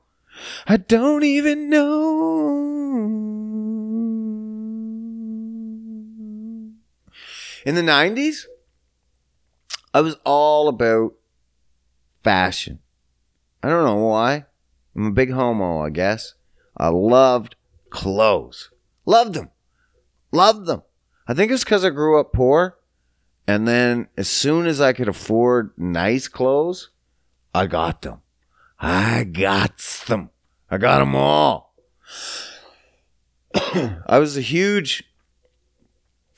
I 0.66 0.76
don't 0.76 1.22
even 1.22 1.70
know. 1.70 2.74
In 7.64 7.76
the 7.76 7.82
90s, 7.82 8.46
I 9.94 10.00
was 10.00 10.16
all 10.24 10.68
about 10.68 11.14
fashion. 12.22 12.80
I 13.62 13.68
don't 13.68 13.84
know 13.84 13.96
why. 13.96 14.46
I'm 14.96 15.07
a 15.07 15.12
big 15.12 15.30
homo, 15.30 15.80
I 15.80 15.90
guess. 15.90 16.34
I 16.76 16.88
loved 16.88 17.55
clothes. 17.90 18.70
Loved 19.07 19.34
them. 19.34 19.50
Loved 20.32 20.66
them. 20.66 20.82
I 21.27 21.35
think 21.35 21.51
it's 21.51 21.64
because 21.64 21.85
I 21.85 21.91
grew 21.91 22.20
up 22.20 22.33
poor. 22.33 22.79
And 23.47 23.68
then 23.68 24.09
as 24.16 24.29
soon 24.29 24.66
as 24.66 24.81
I 24.81 24.93
could 24.93 25.09
afford 25.09 25.72
nice 25.77 26.29
clothes, 26.29 26.91
I 27.55 27.66
got 27.66 28.03
them. 28.03 28.20
I 28.81 29.25
got 29.25 29.79
them. 30.07 30.31
I 30.70 30.79
got 30.79 30.99
them 30.99 31.14
all. 31.14 31.75
I 33.55 34.18
was 34.18 34.37
a 34.37 34.43
huge, 34.43 35.05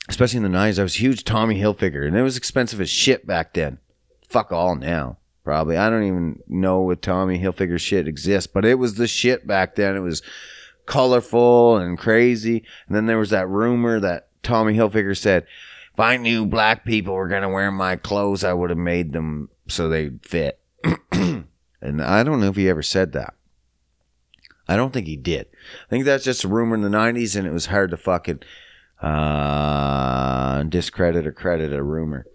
especially 0.09 0.37
in 0.37 0.43
the 0.43 0.57
90s, 0.57 0.79
I 0.79 0.83
was 0.83 0.95
a 0.95 0.99
huge 0.99 1.23
Tommy 1.23 1.59
Hilfiger, 1.59 2.05
and 2.05 2.15
it 2.15 2.21
was 2.21 2.37
expensive 2.37 2.79
as 2.81 2.89
shit 2.89 3.25
back 3.25 3.53
then. 3.53 3.79
Fuck 4.27 4.51
all 4.51 4.75
now, 4.75 5.17
probably. 5.43 5.77
I 5.77 5.89
don't 5.89 6.03
even 6.03 6.43
know 6.47 6.89
if 6.91 7.01
Tommy 7.01 7.39
Hilfiger 7.39 7.79
shit 7.79 8.07
exists, 8.07 8.51
but 8.53 8.65
it 8.65 8.75
was 8.75 8.95
the 8.95 9.07
shit 9.07 9.47
back 9.47 9.75
then. 9.75 9.95
It 9.95 10.01
was 10.01 10.21
colorful 10.85 11.77
and 11.77 11.97
crazy. 11.97 12.63
And 12.87 12.95
then 12.95 13.05
there 13.05 13.17
was 13.17 13.29
that 13.31 13.47
rumor 13.47 13.99
that 13.99 14.26
Tommy 14.43 14.73
Hilfiger 14.73 15.17
said, 15.17 15.45
if 15.93 15.99
I 15.99 16.17
knew 16.17 16.45
black 16.45 16.85
people 16.85 17.13
were 17.15 17.27
going 17.27 17.41
to 17.41 17.49
wear 17.49 17.71
my 17.71 17.95
clothes, 17.95 18.43
I 18.43 18.53
would 18.53 18.69
have 18.69 18.77
made 18.77 19.13
them 19.13 19.49
so 19.67 19.89
they 19.89 20.11
fit. 20.21 20.59
and 21.11 22.01
I 22.01 22.23
don't 22.23 22.39
know 22.39 22.49
if 22.49 22.55
he 22.55 22.69
ever 22.69 22.83
said 22.83 23.13
that. 23.13 23.33
I 24.67 24.75
don't 24.75 24.93
think 24.93 25.07
he 25.07 25.15
did. 25.15 25.47
I 25.87 25.89
think 25.89 26.05
that's 26.05 26.23
just 26.23 26.43
a 26.43 26.47
rumor 26.47 26.75
in 26.75 26.81
the 26.81 26.89
90s 26.89 27.35
and 27.35 27.47
it 27.47 27.51
was 27.53 27.67
hard 27.67 27.91
to 27.91 27.97
fucking 27.97 28.41
uh, 29.01 30.63
discredit 30.63 31.25
or 31.25 31.31
credit 31.31 31.73
a 31.73 31.81
rumor. 31.81 32.25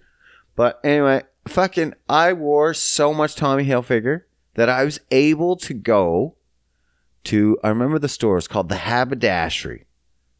But 0.56 0.80
anyway, 0.82 1.22
fucking, 1.46 1.94
I 2.08 2.32
wore 2.32 2.74
so 2.74 3.12
much 3.12 3.36
Tommy 3.36 3.64
Hilfiger 3.64 4.22
that 4.54 4.68
I 4.68 4.84
was 4.84 5.00
able 5.10 5.56
to 5.56 5.74
go 5.74 6.36
to, 7.24 7.58
I 7.62 7.68
remember 7.68 7.98
the 7.98 8.08
store, 8.08 8.38
it's 8.38 8.48
called 8.48 8.68
the 8.68 8.76
Haberdashery. 8.76 9.86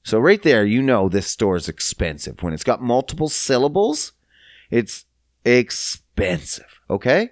So 0.03 0.19
right 0.19 0.43
there, 0.43 0.65
you 0.65 0.83
know 0.83 1.09
this 1.09 1.29
store 1.29 1.57
is 1.57 1.69
expensive. 1.69 2.43
When 2.43 2.53
it's 2.53 2.65
got 2.65 2.83
multiple 2.83 3.29
syllables, 3.29 4.13
it's 4.71 5.05
expensive. 5.45 6.81
Okay? 6.91 7.31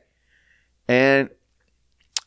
And 0.86 1.30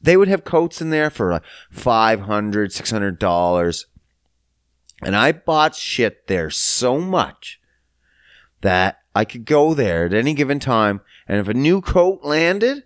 they 0.01 0.17
would 0.17 0.27
have 0.27 0.43
coats 0.43 0.81
in 0.81 0.89
there 0.89 1.09
for 1.09 1.31
like 1.31 1.43
500 1.71 2.71
$600. 2.71 3.85
And 5.01 5.15
I 5.15 5.31
bought 5.31 5.75
shit 5.75 6.27
there 6.27 6.49
so 6.49 6.99
much 6.99 7.59
that 8.61 8.99
I 9.15 9.25
could 9.25 9.45
go 9.45 9.73
there 9.73 10.05
at 10.05 10.13
any 10.13 10.33
given 10.33 10.59
time. 10.59 11.01
And 11.27 11.39
if 11.39 11.47
a 11.47 11.53
new 11.53 11.81
coat 11.81 12.21
landed, 12.23 12.83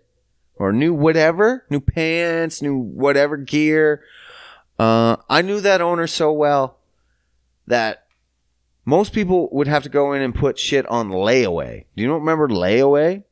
or 0.60 0.72
new 0.74 0.93
whatever, 0.93 1.66
new 1.70 1.80
pants, 1.80 2.62
new 2.62 2.76
whatever 2.76 3.38
gear, 3.38 4.03
uh, 4.80 5.18
I 5.30 5.41
knew 5.41 5.60
that 5.62 5.82
owner 5.82 6.08
so 6.08 6.32
well 6.32 6.76
that 7.68 8.05
most 8.86 9.13
people 9.13 9.49
would 9.51 9.68
have 9.68 9.84
to 9.84 9.89
go 9.89 10.13
in 10.13 10.22
and 10.22 10.34
put 10.34 10.57
shit 10.57 10.86
on 10.88 11.09
layaway. 11.09 11.86
Do 11.95 12.03
you 12.03 12.13
remember 12.13 12.47
layaway? 12.47 13.24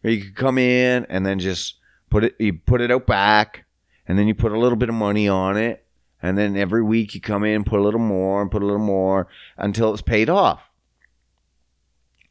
Where 0.00 0.12
you 0.12 0.24
could 0.24 0.36
come 0.36 0.58
in 0.58 1.06
and 1.08 1.24
then 1.26 1.38
just 1.38 1.76
put 2.10 2.24
it, 2.24 2.34
you 2.38 2.54
put 2.54 2.80
it 2.80 2.90
out 2.90 3.06
back, 3.06 3.64
and 4.08 4.18
then 4.18 4.26
you 4.28 4.34
put 4.34 4.52
a 4.52 4.58
little 4.58 4.76
bit 4.76 4.88
of 4.88 4.94
money 4.94 5.28
on 5.28 5.56
it, 5.56 5.84
and 6.22 6.38
then 6.38 6.56
every 6.56 6.82
week 6.82 7.14
you 7.14 7.20
come 7.20 7.44
in, 7.44 7.64
put 7.64 7.80
a 7.80 7.82
little 7.82 8.00
more, 8.00 8.40
and 8.40 8.50
put 8.50 8.62
a 8.62 8.66
little 8.66 8.80
more 8.80 9.28
until 9.56 9.92
it's 9.92 10.02
paid 10.02 10.30
off. 10.30 10.60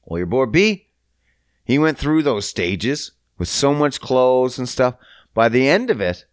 Well, 0.06 0.20
your 0.20 0.28
boy 0.28 0.46
B, 0.46 0.88
he 1.64 1.78
went 1.78 1.98
through 1.98 2.24
those 2.24 2.48
stages 2.48 3.12
with 3.38 3.48
so 3.48 3.74
much 3.74 4.00
clothes 4.00 4.58
and 4.58 4.70
stuff. 4.70 4.96
By 5.34 5.50
the 5.50 5.68
end 5.68 5.90
of 5.90 6.00
it, 6.00 6.26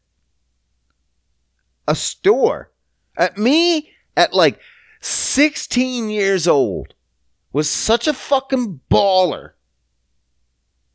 a 1.88 1.94
store 1.94 2.70
at 3.16 3.36
me 3.36 3.91
at 4.16 4.32
like 4.32 4.58
16 5.00 6.10
years 6.10 6.46
old 6.46 6.94
was 7.52 7.68
such 7.68 8.06
a 8.06 8.14
fucking 8.14 8.80
baller 8.90 9.52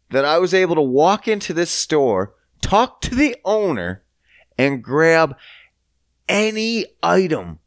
that 0.09 0.25
I 0.25 0.37
was 0.39 0.53
able 0.53 0.75
to 0.75 0.81
walk 0.81 1.27
into 1.27 1.53
this 1.53 1.69
store, 1.69 2.33
talk 2.61 3.01
to 3.01 3.15
the 3.15 3.35
owner, 3.43 4.03
and 4.57 4.83
grab 4.83 5.35
any 6.27 6.85
item 7.03 7.59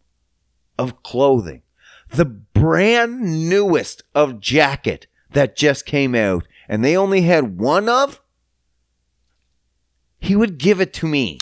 of 0.78 1.02
clothing. 1.02 1.62
The 2.08 2.24
brand 2.24 3.48
newest 3.48 4.02
of 4.14 4.40
jacket 4.40 5.06
that 5.30 5.56
just 5.56 5.86
came 5.86 6.14
out 6.14 6.46
and 6.68 6.84
they 6.84 6.96
only 6.96 7.22
had 7.22 7.58
one 7.58 7.88
of, 7.88 8.20
he 10.20 10.34
would 10.34 10.58
give 10.58 10.80
it 10.80 10.92
to 10.94 11.06
me. 11.06 11.38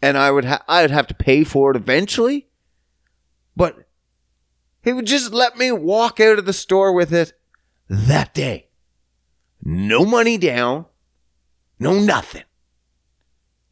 And 0.00 0.16
I 0.16 0.30
would 0.30 0.44
ha- 0.44 0.64
I 0.68 0.82
would 0.82 0.90
have 0.90 1.06
to 1.08 1.14
pay 1.14 1.44
for 1.44 1.70
it 1.70 1.76
eventually. 1.76 2.48
But 3.56 3.88
he 4.82 4.92
would 4.92 5.06
just 5.06 5.32
let 5.32 5.56
me 5.58 5.72
walk 5.72 6.20
out 6.20 6.38
of 6.38 6.46
the 6.46 6.52
store 6.52 6.92
with 6.92 7.12
it 7.12 7.32
that 7.88 8.32
day. 8.34 8.68
No 9.62 10.04
money 10.04 10.38
down, 10.38 10.86
no 11.78 11.98
nothing. 11.98 12.44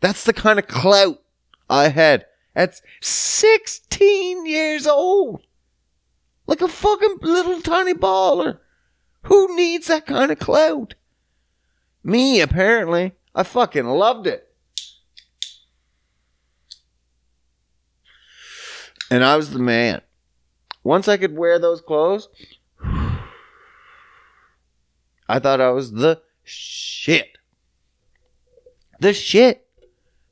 That's 0.01 0.25
the 0.25 0.33
kind 0.33 0.59
of 0.59 0.67
clout 0.67 1.23
I 1.71 1.89
had 1.89 2.27
at 2.55 2.81
16 3.01 4.47
years 4.47 4.87
old. 4.87 5.43
Like 6.47 6.61
a 6.61 6.69
fucking 6.69 7.19
little 7.23 7.61
tiny 7.61 7.95
baller. 7.95 8.59
Who 9.23 9.57
needs 9.57 9.89
that 9.89 10.07
kind 10.07 10.31
of 10.31 10.39
clout? 10.39 10.95
Me, 12.05 12.41
apparently. 12.41 13.13
I 13.35 13.43
fucking 13.43 13.87
loved 13.87 14.27
it. 14.27 14.49
And 19.11 19.25
I 19.25 19.37
was 19.37 19.51
the 19.51 19.59
man. 19.59 20.01
Once 20.83 21.09
I 21.09 21.17
could 21.17 21.37
wear 21.37 21.59
those 21.59 21.81
clothes, 21.81 22.29
I 25.29 25.39
thought 25.39 25.61
I 25.61 25.71
was 25.71 25.93
the 25.93 26.21
shit. 26.45 27.39
The 29.01 29.13
shit. 29.13 29.67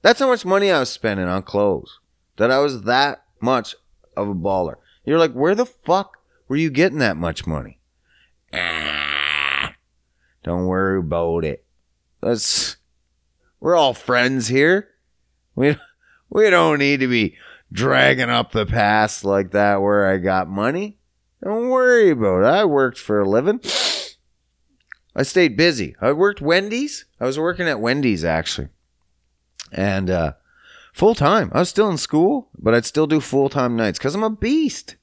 That's 0.02 0.20
how 0.20 0.28
much 0.28 0.44
money 0.44 0.70
I 0.70 0.80
was 0.80 0.90
spending 0.90 1.26
on 1.26 1.42
clothes. 1.42 1.98
That 2.36 2.50
I 2.50 2.58
was 2.58 2.82
that 2.82 3.24
much 3.40 3.74
of 4.16 4.28
a 4.28 4.34
baller. 4.34 4.76
You're 5.04 5.18
like, 5.18 5.32
where 5.32 5.54
the 5.54 5.66
fuck 5.66 6.18
were 6.48 6.56
you 6.56 6.70
getting 6.70 6.98
that 6.98 7.16
much 7.16 7.46
money? 7.46 7.78
Ah, 8.52 9.74
don't 10.42 10.66
worry 10.66 10.98
about 10.98 11.44
it. 11.44 11.64
Let's. 12.22 12.76
We're 13.60 13.76
all 13.76 13.94
friends 13.94 14.48
here. 14.48 14.88
We 15.54 15.76
we 16.30 16.50
don't 16.50 16.78
need 16.78 17.00
to 17.00 17.08
be 17.08 17.36
dragging 17.74 18.30
up 18.30 18.52
the 18.52 18.64
past 18.64 19.24
like 19.24 19.50
that 19.50 19.82
where 19.82 20.06
I 20.06 20.18
got 20.18 20.48
money. 20.48 20.96
Don't 21.42 21.68
worry 21.68 22.10
about 22.10 22.44
it. 22.44 22.46
I 22.46 22.64
worked 22.64 22.98
for 22.98 23.20
a 23.20 23.28
living. 23.28 23.60
I 25.14 25.24
stayed 25.24 25.56
busy. 25.56 25.94
I 26.00 26.12
worked 26.12 26.40
Wendy's. 26.40 27.04
I 27.20 27.26
was 27.26 27.38
working 27.38 27.68
at 27.68 27.80
Wendy's 27.80 28.24
actually. 28.24 28.68
And 29.72 30.08
uh 30.08 30.32
full 30.92 31.14
time. 31.14 31.50
I 31.52 31.58
was 31.58 31.68
still 31.68 31.90
in 31.90 31.98
school, 31.98 32.48
but 32.56 32.74
I'd 32.74 32.86
still 32.86 33.08
do 33.08 33.20
full 33.20 33.48
time 33.48 33.76
nights 33.76 33.98
because 33.98 34.14
I'm 34.14 34.22
a 34.22 34.30
beast. 34.30 34.96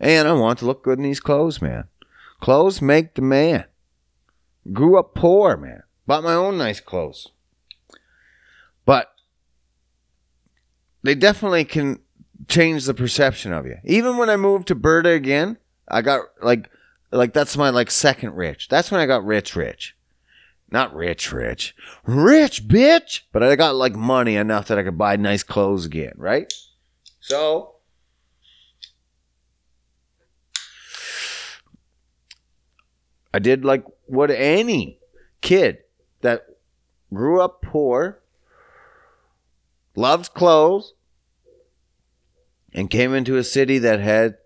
And 0.00 0.26
I 0.26 0.32
want 0.32 0.58
to 0.60 0.66
look 0.66 0.82
good 0.82 0.98
in 0.98 1.04
these 1.04 1.20
clothes, 1.20 1.60
man. 1.60 1.84
Clothes 2.40 2.80
make 2.80 3.14
the 3.14 3.22
man. 3.22 3.64
Grew 4.72 4.98
up 4.98 5.14
poor, 5.14 5.56
man. 5.56 5.82
Bought 6.06 6.24
my 6.24 6.34
own 6.34 6.56
nice 6.56 6.80
clothes. 6.80 7.28
But 8.86 9.12
they 11.02 11.14
definitely 11.14 11.64
can 11.64 12.00
change 12.48 12.84
the 12.84 12.94
perception 12.94 13.52
of 13.52 13.66
you. 13.66 13.76
Even 13.84 14.16
when 14.16 14.30
I 14.30 14.36
moved 14.36 14.68
to 14.68 14.74
Berta 14.74 15.10
again, 15.10 15.58
I 15.88 16.02
got 16.02 16.22
like 16.42 16.70
like 17.10 17.32
that's 17.32 17.56
my 17.56 17.70
like 17.70 17.90
second 17.90 18.34
rich. 18.34 18.68
That's 18.68 18.90
when 18.90 19.00
I 19.00 19.06
got 19.06 19.24
rich 19.24 19.56
rich. 19.56 19.96
Not 20.70 20.94
rich 20.94 21.32
rich. 21.32 21.74
Rich 22.04 22.68
bitch, 22.68 23.22
but 23.32 23.42
I 23.42 23.56
got 23.56 23.74
like 23.74 23.94
money 23.94 24.36
enough 24.36 24.68
that 24.68 24.78
I 24.78 24.82
could 24.82 24.98
buy 24.98 25.16
nice 25.16 25.42
clothes 25.42 25.86
again, 25.86 26.12
right? 26.16 26.52
So 27.20 27.76
I 33.32 33.38
did 33.38 33.64
like 33.64 33.84
what 34.06 34.30
any 34.30 34.98
kid 35.40 35.78
that 36.20 36.46
grew 37.12 37.40
up 37.40 37.62
poor, 37.62 38.20
loved 39.98 40.32
clothes, 40.32 40.94
and 42.72 42.88
came 42.88 43.12
into 43.14 43.36
a 43.36 43.44
city 43.44 43.78
that 43.78 43.98
had 43.98 44.36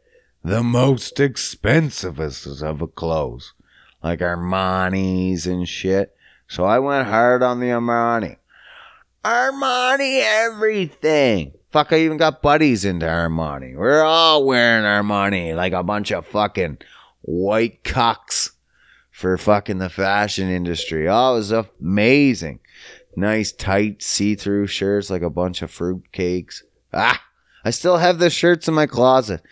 the 0.42 0.62
most 0.62 1.16
expensivest 1.16 2.62
of 2.62 2.94
clothes, 2.94 3.52
like 4.02 4.20
Armani's 4.20 5.46
and 5.46 5.68
shit. 5.68 6.16
So 6.48 6.64
I 6.64 6.78
went 6.78 7.06
hard 7.06 7.42
on 7.42 7.60
the 7.60 7.66
Armani. 7.66 8.36
Armani 9.24 10.22
everything. 10.22 11.52
Fuck, 11.70 11.92
I 11.92 12.00
even 12.00 12.16
got 12.16 12.42
buddies 12.42 12.84
into 12.84 13.06
Armani. 13.06 13.76
We're 13.76 14.02
all 14.02 14.44
wearing 14.44 14.84
Armani 14.84 15.54
like 15.54 15.72
a 15.72 15.82
bunch 15.82 16.10
of 16.10 16.26
fucking 16.26 16.78
white 17.20 17.84
cocks 17.84 18.52
for 19.10 19.36
fucking 19.38 19.78
the 19.78 19.88
fashion 19.88 20.48
industry. 20.48 21.08
Oh, 21.08 21.34
it 21.34 21.38
was 21.38 21.52
amazing. 21.52 22.60
Nice, 23.14 23.52
tight, 23.52 24.02
see 24.02 24.34
through 24.34 24.66
shirts 24.66 25.10
like 25.10 25.22
a 25.22 25.30
bunch 25.30 25.62
of 25.62 25.70
fruit 25.70 26.04
cakes. 26.12 26.64
Ah, 26.92 27.22
I 27.64 27.70
still 27.70 27.98
have 27.98 28.18
the 28.18 28.30
shirts 28.30 28.68
in 28.68 28.74
my 28.74 28.86
closet. 28.86 29.42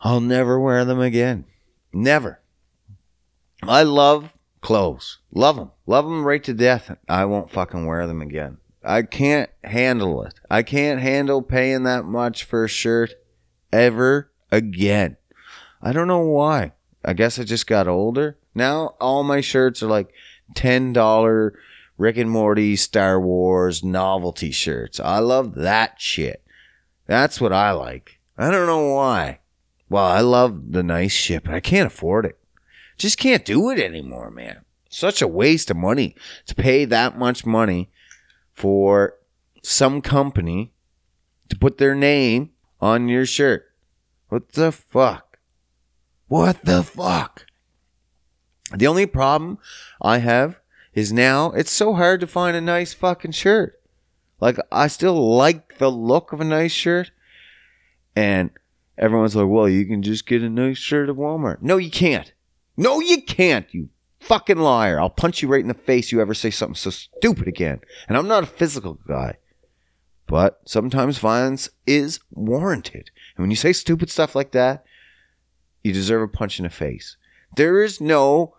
I'll 0.00 0.20
never 0.20 0.60
wear 0.60 0.84
them 0.84 1.00
again. 1.00 1.44
Never. 1.92 2.40
I 3.62 3.82
love 3.82 4.30
clothes. 4.60 5.18
Love 5.32 5.56
them. 5.56 5.70
Love 5.86 6.04
them 6.04 6.24
right 6.24 6.42
to 6.44 6.54
death. 6.54 6.96
I 7.08 7.24
won't 7.24 7.50
fucking 7.50 7.86
wear 7.86 8.06
them 8.06 8.22
again. 8.22 8.58
I 8.84 9.02
can't 9.02 9.50
handle 9.62 10.22
it. 10.22 10.34
I 10.50 10.62
can't 10.62 11.00
handle 11.00 11.42
paying 11.42 11.84
that 11.84 12.04
much 12.04 12.44
for 12.44 12.64
a 12.64 12.68
shirt 12.68 13.14
ever 13.72 14.30
again. 14.52 15.16
I 15.82 15.92
don't 15.92 16.08
know 16.08 16.20
why. 16.20 16.72
I 17.04 17.14
guess 17.14 17.38
I 17.38 17.44
just 17.44 17.66
got 17.66 17.88
older. 17.88 18.36
Now 18.54 18.94
all 19.00 19.24
my 19.24 19.40
shirts 19.40 19.82
are 19.82 19.88
like 19.88 20.12
$10 20.54 21.52
Rick 21.96 22.16
and 22.16 22.30
Morty 22.30 22.76
Star 22.76 23.20
Wars 23.20 23.84
novelty 23.84 24.50
shirts. 24.50 24.98
I 24.98 25.18
love 25.18 25.54
that 25.54 26.00
shit. 26.00 26.44
That's 27.06 27.40
what 27.40 27.52
I 27.52 27.72
like. 27.72 28.18
I 28.36 28.50
don't 28.50 28.66
know 28.66 28.94
why. 28.94 29.40
Well, 29.88 30.04
I 30.04 30.20
love 30.20 30.72
the 30.72 30.82
nice 30.82 31.12
shit, 31.12 31.44
but 31.44 31.54
I 31.54 31.60
can't 31.60 31.86
afford 31.86 32.26
it. 32.26 32.38
Just 32.96 33.18
can't 33.18 33.44
do 33.44 33.70
it 33.70 33.78
anymore, 33.78 34.30
man. 34.30 34.64
Such 34.88 35.22
a 35.22 35.28
waste 35.28 35.70
of 35.70 35.76
money 35.76 36.14
to 36.46 36.54
pay 36.54 36.84
that 36.84 37.18
much 37.18 37.44
money 37.44 37.90
for 38.52 39.14
some 39.62 40.00
company 40.00 40.72
to 41.48 41.56
put 41.56 41.78
their 41.78 41.94
name 41.94 42.50
on 42.80 43.08
your 43.08 43.26
shirt. 43.26 43.66
What 44.28 44.52
the 44.52 44.72
fuck? 44.72 45.38
What 46.28 46.64
the 46.64 46.82
fuck? 46.82 47.46
The 48.74 48.86
only 48.86 49.06
problem 49.06 49.58
I 50.00 50.18
have 50.18 50.58
is 50.94 51.12
now 51.12 51.50
it's 51.52 51.72
so 51.72 51.94
hard 51.94 52.20
to 52.20 52.26
find 52.26 52.56
a 52.56 52.60
nice 52.60 52.94
fucking 52.94 53.32
shirt. 53.32 53.80
Like 54.40 54.58
I 54.70 54.86
still 54.86 55.36
like 55.36 55.78
the 55.78 55.90
look 55.90 56.32
of 56.32 56.40
a 56.40 56.44
nice 56.44 56.72
shirt 56.72 57.10
and 58.16 58.50
everyone's 58.96 59.36
like, 59.36 59.48
"Well, 59.48 59.68
you 59.68 59.86
can 59.86 60.02
just 60.02 60.26
get 60.26 60.42
a 60.42 60.48
nice 60.48 60.78
shirt 60.78 61.08
at 61.08 61.16
Walmart." 61.16 61.62
No, 61.62 61.76
you 61.76 61.90
can't. 61.90 62.32
No, 62.76 63.00
you 63.00 63.22
can't. 63.22 63.66
You 63.72 63.88
fucking 64.20 64.58
liar. 64.58 65.00
I'll 65.00 65.10
punch 65.10 65.42
you 65.42 65.48
right 65.48 65.60
in 65.60 65.68
the 65.68 65.74
face 65.74 66.10
you 66.10 66.20
ever 66.20 66.34
say 66.34 66.50
something 66.50 66.74
so 66.74 66.90
stupid 66.90 67.48
again. 67.48 67.80
And 68.08 68.16
I'm 68.16 68.28
not 68.28 68.42
a 68.42 68.46
physical 68.46 68.98
guy. 69.06 69.36
But 70.26 70.60
sometimes 70.64 71.18
violence 71.18 71.68
is 71.86 72.20
warranted. 72.30 73.10
And 73.36 73.42
when 73.42 73.50
you 73.50 73.56
say 73.56 73.72
stupid 73.72 74.10
stuff 74.10 74.34
like 74.34 74.52
that, 74.52 74.84
you 75.82 75.92
deserve 75.92 76.22
a 76.22 76.28
punch 76.28 76.58
in 76.58 76.62
the 76.62 76.70
face. 76.70 77.16
There 77.56 77.82
is 77.82 78.00
no 78.00 78.56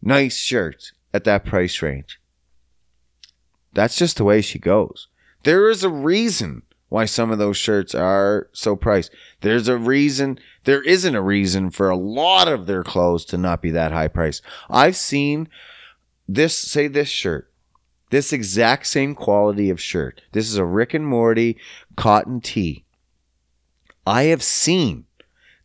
nice 0.00 0.38
shirts 0.38 0.92
at 1.14 1.24
that 1.24 1.44
price 1.44 1.80
range. 1.80 2.20
That's 3.72 3.96
just 3.96 4.18
the 4.18 4.24
way 4.24 4.42
she 4.42 4.58
goes. 4.58 5.08
There 5.44 5.70
is 5.70 5.84
a 5.84 5.88
reason 5.88 6.62
why 6.88 7.06
some 7.06 7.30
of 7.30 7.38
those 7.38 7.56
shirts 7.56 7.94
are 7.94 8.48
so 8.52 8.76
priced. 8.76 9.10
There's 9.40 9.68
a 9.68 9.78
reason, 9.78 10.38
there 10.64 10.82
isn't 10.82 11.14
a 11.14 11.22
reason 11.22 11.70
for 11.70 11.88
a 11.88 11.96
lot 11.96 12.48
of 12.48 12.66
their 12.66 12.82
clothes 12.82 13.24
to 13.26 13.38
not 13.38 13.62
be 13.62 13.70
that 13.70 13.92
high 13.92 14.08
priced. 14.08 14.42
I've 14.68 14.96
seen 14.96 15.48
this, 16.28 16.56
say 16.56 16.88
this 16.88 17.08
shirt, 17.08 17.50
this 18.10 18.32
exact 18.32 18.86
same 18.86 19.14
quality 19.14 19.70
of 19.70 19.80
shirt. 19.80 20.20
This 20.32 20.48
is 20.48 20.56
a 20.56 20.64
Rick 20.64 20.94
and 20.94 21.06
Morty 21.06 21.56
cotton 21.96 22.40
tee. 22.40 22.84
I 24.06 24.24
have 24.24 24.42
seen 24.42 25.06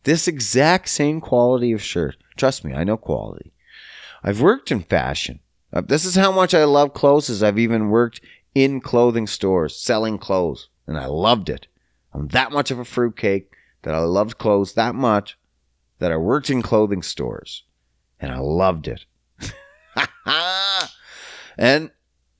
this 0.04 0.26
exact 0.26 0.88
same 0.88 1.20
quality 1.20 1.72
of 1.72 1.82
shirt. 1.82 2.16
Trust 2.36 2.64
me, 2.64 2.72
I 2.74 2.84
know 2.84 2.96
quality. 2.96 3.52
I've 4.22 4.40
worked 4.40 4.70
in 4.70 4.82
fashion. 4.82 5.40
Uh, 5.72 5.82
this 5.82 6.04
is 6.04 6.16
how 6.16 6.32
much 6.32 6.54
I 6.54 6.64
love 6.64 6.94
clothes. 6.94 7.30
As 7.30 7.42
I've 7.42 7.58
even 7.58 7.90
worked 7.90 8.20
in 8.54 8.80
clothing 8.80 9.26
stores 9.26 9.76
selling 9.76 10.18
clothes, 10.18 10.68
and 10.86 10.98
I 10.98 11.06
loved 11.06 11.48
it. 11.48 11.66
I'm 12.12 12.28
that 12.28 12.52
much 12.52 12.70
of 12.70 12.78
a 12.78 12.84
fruitcake 12.84 13.50
that 13.82 13.94
I 13.94 13.98
loved 13.98 14.38
clothes 14.38 14.74
that 14.74 14.94
much 14.94 15.38
that 16.00 16.10
I 16.10 16.16
worked 16.16 16.50
in 16.50 16.62
clothing 16.62 17.02
stores, 17.02 17.64
and 18.18 18.32
I 18.32 18.38
loved 18.38 18.88
it. 18.88 19.04
and 21.58 21.90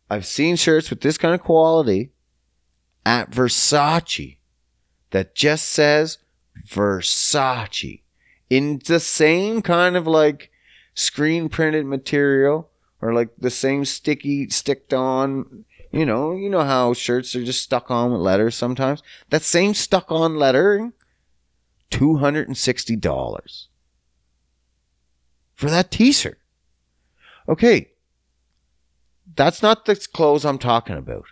I've 0.09 0.27
seen 0.27 0.57
shirts 0.57 0.91
with 0.91 1.03
this 1.03 1.19
kind 1.19 1.35
of 1.35 1.43
quality 1.43 2.11
at 3.07 3.31
Versace 3.31 4.39
that 5.11 5.35
just 5.35 5.69
says 5.69 6.19
Versace 6.67 8.03
in 8.49 8.81
the 8.87 9.01
same 9.01 9.63
kind 9.63 9.97
of 9.97 10.07
like 10.07 10.51
screen 10.95 11.49
printed 11.49 11.87
material 11.87 12.71
or 13.01 13.15
like 13.15 13.31
the 13.39 13.51
same 13.51 13.85
sticky 13.85 14.49
sticked 14.51 14.93
on 14.93 15.65
you 15.91 16.05
know 16.05 16.35
you 16.35 16.49
know 16.49 16.63
how 16.63 16.93
shirts 16.93 17.35
are 17.35 17.45
just 17.45 17.63
stuck 17.63 17.91
on 17.91 18.13
with 18.13 18.21
letters 18.21 18.55
sometimes? 18.55 19.03
That 19.31 19.43
same 19.43 19.75
stuck 19.75 20.11
on 20.11 20.37
lettering 20.37 20.93
$260 21.91 23.67
for 25.55 25.71
that 25.71 25.91
t-shirt. 25.91 26.39
Okay. 27.49 27.91
That's 29.35 29.63
not 29.63 29.85
the 29.85 29.97
clothes 29.97 30.45
i'm 30.45 30.59
talking 30.59 30.97
about. 30.97 31.25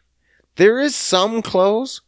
There 0.56 0.78
is 0.78 0.94
some 0.94 1.42
clothes 1.42 2.00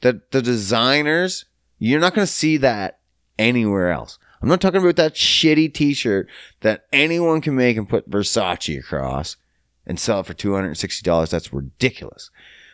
that 0.00 0.30
the 0.30 0.42
designers 0.42 1.44
you're 1.78 2.00
not 2.00 2.14
going 2.14 2.26
to 2.26 2.32
see 2.32 2.56
that 2.58 3.00
anywhere 3.38 3.90
else 3.90 4.18
I'm 4.40 4.48
not 4.48 4.60
talking 4.60 4.80
about 4.80 4.96
that 4.96 5.14
shitty 5.14 5.74
t-shirt 5.74 6.28
that 6.60 6.86
anyone 6.92 7.40
can 7.40 7.56
make 7.56 7.76
and 7.76 7.88
put 7.88 8.10
Versace 8.10 8.78
across 8.78 9.36
and 9.84 9.98
sell 9.98 10.20
it 10.20 10.26
for 10.26 10.34
$260. 10.34 11.30
That's 11.30 11.52
ridiculous. 11.52 12.30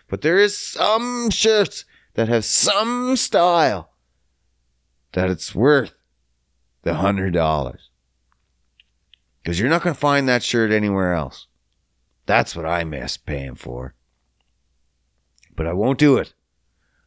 But 0.08 0.20
there 0.20 0.38
is 0.38 0.58
some 0.58 1.30
shirts 1.30 1.84
that 2.14 2.28
have 2.28 2.44
some 2.44 3.16
style 3.16 3.90
that 5.12 5.30
it's 5.30 5.54
worth 5.54 5.94
the 6.82 6.92
$100. 6.92 7.78
Because 9.42 9.58
you're 9.58 9.70
not 9.70 9.82
going 9.82 9.94
to 9.94 10.00
find 10.00 10.28
that 10.28 10.42
shirt 10.42 10.70
anywhere 10.70 11.14
else. 11.14 11.46
That's 12.26 12.54
what 12.54 12.66
I 12.66 12.84
miss 12.84 13.16
paying 13.16 13.54
for. 13.54 13.94
But 15.56 15.66
I 15.66 15.72
won't 15.72 15.98
do 15.98 16.16
it. 16.16 16.34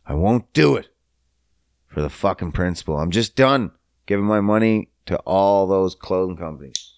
I 0.06 0.14
won't 0.14 0.52
do 0.54 0.76
it 0.76 0.88
for 1.88 2.02
the 2.02 2.10
fucking 2.10 2.54
principle. 2.54 2.98
I'm 2.98 3.12
just 3.12 3.36
done 3.36 3.72
giving 4.08 4.26
my 4.26 4.42
money 4.42 4.90
to 5.06 5.18
all 5.20 5.68
those 5.68 5.94
clothing 5.94 6.38
companies. 6.38 6.96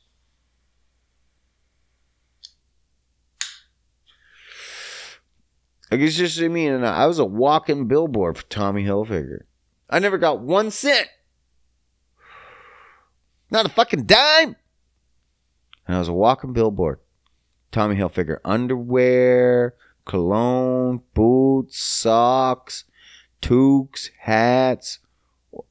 Like 5.92 6.02
it's 6.02 6.16
just 6.16 6.40
I 6.40 6.48
mean, 6.48 6.84
I 6.84 7.08
was 7.08 7.20
a 7.20 7.26
walking 7.26 7.88
billboard 7.88 8.38
for 8.38 8.46
Tommy 8.46 8.84
Hilfiger. 8.84 9.42
I 9.90 10.00
never 10.00 10.20
got 10.20 10.40
one 10.40 10.70
cent, 10.70 11.08
not 13.50 13.66
a 13.66 13.70
fucking 13.70 14.06
dime. 14.06 14.56
And 15.88 15.96
I 15.96 16.00
was 16.00 16.08
a 16.08 16.14
walking 16.14 16.54
billboard. 16.54 17.00
Tommy 17.72 17.96
Hilfiger 17.96 18.38
underwear, 18.46 19.74
cologne, 20.06 21.02
boots, 21.16 21.80
socks, 21.80 22.84
toques, 23.42 24.12
hats, 24.20 25.00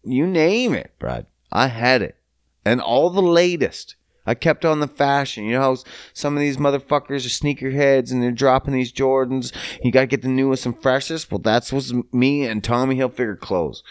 you 0.05 0.27
name 0.27 0.75
it, 0.75 0.93
Brad. 0.99 1.27
I 1.53 1.69
had 1.69 2.03
it. 2.03 2.17
And 2.65 2.81
all 2.81 3.11
the 3.11 3.23
latest. 3.23 3.97
I 4.27 4.35
kept 4.35 4.67
on 4.67 4.81
the 4.81 4.87
fashion. 4.87 5.45
You 5.45 5.53
know 5.53 5.61
how 5.61 5.77
some 6.13 6.37
of 6.37 6.41
these 6.41 6.59
motherfuckers 6.59 7.25
are 7.25 7.31
sneakerheads 7.31 8.13
and 8.13 8.23
they're 8.23 8.31
dropping 8.31 8.75
these 8.75 8.93
Jordans. 8.93 9.53
You 9.83 9.91
got 9.91 10.03
to 10.03 10.07
get 10.07 10.21
the 10.21 10.29
newest 10.29 10.67
and 10.67 10.81
freshest. 10.81 11.33
Well, 11.33 11.39
that's 11.39 11.73
what's 11.73 11.95
me 12.13 12.45
and 12.45 12.63
Tommy 12.63 12.97
Hilfiger 12.97 13.41
clothes. 13.41 13.83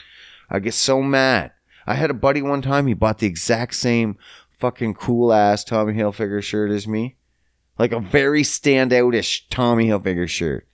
I 0.50 0.60
get 0.60 0.76
so 0.76 1.02
mad. 1.02 1.54
I 1.88 1.96
had 1.96 2.12
a 2.12 2.14
buddy 2.14 2.44
one 2.44 2.62
time. 2.62 2.86
He 2.86 2.94
bought 2.94 3.18
the 3.18 3.26
exact 3.26 3.74
same 3.76 4.18
fucking 4.60 4.96
cool 4.96 5.34
ass 5.34 5.64
Tommy 5.64 5.94
Hilfiger 5.94 6.44
shirt 6.44 6.70
as 6.70 6.88
me, 6.88 7.16
like 7.80 7.92
a 7.92 8.00
very 8.00 8.44
standoutish 8.44 9.44
Tommy 9.50 9.88
Hilfiger 9.88 10.28
shirt. 10.28 10.68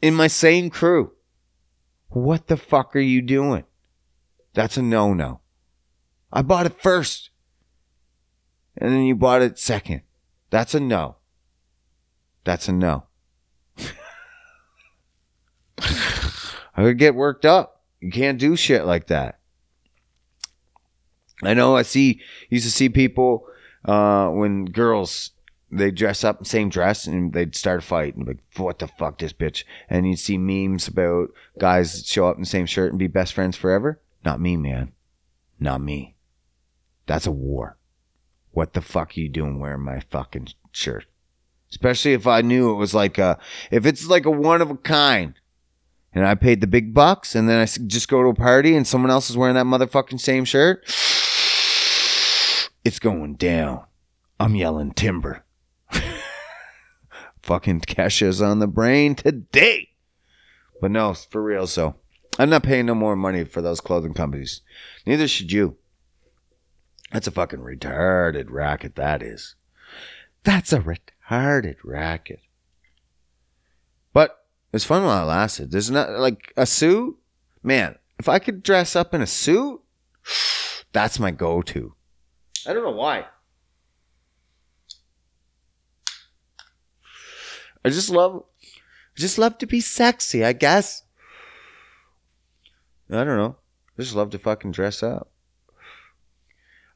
In 0.00 0.14
my 0.14 0.28
same 0.28 0.70
crew. 0.70 1.12
What 2.16 2.46
the 2.46 2.56
fuck 2.56 2.96
are 2.96 2.98
you 2.98 3.20
doing? 3.20 3.64
That's 4.54 4.78
a 4.78 4.82
no 4.82 5.12
no. 5.12 5.40
I 6.32 6.40
bought 6.40 6.64
it 6.64 6.80
first. 6.80 7.28
And 8.74 8.90
then 8.90 9.02
you 9.02 9.14
bought 9.14 9.42
it 9.42 9.58
second. 9.58 10.00
That's 10.48 10.74
a 10.74 10.80
no. 10.80 11.16
That's 12.44 12.68
a 12.68 12.72
no. 12.72 13.04
I 15.78 16.84
would 16.84 16.96
get 16.96 17.14
worked 17.14 17.44
up. 17.44 17.82
You 18.00 18.10
can't 18.10 18.38
do 18.38 18.56
shit 18.56 18.86
like 18.86 19.08
that. 19.08 19.38
I 21.42 21.52
know 21.52 21.76
I 21.76 21.82
see 21.82 22.22
used 22.48 22.64
to 22.64 22.72
see 22.72 22.88
people 22.88 23.46
uh, 23.84 24.30
when 24.30 24.64
girls 24.64 25.32
they 25.70 25.90
dress 25.90 26.22
up 26.22 26.46
same 26.46 26.68
dress 26.68 27.06
and 27.06 27.32
they'd 27.32 27.56
start 27.56 27.80
a 27.80 27.82
fight 27.82 28.14
and 28.14 28.26
like, 28.26 28.38
what 28.56 28.78
the 28.78 28.86
fuck, 28.86 29.18
this 29.18 29.32
bitch? 29.32 29.64
And 29.90 30.08
you'd 30.08 30.18
see 30.18 30.38
memes 30.38 30.86
about 30.86 31.30
guys 31.58 32.06
show 32.06 32.28
up 32.28 32.36
in 32.36 32.42
the 32.42 32.48
same 32.48 32.66
shirt 32.66 32.90
and 32.90 32.98
be 32.98 33.08
best 33.08 33.32
friends 33.32 33.56
forever. 33.56 34.00
Not 34.24 34.40
me, 34.40 34.56
man. 34.56 34.92
Not 35.58 35.80
me. 35.80 36.16
That's 37.06 37.26
a 37.26 37.32
war. 37.32 37.78
What 38.52 38.72
the 38.72 38.80
fuck 38.80 39.16
are 39.16 39.20
you 39.20 39.28
doing 39.28 39.58
wearing 39.58 39.82
my 39.82 40.00
fucking 40.00 40.48
shirt? 40.70 41.06
Especially 41.70 42.12
if 42.12 42.26
I 42.26 42.42
knew 42.42 42.70
it 42.70 42.76
was 42.76 42.94
like 42.94 43.18
a, 43.18 43.38
if 43.70 43.86
it's 43.86 44.06
like 44.06 44.24
a 44.24 44.30
one 44.30 44.62
of 44.62 44.70
a 44.70 44.76
kind 44.76 45.34
and 46.12 46.26
I 46.26 46.34
paid 46.36 46.60
the 46.60 46.66
big 46.66 46.94
bucks 46.94 47.34
and 47.34 47.48
then 47.48 47.60
i 47.60 47.66
just 47.66 48.08
go 48.08 48.22
to 48.22 48.28
a 48.28 48.34
party 48.34 48.76
and 48.76 48.86
someone 48.86 49.10
else 49.10 49.28
is 49.28 49.36
wearing 49.36 49.56
that 49.56 49.66
motherfucking 49.66 50.20
same 50.20 50.44
shirt, 50.44 50.84
it's 52.84 52.98
going 53.00 53.34
down. 53.34 53.84
I'm 54.38 54.54
yelling 54.54 54.92
timber. 54.92 55.44
Fucking 57.46 57.80
Kesha's 57.82 58.42
on 58.42 58.58
the 58.58 58.66
brain 58.66 59.14
today. 59.14 59.90
But 60.80 60.90
no, 60.90 61.14
for 61.14 61.42
real, 61.42 61.66
so 61.66 61.94
I'm 62.38 62.50
not 62.50 62.64
paying 62.64 62.86
no 62.86 62.94
more 62.94 63.16
money 63.16 63.44
for 63.44 63.62
those 63.62 63.80
clothing 63.80 64.14
companies. 64.14 64.62
Neither 65.06 65.28
should 65.28 65.52
you. 65.52 65.76
That's 67.12 67.28
a 67.28 67.30
fucking 67.30 67.60
retarded 67.60 68.50
racket, 68.50 68.96
that 68.96 69.22
is. 69.22 69.54
That's 70.42 70.72
a 70.72 70.80
retarded 70.80 71.76
racket. 71.84 72.40
But 74.12 74.44
it's 74.72 74.84
fun 74.84 75.04
while 75.04 75.22
it 75.22 75.28
lasted. 75.28 75.70
There's 75.70 75.90
not 75.90 76.10
like 76.10 76.52
a 76.56 76.66
suit. 76.66 77.16
Man, 77.62 77.96
if 78.18 78.28
I 78.28 78.40
could 78.40 78.62
dress 78.64 78.96
up 78.96 79.14
in 79.14 79.22
a 79.22 79.26
suit, 79.26 79.80
that's 80.92 81.20
my 81.20 81.30
go 81.30 81.62
to. 81.62 81.94
I 82.66 82.72
don't 82.72 82.82
know 82.82 82.90
why. 82.90 83.26
I 87.86 87.90
just 87.90 88.10
love 88.10 88.42
I 88.64 89.20
just 89.20 89.38
love 89.38 89.58
to 89.58 89.66
be 89.66 89.80
sexy, 89.80 90.44
I 90.44 90.52
guess. 90.52 91.04
I 93.08 93.22
don't 93.22 93.36
know. 93.36 93.56
I 93.96 94.02
just 94.02 94.16
love 94.16 94.30
to 94.30 94.38
fucking 94.40 94.72
dress 94.72 95.04
up. 95.04 95.30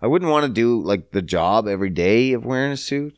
I 0.02 0.08
wouldn't 0.08 0.30
want 0.30 0.46
to 0.46 0.52
do 0.52 0.82
like 0.82 1.12
the 1.12 1.22
job 1.22 1.68
every 1.68 1.90
day 1.90 2.32
of 2.32 2.44
wearing 2.44 2.72
a 2.72 2.76
suit. 2.76 3.16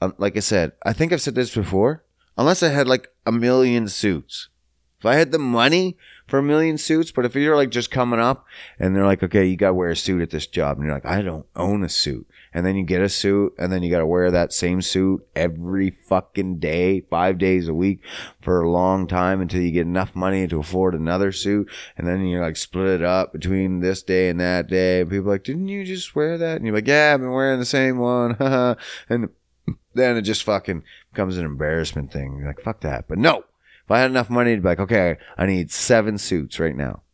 Um, 0.00 0.14
like 0.16 0.36
I 0.36 0.40
said, 0.40 0.72
I 0.84 0.92
think 0.92 1.12
I've 1.12 1.20
said 1.20 1.34
this 1.34 1.52
before. 1.52 2.04
Unless 2.36 2.62
I 2.62 2.68
had 2.68 2.86
like 2.86 3.08
a 3.26 3.32
million 3.32 3.88
suits. 3.88 4.48
If 5.00 5.06
I 5.06 5.16
had 5.16 5.32
the 5.32 5.40
money 5.40 5.96
for 6.28 6.38
a 6.38 6.42
million 6.42 6.76
suits, 6.78 7.10
but 7.10 7.24
if 7.24 7.34
you're 7.34 7.56
like 7.56 7.70
just 7.70 7.90
coming 7.90 8.20
up 8.20 8.46
and 8.78 8.94
they're 8.94 9.06
like, 9.06 9.22
okay, 9.22 9.46
you 9.46 9.56
got 9.56 9.68
to 9.68 9.74
wear 9.74 9.90
a 9.90 9.96
suit 9.96 10.20
at 10.20 10.30
this 10.30 10.46
job, 10.46 10.76
and 10.76 10.86
you're 10.86 10.94
like, 10.94 11.06
I 11.06 11.22
don't 11.22 11.46
own 11.56 11.82
a 11.82 11.88
suit. 11.88 12.28
And 12.52 12.64
then 12.64 12.76
you 12.76 12.84
get 12.84 13.02
a 13.02 13.08
suit, 13.08 13.54
and 13.58 13.72
then 13.72 13.82
you 13.82 13.90
got 13.90 13.98
to 13.98 14.06
wear 14.06 14.30
that 14.30 14.52
same 14.52 14.82
suit 14.82 15.26
every 15.34 15.90
fucking 15.90 16.58
day, 16.58 17.00
five 17.00 17.38
days 17.38 17.68
a 17.68 17.74
week 17.74 18.02
for 18.40 18.60
a 18.60 18.70
long 18.70 19.06
time 19.06 19.40
until 19.40 19.60
you 19.60 19.70
get 19.70 19.86
enough 19.86 20.14
money 20.14 20.46
to 20.46 20.60
afford 20.60 20.94
another 20.94 21.32
suit. 21.32 21.68
And 21.96 22.06
then 22.06 22.26
you're 22.26 22.42
like, 22.42 22.56
split 22.56 22.88
it 22.88 23.02
up 23.02 23.32
between 23.32 23.80
this 23.80 24.02
day 24.02 24.28
and 24.28 24.40
that 24.40 24.68
day. 24.68 25.00
And 25.00 25.10
people 25.10 25.30
like, 25.30 25.44
didn't 25.44 25.68
you 25.68 25.84
just 25.84 26.14
wear 26.14 26.36
that? 26.38 26.56
And 26.56 26.66
you're 26.66 26.74
like, 26.74 26.86
yeah, 26.86 27.12
I've 27.14 27.20
been 27.20 27.32
wearing 27.32 27.60
the 27.60 27.66
same 27.66 27.98
one. 27.98 28.36
and 29.08 29.30
then 29.94 30.16
it 30.16 30.22
just 30.22 30.42
fucking 30.42 30.84
becomes 31.12 31.36
an 31.36 31.44
embarrassment 31.44 32.12
thing. 32.12 32.38
You're 32.38 32.48
like, 32.48 32.60
fuck 32.60 32.80
that. 32.80 33.08
But 33.08 33.18
no, 33.18 33.44
if 33.88 33.92
I 33.92 34.00
had 34.00 34.10
enough 34.10 34.28
money 34.28 34.54
to 34.54 34.60
be 34.60 34.68
like, 34.68 34.80
okay, 34.80 35.16
I 35.38 35.46
need 35.46 35.70
seven 35.70 36.18
suits 36.18 36.60
right 36.60 36.76
now. 36.76 37.04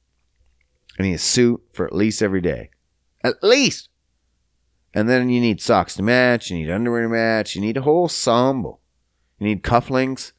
I 0.99 1.05
need 1.05 1.15
a 1.15 1.19
suit 1.19 1.63
for 1.73 1.87
at 1.87 1.95
least 1.95 2.21
every 2.21 2.41
day. 2.41 2.71
At 3.23 3.45
least. 3.45 3.91
And 4.93 5.09
then 5.09 5.29
you 5.29 5.41
need 5.41 5.61
socks 5.61 5.95
to 5.95 6.03
match, 6.03 6.51
you 6.51 6.59
need 6.59 6.73
underwear 6.73 7.03
to 7.03 7.09
match, 7.09 7.55
you 7.55 7.61
need 7.61 7.77
a 7.77 7.83
whole 7.83 8.03
ensemble. 8.03 8.81
You 9.39 9.47
need 9.47 9.63
cufflinks, 9.63 10.33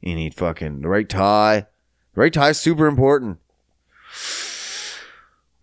you 0.00 0.14
need 0.14 0.32
fucking 0.32 0.80
the 0.80 0.88
right 0.88 1.06
tie. 1.06 1.66
The 2.14 2.20
right 2.22 2.32
tie 2.32 2.48
is 2.48 2.58
super 2.58 2.86
important. 2.86 3.36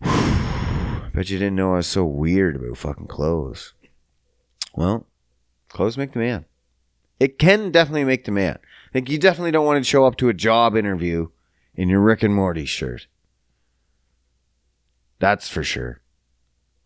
Bet 0.00 1.28
you 1.28 1.38
didn't 1.40 1.56
know 1.56 1.72
I 1.72 1.78
was 1.78 1.88
so 1.88 2.04
weird 2.04 2.54
about 2.54 2.78
fucking 2.78 3.08
clothes. 3.08 3.74
Well, 4.76 5.08
clothes 5.68 5.98
make 5.98 6.12
the 6.12 6.20
man. 6.20 6.44
It 7.18 7.40
can 7.40 7.72
definitely 7.72 8.04
make 8.04 8.26
the 8.26 8.30
man. 8.30 8.60
Like 8.94 9.08
you 9.08 9.18
definitely 9.18 9.52
don't 9.52 9.66
want 9.66 9.82
to 9.82 9.88
show 9.88 10.04
up 10.04 10.16
to 10.16 10.28
a 10.28 10.34
job 10.34 10.76
interview 10.76 11.28
in 11.74 11.88
your 11.88 12.00
Rick 12.00 12.22
and 12.22 12.34
Morty 12.34 12.64
shirt. 12.64 13.06
That's 15.18 15.48
for 15.48 15.62
sure. 15.62 16.00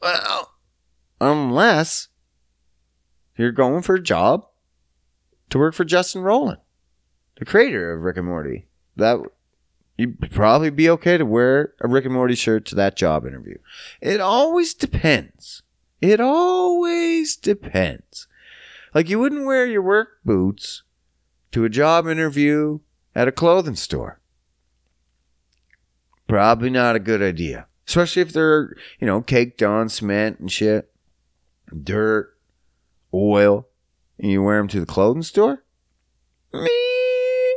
Well, 0.02 0.52
unless 1.20 2.08
you're 3.36 3.52
going 3.52 3.82
for 3.82 3.96
a 3.96 4.02
job 4.02 4.46
to 5.50 5.58
work 5.58 5.74
for 5.74 5.84
Justin 5.84 6.22
Roiland, 6.22 6.60
the 7.38 7.44
creator 7.44 7.92
of 7.92 8.02
Rick 8.02 8.16
and 8.16 8.26
Morty. 8.26 8.66
That 8.96 9.20
you'd 9.96 10.30
probably 10.30 10.70
be 10.70 10.88
okay 10.90 11.18
to 11.18 11.26
wear 11.26 11.74
a 11.80 11.88
Rick 11.88 12.04
and 12.04 12.14
Morty 12.14 12.34
shirt 12.34 12.64
to 12.66 12.74
that 12.76 12.96
job 12.96 13.26
interview. 13.26 13.58
It 14.00 14.20
always 14.20 14.74
depends. 14.74 15.62
It 16.00 16.20
always 16.20 17.36
depends. 17.36 18.28
Like 18.94 19.08
you 19.08 19.18
wouldn't 19.18 19.46
wear 19.46 19.66
your 19.66 19.82
work 19.82 20.20
boots 20.24 20.83
to 21.54 21.64
a 21.64 21.68
job 21.68 22.08
interview 22.08 22.80
at 23.14 23.28
a 23.28 23.32
clothing 23.32 23.76
store. 23.76 24.20
Probably 26.26 26.68
not 26.68 26.96
a 26.96 27.00
good 27.00 27.22
idea. 27.22 27.68
Especially 27.86 28.22
if 28.22 28.32
they're, 28.32 28.74
you 28.98 29.06
know, 29.06 29.20
caked 29.20 29.62
on 29.62 29.88
cement 29.88 30.40
and 30.40 30.50
shit, 30.50 30.92
dirt, 31.72 32.36
oil, 33.12 33.68
and 34.18 34.32
you 34.32 34.42
wear 34.42 34.58
them 34.58 34.66
to 34.66 34.80
the 34.80 34.86
clothing 34.86 35.22
store? 35.22 35.62
Me, 36.52 37.56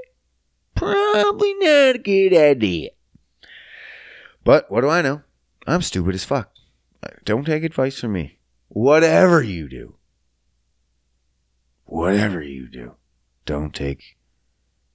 probably 0.75 1.55
not 1.55 1.95
a 1.95 1.99
good 2.03 2.35
idea. 2.35 2.91
But 4.43 4.69
what 4.69 4.81
do 4.81 4.89
I 4.89 5.01
know? 5.01 5.23
I'm 5.65 5.81
stupid 5.81 6.13
as 6.13 6.23
fuck. 6.23 6.51
Don't 7.25 7.45
take 7.45 7.63
advice 7.63 7.99
from 7.99 8.13
me. 8.13 8.37
Whatever 8.67 9.41
you 9.41 9.67
do, 9.67 9.95
whatever 11.85 12.43
you 12.43 12.67
do, 12.67 12.95
don't 13.47 13.73
take 13.73 14.17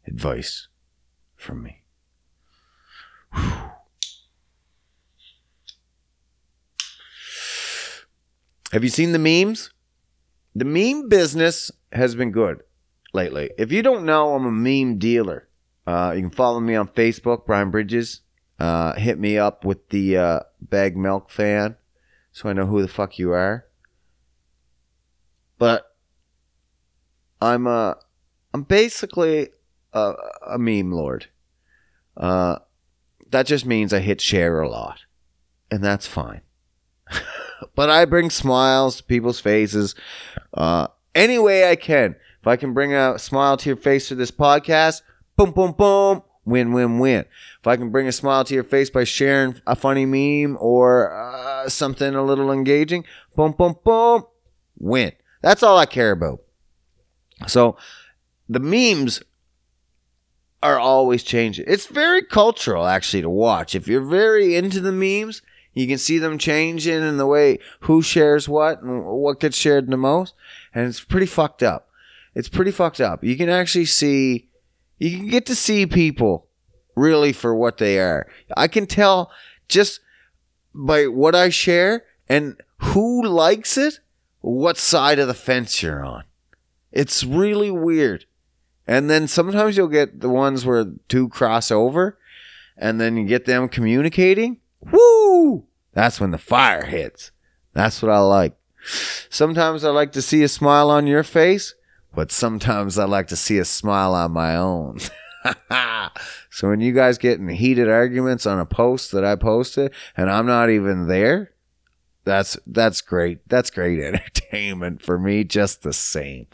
advice 0.07 0.69
from 1.35 1.65
me. 1.65 1.83
Have 8.73 8.85
you 8.85 8.91
seen 8.91 9.13
the 9.13 9.19
memes? 9.19 9.71
The 10.55 10.65
meme 10.65 11.09
business 11.09 11.73
has 11.91 12.15
been 12.15 12.31
good 12.31 12.63
lately. 13.13 13.51
If 13.59 13.73
you 13.73 13.83
don't 13.83 14.05
know, 14.05 14.35
I'm 14.35 14.47
a 14.47 14.53
meme 14.53 14.99
dealer. 14.99 15.49
Uh, 15.87 16.13
you 16.15 16.21
can 16.23 16.31
follow 16.31 16.61
me 16.61 16.77
on 16.77 16.87
Facebook, 16.89 17.47
Brian 17.47 17.71
Bridges. 17.71 18.21
Uh, 18.59 18.93
hit 18.95 19.19
me 19.19 19.39
up 19.39 19.65
with 19.65 19.89
the 19.89 20.17
uh, 20.17 20.41
bag 20.61 20.97
milk 20.97 21.31
fan 21.31 21.77
so 22.31 22.49
I 22.49 22.53
know 22.53 22.67
who 22.67 22.81
the 22.81 22.89
fuck 22.89 23.19
you 23.19 23.33
are. 23.33 23.67
But 25.59 25.85
I'm 27.41 27.67
uh 27.67 27.95
I'm 28.55 28.63
basically 28.63 29.49
a, 29.93 30.15
a 30.47 30.59
meme 30.59 30.93
lord. 30.93 31.27
Uh, 32.17 32.59
that 33.31 33.47
just 33.47 33.65
means 33.65 33.93
I 33.93 34.01
hit 34.01 34.21
share 34.21 34.61
a 34.61 34.69
lot, 34.69 35.01
and 35.71 35.83
that's 35.83 36.07
fine. 36.07 36.43
but 37.75 37.91
I 37.91 38.05
bring 38.05 38.31
smiles 38.31 38.99
to 38.99 39.05
people's 39.05 39.41
faces 39.41 39.95
uh, 40.55 40.89
any 41.15 41.39
way 41.39 41.71
I 41.71 41.77
can. 41.77 42.17
If 42.41 42.47
I 42.47 42.57
can 42.57 42.75
bring 42.75 42.93
a 42.93 43.19
smile 43.19 43.57
to 43.57 43.69
your 43.69 43.77
face 43.77 44.09
through 44.09 44.17
this 44.19 44.31
podcast, 44.31 45.03
boom, 45.37 45.53
boom, 45.53 45.73
boom, 45.73 46.23
win, 46.45 46.73
win, 46.73 46.99
win. 46.99 47.25
If 47.61 47.67
I 47.67 47.77
can 47.77 47.91
bring 47.91 48.09
a 48.09 48.13
smile 48.13 48.45
to 48.45 48.55
your 48.55 48.65
face 48.65 48.91
by 48.91 49.05
sharing 49.05 49.61
a 49.67 49.77
funny 49.77 50.07
meme 50.07 50.59
or 50.61 51.13
uh, 51.13 51.69
something 51.69 52.15
a 52.15 52.23
little 52.23 52.51
engaging, 52.51 53.05
boom, 53.37 53.53
boom, 53.53 53.77
boom, 53.85 54.25
win. 54.79 55.13
That's 55.41 55.63
all 55.63 55.79
I 55.79 55.87
care 55.87 56.11
about. 56.11 56.41
So 57.47 57.77
the 58.53 58.61
memes 58.61 59.23
are 60.63 60.79
always 60.79 61.23
changing. 61.23 61.65
It's 61.67 61.87
very 61.87 62.23
cultural 62.23 62.87
actually 62.87 63.23
to 63.23 63.31
watch. 63.31 63.75
If 63.75 63.89
you're 63.89 64.05
very 64.05 64.55
into 64.55 64.81
the 64.81 64.93
memes, 64.93 65.43
you 65.75 65.87
can 65.87 65.99
see 65.99 66.19
them 66.19 66.39
changing 66.39 67.03
in 67.03 67.17
the 67.17 67.27
way 67.27 67.59
who 67.81 68.03
shares 68.03 68.49
what 68.49 68.83
and 68.83 69.05
what 69.05 69.41
gets 69.41 69.57
shared 69.57 69.89
the 69.89 69.97
most. 69.97 70.35
And 70.75 70.87
it's 70.87 71.01
pretty 71.01 71.27
fucked 71.27 71.63
up. 71.63 71.89
It's 72.35 72.49
pretty 72.49 72.71
fucked 72.71 73.01
up. 73.01 73.25
You 73.25 73.37
can 73.37 73.49
actually 73.49 73.87
see, 73.87 74.49
you 74.99 75.17
can 75.17 75.29
get 75.29 75.47
to 75.47 75.55
see 75.55 75.87
people 75.87 76.47
really 76.95 77.33
for 77.33 77.55
what 77.55 77.79
they 77.79 77.99
are. 77.99 78.27
I 78.57 78.69
can 78.69 78.87
tell 78.87 79.31
just 79.69 80.01
by 80.75 81.07
what 81.07 81.35
I 81.35 81.49
share 81.49 82.05
and 82.29 82.61
who 82.79 83.27
likes 83.27 83.77
it, 83.77 84.01
what 84.41 84.77
side 84.77 85.19
of 85.19 85.29
the 85.29 85.35
fence 85.35 85.83
you're 85.83 86.05
on. 86.05 86.25
It's 86.91 87.25
really 87.25 87.71
weird. 87.71 88.27
And 88.93 89.09
then 89.09 89.27
sometimes 89.27 89.79
you'll 89.79 89.89
get 89.89 90.21
the 90.21 90.29
ones 90.29 90.67
where 90.67 90.85
two 91.09 91.31
cross 91.31 91.71
over 91.71 92.19
and 92.77 93.01
then 93.01 93.17
you 93.17 93.25
get 93.25 93.47
them 93.47 93.71
communicating. 93.71 94.59
Woo! 94.83 95.65
That's 95.95 96.21
when 96.21 96.31
the 96.31 96.37
fire 96.37 96.85
hits. 96.85 97.31
That's 97.73 98.03
what 98.03 98.11
I 98.11 98.19
like. 98.19 98.55
Sometimes 99.31 99.83
I 99.83 99.89
like 99.89 100.13
to 100.13 100.21
see 100.21 100.43
a 100.43 100.49
smile 100.49 100.91
on 100.91 101.07
your 101.07 101.23
face, 101.23 101.75
but 102.15 102.31
sometimes 102.31 102.99
I 102.99 103.07
like 103.07 103.29
to 103.29 103.37
see 103.37 103.57
a 103.57 103.65
smile 103.65 104.15
on 104.15 104.33
my 104.33 104.57
own. 104.57 104.99
so 106.51 106.69
when 106.69 106.83
you 106.83 106.93
guys 106.93 107.17
get 107.17 107.41
in 107.41 107.49
heated 107.49 107.89
arguments 107.89 108.45
on 108.45 108.61
a 108.61 108.67
post 108.67 109.13
that 109.13 109.25
I 109.25 109.37
posted 109.37 109.95
and 110.19 110.29
I'm 110.29 110.45
not 110.45 110.69
even 110.69 111.09
there, 111.09 111.53
that's 112.25 112.59
that's 112.67 113.01
great. 113.01 113.49
That's 113.49 113.71
great 113.71 114.01
entertainment 114.05 115.01
for 115.01 115.19
me 115.19 115.45
just 115.45 115.83
the 115.83 115.95
same. 115.95 116.47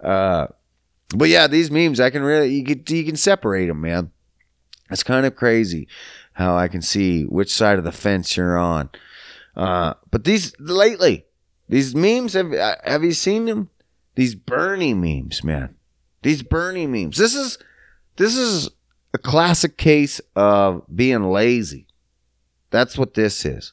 Uh 0.00 0.46
but 1.14 1.28
yeah, 1.28 1.46
these 1.46 1.70
memes 1.70 2.00
I 2.00 2.10
can 2.10 2.22
really 2.22 2.54
you 2.54 2.64
can 2.64 2.82
you 2.88 3.04
can 3.04 3.16
separate 3.16 3.66
them, 3.66 3.80
man. 3.80 4.10
It's 4.90 5.02
kind 5.02 5.26
of 5.26 5.36
crazy 5.36 5.88
how 6.32 6.56
I 6.56 6.68
can 6.68 6.82
see 6.82 7.24
which 7.24 7.52
side 7.52 7.78
of 7.78 7.84
the 7.84 7.92
fence 7.92 8.36
you're 8.36 8.58
on. 8.58 8.90
Uh, 9.56 9.94
but 10.10 10.24
these 10.24 10.52
lately, 10.58 11.26
these 11.68 11.94
memes 11.94 12.34
have 12.34 12.52
uh, 12.52 12.76
have 12.84 13.04
you 13.04 13.12
seen 13.12 13.46
them? 13.46 13.70
These 14.14 14.34
Bernie 14.34 14.94
memes, 14.94 15.44
man. 15.44 15.76
These 16.22 16.42
Bernie 16.42 16.86
memes. 16.86 17.16
This 17.16 17.34
is 17.34 17.58
this 18.16 18.36
is 18.36 18.70
a 19.12 19.18
classic 19.18 19.76
case 19.76 20.20
of 20.36 20.84
being 20.94 21.30
lazy. 21.30 21.86
That's 22.70 22.96
what 22.96 23.14
this 23.14 23.44
is. 23.44 23.72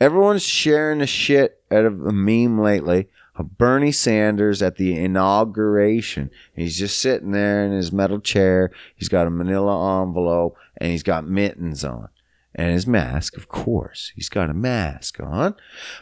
Everyone's 0.00 0.42
sharing 0.42 0.98
the 0.98 1.06
shit 1.06 1.62
out 1.70 1.84
of 1.84 2.04
a 2.04 2.12
meme 2.12 2.58
lately 2.58 3.08
Bernie 3.38 3.92
Sanders 3.92 4.62
at 4.62 4.76
the 4.76 4.96
inauguration. 4.96 6.30
He's 6.54 6.78
just 6.78 7.00
sitting 7.00 7.32
there 7.32 7.64
in 7.64 7.72
his 7.72 7.92
metal 7.92 8.20
chair. 8.20 8.70
He's 8.94 9.08
got 9.08 9.26
a 9.26 9.30
manila 9.30 10.02
envelope 10.02 10.56
and 10.76 10.90
he's 10.90 11.02
got 11.02 11.26
mittens 11.26 11.84
on 11.84 12.08
and 12.54 12.72
his 12.72 12.86
mask, 12.86 13.36
of 13.36 13.48
course. 13.48 14.12
He's 14.14 14.28
got 14.28 14.50
a 14.50 14.54
mask 14.54 15.20
on. 15.20 15.54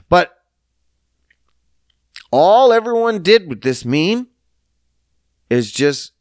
But 0.08 0.36
all 2.30 2.72
everyone 2.72 3.22
did 3.22 3.48
with 3.48 3.62
this 3.62 3.84
meme 3.84 4.28
is 5.48 5.70
just 5.70 6.12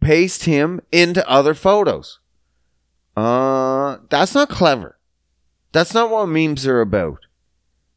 paste 0.00 0.44
him 0.44 0.80
into 0.92 1.28
other 1.28 1.54
photos. 1.54 2.20
Uh, 3.16 3.98
that's 4.10 4.34
not 4.34 4.48
clever. 4.48 4.98
That's 5.72 5.94
not 5.94 6.10
what 6.10 6.26
memes 6.26 6.66
are 6.66 6.80
about. 6.80 7.20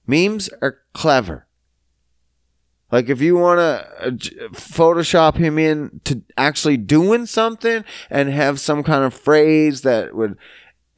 Memes 0.05 0.49
are 0.61 0.79
clever. 0.93 1.46
Like 2.91 3.09
if 3.09 3.21
you 3.21 3.35
want 3.37 3.59
to 3.59 4.07
uh, 4.07 4.09
Photoshop 4.51 5.35
him 5.35 5.57
in 5.57 5.99
to 6.05 6.21
actually 6.37 6.77
doing 6.77 7.25
something 7.25 7.83
and 8.09 8.29
have 8.29 8.59
some 8.59 8.83
kind 8.83 9.03
of 9.03 9.13
phrase 9.13 9.81
that 9.81 10.15
would 10.15 10.37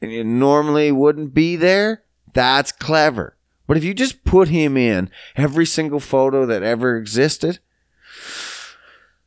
normally 0.00 0.92
wouldn't 0.92 1.34
be 1.34 1.56
there, 1.56 2.04
that's 2.32 2.72
clever. 2.72 3.36
But 3.66 3.76
if 3.76 3.84
you 3.84 3.94
just 3.94 4.24
put 4.24 4.48
him 4.48 4.76
in 4.76 5.10
every 5.36 5.66
single 5.66 6.00
photo 6.00 6.46
that 6.46 6.62
ever 6.62 6.96
existed, 6.96 7.58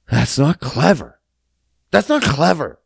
that's 0.10 0.38
not 0.38 0.60
clever. 0.60 1.20
That's 1.92 2.10
not 2.10 2.24
clever. 2.24 2.80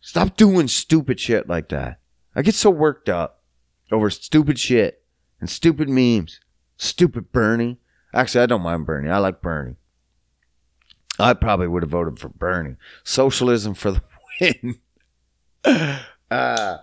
Stop 0.00 0.36
doing 0.36 0.68
stupid 0.68 1.18
shit 1.18 1.48
like 1.48 1.70
that. 1.70 1.98
I 2.36 2.42
get 2.42 2.54
so 2.54 2.70
worked 2.70 3.08
up 3.08 3.42
over 3.90 4.10
stupid 4.10 4.58
shit 4.58 5.02
and 5.40 5.48
stupid 5.48 5.88
memes. 5.88 6.40
Stupid 6.76 7.32
Bernie. 7.32 7.78
Actually, 8.14 8.44
I 8.44 8.46
don't 8.46 8.62
mind 8.62 8.86
Bernie. 8.86 9.10
I 9.10 9.18
like 9.18 9.42
Bernie. 9.42 9.74
I 11.18 11.34
probably 11.34 11.66
would 11.66 11.82
have 11.82 11.90
voted 11.90 12.20
for 12.20 12.28
Bernie. 12.28 12.76
Socialism 13.02 13.74
for 13.74 13.90
the 13.90 14.02
win. 14.40 14.78
uh, 16.30 16.78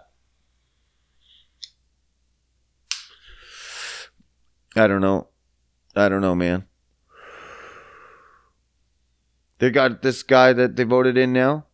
I 4.75 4.87
don't 4.87 5.01
know. 5.01 5.27
I 5.95 6.09
don't 6.09 6.21
know, 6.21 6.35
man. 6.35 6.65
They 9.59 9.69
got 9.69 10.01
this 10.01 10.23
guy 10.23 10.53
that 10.53 10.75
they 10.75 10.83
voted 10.83 11.17
in 11.17 11.31
now, 11.33 11.65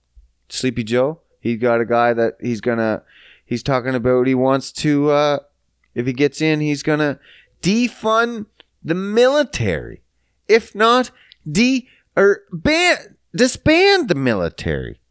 Sleepy 0.49 0.83
Joe. 0.83 1.21
He's 1.39 1.59
got 1.59 1.81
a 1.81 1.85
guy 1.85 2.13
that 2.13 2.33
he's 2.41 2.61
gonna. 2.61 3.03
He's 3.45 3.63
talking 3.63 3.95
about 3.95 4.27
he 4.27 4.35
wants 4.35 4.71
to. 4.73 5.09
uh 5.11 5.39
If 5.95 6.05
he 6.05 6.13
gets 6.13 6.41
in, 6.41 6.59
he's 6.59 6.83
gonna 6.83 7.19
defund 7.61 8.47
the 8.87 8.95
military. 8.95 10.01
If 10.47 10.73
not, 10.73 11.11
de 11.49 11.87
or 12.15 12.43
ban 12.51 13.17
disband 13.35 14.07
the 14.07 14.15
military. 14.15 15.01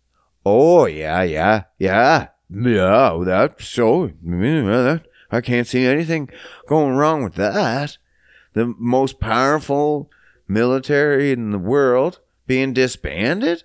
Oh 0.45 0.87
yeah, 0.87 1.23
yeah, 1.23 1.65
yeah, 1.79 2.29
yeah. 2.49 3.23
That's 3.25 3.69
so. 3.69 4.11
I 5.31 5.41
can't 5.41 5.67
see 5.67 5.85
anything 5.85 6.31
going 6.67 6.95
wrong 6.95 7.23
with 7.23 7.35
that. 7.35 7.99
The 8.55 8.75
most 8.79 9.21
powerful 9.21 10.11
military 10.49 11.33
in 11.33 11.51
the 11.51 11.59
world 11.59 12.21
being 12.47 12.73
disbanded? 12.73 13.65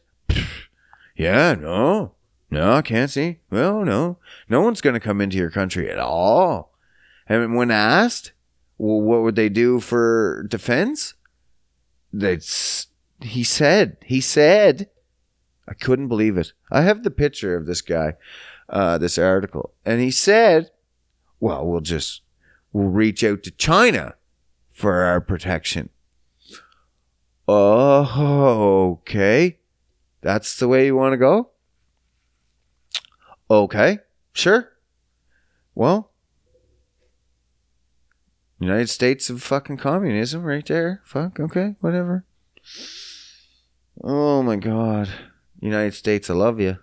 yeah, 1.16 1.54
no. 1.54 2.16
No, 2.50 2.74
I 2.74 2.82
can't 2.82 3.10
see. 3.10 3.40
Well, 3.50 3.86
no. 3.86 4.18
No 4.50 4.62
one's 4.62 4.82
going 4.82 4.96
to 4.96 5.00
come 5.00 5.22
into 5.22 5.38
your 5.38 5.52
country 5.52 5.90
at 5.90 6.00
all. 6.00 6.74
And 7.28 7.56
when 7.56 7.72
asked, 7.72 8.34
well, 8.82 9.00
what 9.00 9.22
would 9.22 9.36
they 9.36 9.48
do 9.48 9.80
for 9.80 10.44
defense? 10.50 11.14
That's 12.12 12.88
he 13.22 13.44
said. 13.44 13.98
He 14.04 14.22
said. 14.22 14.90
I 15.68 15.76
couldn't 15.76 16.08
believe 16.08 16.36
it. 16.36 16.54
I 16.72 16.82
have 16.82 17.04
the 17.04 17.12
picture 17.12 17.56
of 17.56 17.68
this 17.68 17.82
guy, 17.82 18.16
uh, 18.68 18.98
this 18.98 19.20
article, 19.20 19.74
and 19.86 20.02
he 20.02 20.10
said, 20.10 20.72
"Well, 21.40 21.68
we'll 21.68 21.82
just 21.82 22.24
we'll 22.74 22.88
reach 22.88 23.24
out 23.24 23.44
to 23.44 23.52
China 23.52 24.16
for 24.72 25.04
our 25.04 25.22
protection." 25.22 25.90
Oh, 27.48 28.98
okay. 29.02 29.60
That's 30.22 30.58
the 30.58 30.68
way 30.68 30.88
you 30.88 30.96
want 30.96 31.14
to 31.14 31.18
go? 31.18 31.52
Okay, 33.50 34.00
sure. 34.34 34.72
Well, 35.76 36.11
United 38.62 38.90
States 38.90 39.32
of 39.32 39.42
fucking 39.42 39.78
communism 39.78 40.44
right 40.44 40.66
there. 40.68 41.02
Fuck, 41.04 41.40
okay, 41.40 41.76
whatever. 41.82 42.26
Oh 44.04 44.44
my 44.44 44.56
god. 44.56 45.10
United 45.60 45.96
States, 45.96 46.30
I 46.30 46.36
love 46.36 46.60
you. 46.60 46.78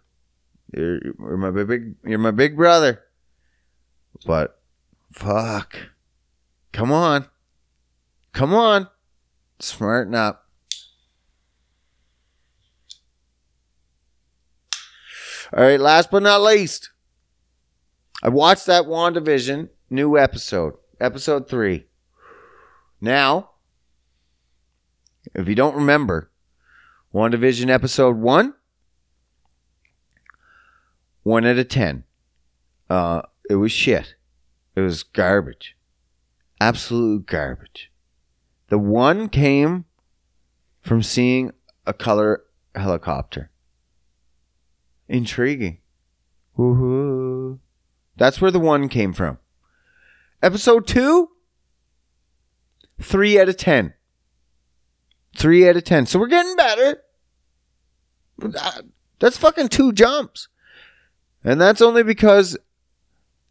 You're, 0.75 0.99
you're 1.05 1.37
my 1.37 1.51
big 1.51 1.95
you're 2.05 2.19
my 2.19 2.33
big 2.33 2.57
brother. 2.57 3.05
But 4.27 4.61
fuck. 5.13 5.77
Come 6.73 6.91
on. 6.91 7.27
Come 8.33 8.53
on. 8.53 8.89
Smarten 9.61 10.17
up. 10.17 10.49
All 15.53 15.63
right, 15.63 15.81
last 15.81 16.11
but 16.11 16.25
not 16.25 16.43
least, 16.43 16.91
I 18.21 18.29
watched 18.29 18.67
that 18.67 18.85
WandaVision 18.85 19.69
new 19.89 20.19
episode, 20.19 20.75
episode 21.01 21.49
three. 21.49 21.87
Now, 23.01 23.51
if 25.35 25.49
you 25.49 25.55
don't 25.55 25.77
remember, 25.77 26.31
WandaVision 27.15 27.69
episode 27.69 28.17
one, 28.17 28.55
one 31.23 31.47
out 31.47 31.59
of 31.59 31.69
ten. 31.69 32.05
Uh, 32.91 33.23
it 33.49 33.57
was 33.57 33.73
shit. 33.73 34.15
It 34.75 34.81
was 34.81 35.03
garbage. 35.03 35.77
Absolute 36.61 37.27
garbage. 37.27 37.93
The 38.69 38.79
one 38.79 39.29
came 39.29 39.85
from 40.81 41.03
seeing 41.03 41.53
a 41.87 41.93
color 41.93 42.43
helicopter. 42.75 43.51
Intriguing. 45.09 45.79
Woohoo. 46.57 47.59
That's 48.17 48.41
where 48.41 48.51
the 48.51 48.59
one 48.59 48.89
came 48.89 49.13
from. 49.13 49.39
Episode 50.43 50.87
two, 50.87 51.31
three 53.01 53.41
out 53.41 53.49
of 53.49 53.57
ten. 53.57 53.95
Three 55.37 55.69
out 55.69 55.77
of 55.77 55.85
ten. 55.85 56.07
So 56.07 56.19
we're 56.19 56.29
getting 56.29 56.57
better. 56.57 57.03
That's 59.19 59.37
fucking 59.37 59.69
two 59.69 59.93
jumps. 59.93 60.49
And 61.45 61.61
that's 61.61 61.81
only 61.81 62.03
because 62.03 62.57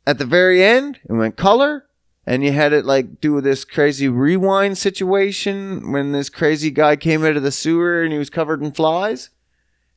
at 0.05 0.17
the 0.17 0.25
very 0.25 0.63
end, 0.63 0.99
it 1.09 1.13
went 1.13 1.35
color, 1.35 1.85
and 2.25 2.43
you 2.43 2.51
had 2.51 2.73
it 2.73 2.85
like 2.85 3.19
do 3.19 3.41
this 3.41 3.65
crazy 3.65 4.07
rewind 4.07 4.77
situation 4.77 5.91
when 5.91 6.11
this 6.11 6.29
crazy 6.29 6.71
guy 6.71 6.95
came 6.95 7.25
out 7.25 7.37
of 7.37 7.43
the 7.43 7.51
sewer 7.51 8.03
and 8.03 8.11
he 8.11 8.19
was 8.19 8.29
covered 8.29 8.61
in 8.61 8.71
flies 8.71 9.29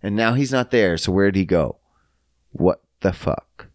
and 0.02 0.16
now 0.16 0.34
he's 0.34 0.52
not 0.52 0.70
there. 0.70 0.96
So 0.96 1.12
where'd 1.12 1.36
he 1.36 1.44
go? 1.44 1.76
What 2.52 2.82
the 3.00 3.12
fuck? 3.12 3.68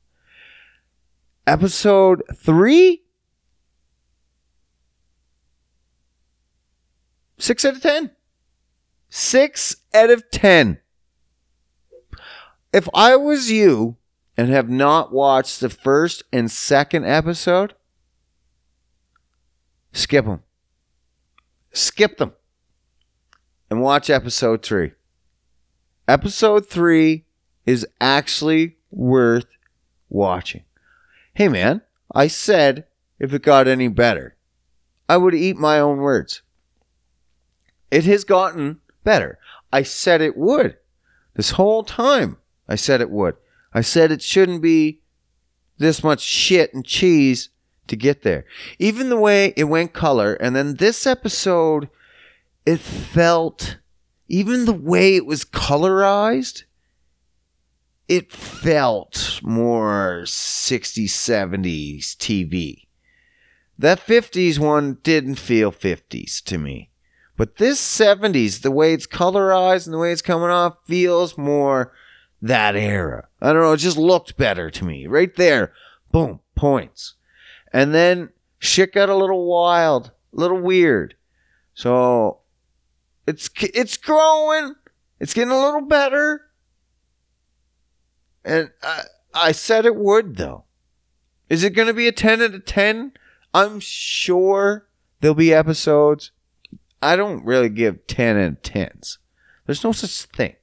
Episode 1.47 2.23
three? 2.33 3.03
Six 7.37 7.65
out 7.65 7.75
of 7.75 7.81
ten. 7.81 8.11
Six 9.09 9.77
out 9.93 10.09
of 10.09 10.29
ten. 10.31 10.79
If 12.73 12.89
I 12.93 13.15
was 13.15 13.51
you 13.51 13.97
and 14.37 14.49
have 14.49 14.69
not 14.69 15.13
watched 15.13 15.59
the 15.59 15.69
first 15.69 16.23
and 16.31 16.51
second 16.51 17.05
episode, 17.05 17.73
skip 19.93 20.25
them. 20.25 20.43
Skip 21.71 22.17
them. 22.17 22.33
And 23.69 23.81
watch 23.81 24.09
episode 24.09 24.61
three. 24.63 24.91
Episode 26.07 26.67
three 26.67 27.25
is 27.65 27.87
actually 27.99 28.77
worth 28.91 29.47
watching. 30.09 30.63
Hey, 31.33 31.47
man, 31.47 31.81
I 32.13 32.27
said 32.27 32.85
if 33.19 33.33
it 33.33 33.41
got 33.41 33.67
any 33.67 33.87
better, 33.87 34.35
I 35.09 35.17
would 35.17 35.33
eat 35.33 35.57
my 35.57 35.79
own 35.79 35.97
words. 35.97 36.41
It 37.91 38.05
has 38.05 38.23
gotten 38.23 38.79
better. 39.03 39.39
I 39.71 39.83
said 39.83 40.21
it 40.21 40.37
would. 40.37 40.77
This 41.35 41.51
whole 41.51 41.83
time, 41.83 42.37
I 42.67 42.75
said 42.75 43.01
it 43.01 43.09
would. 43.09 43.35
I 43.73 43.81
said 43.81 44.11
it 44.11 44.21
shouldn't 44.21 44.61
be 44.61 45.01
this 45.77 46.03
much 46.03 46.21
shit 46.21 46.73
and 46.73 46.85
cheese 46.85 47.49
to 47.87 47.95
get 47.95 48.23
there. 48.23 48.45
Even 48.79 49.09
the 49.09 49.17
way 49.17 49.53
it 49.55 49.65
went 49.65 49.93
color, 49.93 50.33
and 50.35 50.55
then 50.55 50.75
this 50.75 51.05
episode, 51.05 51.89
it 52.65 52.79
felt, 52.79 53.77
even 54.27 54.65
the 54.65 54.73
way 54.73 55.15
it 55.15 55.25
was 55.25 55.43
colorized, 55.45 56.63
it 58.07 58.31
felt 58.31 59.39
more 59.43 60.21
60s, 60.25 61.05
70s 61.05 62.15
TV. 62.15 62.83
That 63.77 63.99
50s 63.99 64.57
one 64.57 64.99
didn't 65.03 65.35
feel 65.35 65.71
50s 65.71 66.41
to 66.45 66.57
me. 66.57 66.91
But 67.37 67.57
this 67.57 67.81
70s, 67.81 68.61
the 68.61 68.71
way 68.71 68.93
it's 68.93 69.07
colorized 69.07 69.85
and 69.85 69.93
the 69.93 69.97
way 69.97 70.11
it's 70.11 70.21
coming 70.21 70.49
off, 70.49 70.77
feels 70.85 71.37
more 71.37 71.93
that 72.41 72.75
era. 72.75 73.27
I 73.41 73.51
don't 73.51 73.61
know, 73.61 73.73
it 73.73 73.77
just 73.77 73.97
looked 73.97 74.37
better 74.37 74.69
to 74.69 74.85
me. 74.85 75.07
Right 75.07 75.35
there, 75.35 75.73
boom, 76.11 76.39
points. 76.55 77.15
And 77.73 77.93
then 77.93 78.29
shit 78.59 78.93
got 78.93 79.09
a 79.09 79.15
little 79.15 79.45
wild, 79.45 80.11
a 80.33 80.39
little 80.39 80.61
weird. 80.61 81.15
So 81.73 82.39
it's 83.27 83.49
it's 83.59 83.97
growing. 83.97 84.75
It's 85.19 85.33
getting 85.33 85.51
a 85.51 85.59
little 85.59 85.81
better. 85.81 86.41
And 88.43 88.71
I, 88.81 89.01
I 89.33 89.51
said 89.51 89.85
it 89.85 89.95
would 89.95 90.37
though. 90.37 90.63
Is 91.49 91.63
it 91.63 91.71
going 91.71 91.87
to 91.87 91.93
be 91.93 92.07
a 92.07 92.11
10 92.11 92.41
out 92.41 92.53
of 92.53 92.65
10? 92.65 93.11
I'm 93.53 93.79
sure 93.79 94.87
there'll 95.19 95.35
be 95.35 95.53
episodes. 95.53 96.31
I 97.01 97.15
don't 97.15 97.45
really 97.45 97.69
give 97.69 98.07
10 98.07 98.37
out 98.37 98.47
of 98.47 98.61
10s. 98.61 99.17
There's 99.65 99.83
no 99.83 99.91
such 99.91 100.25
thing. 100.31 100.55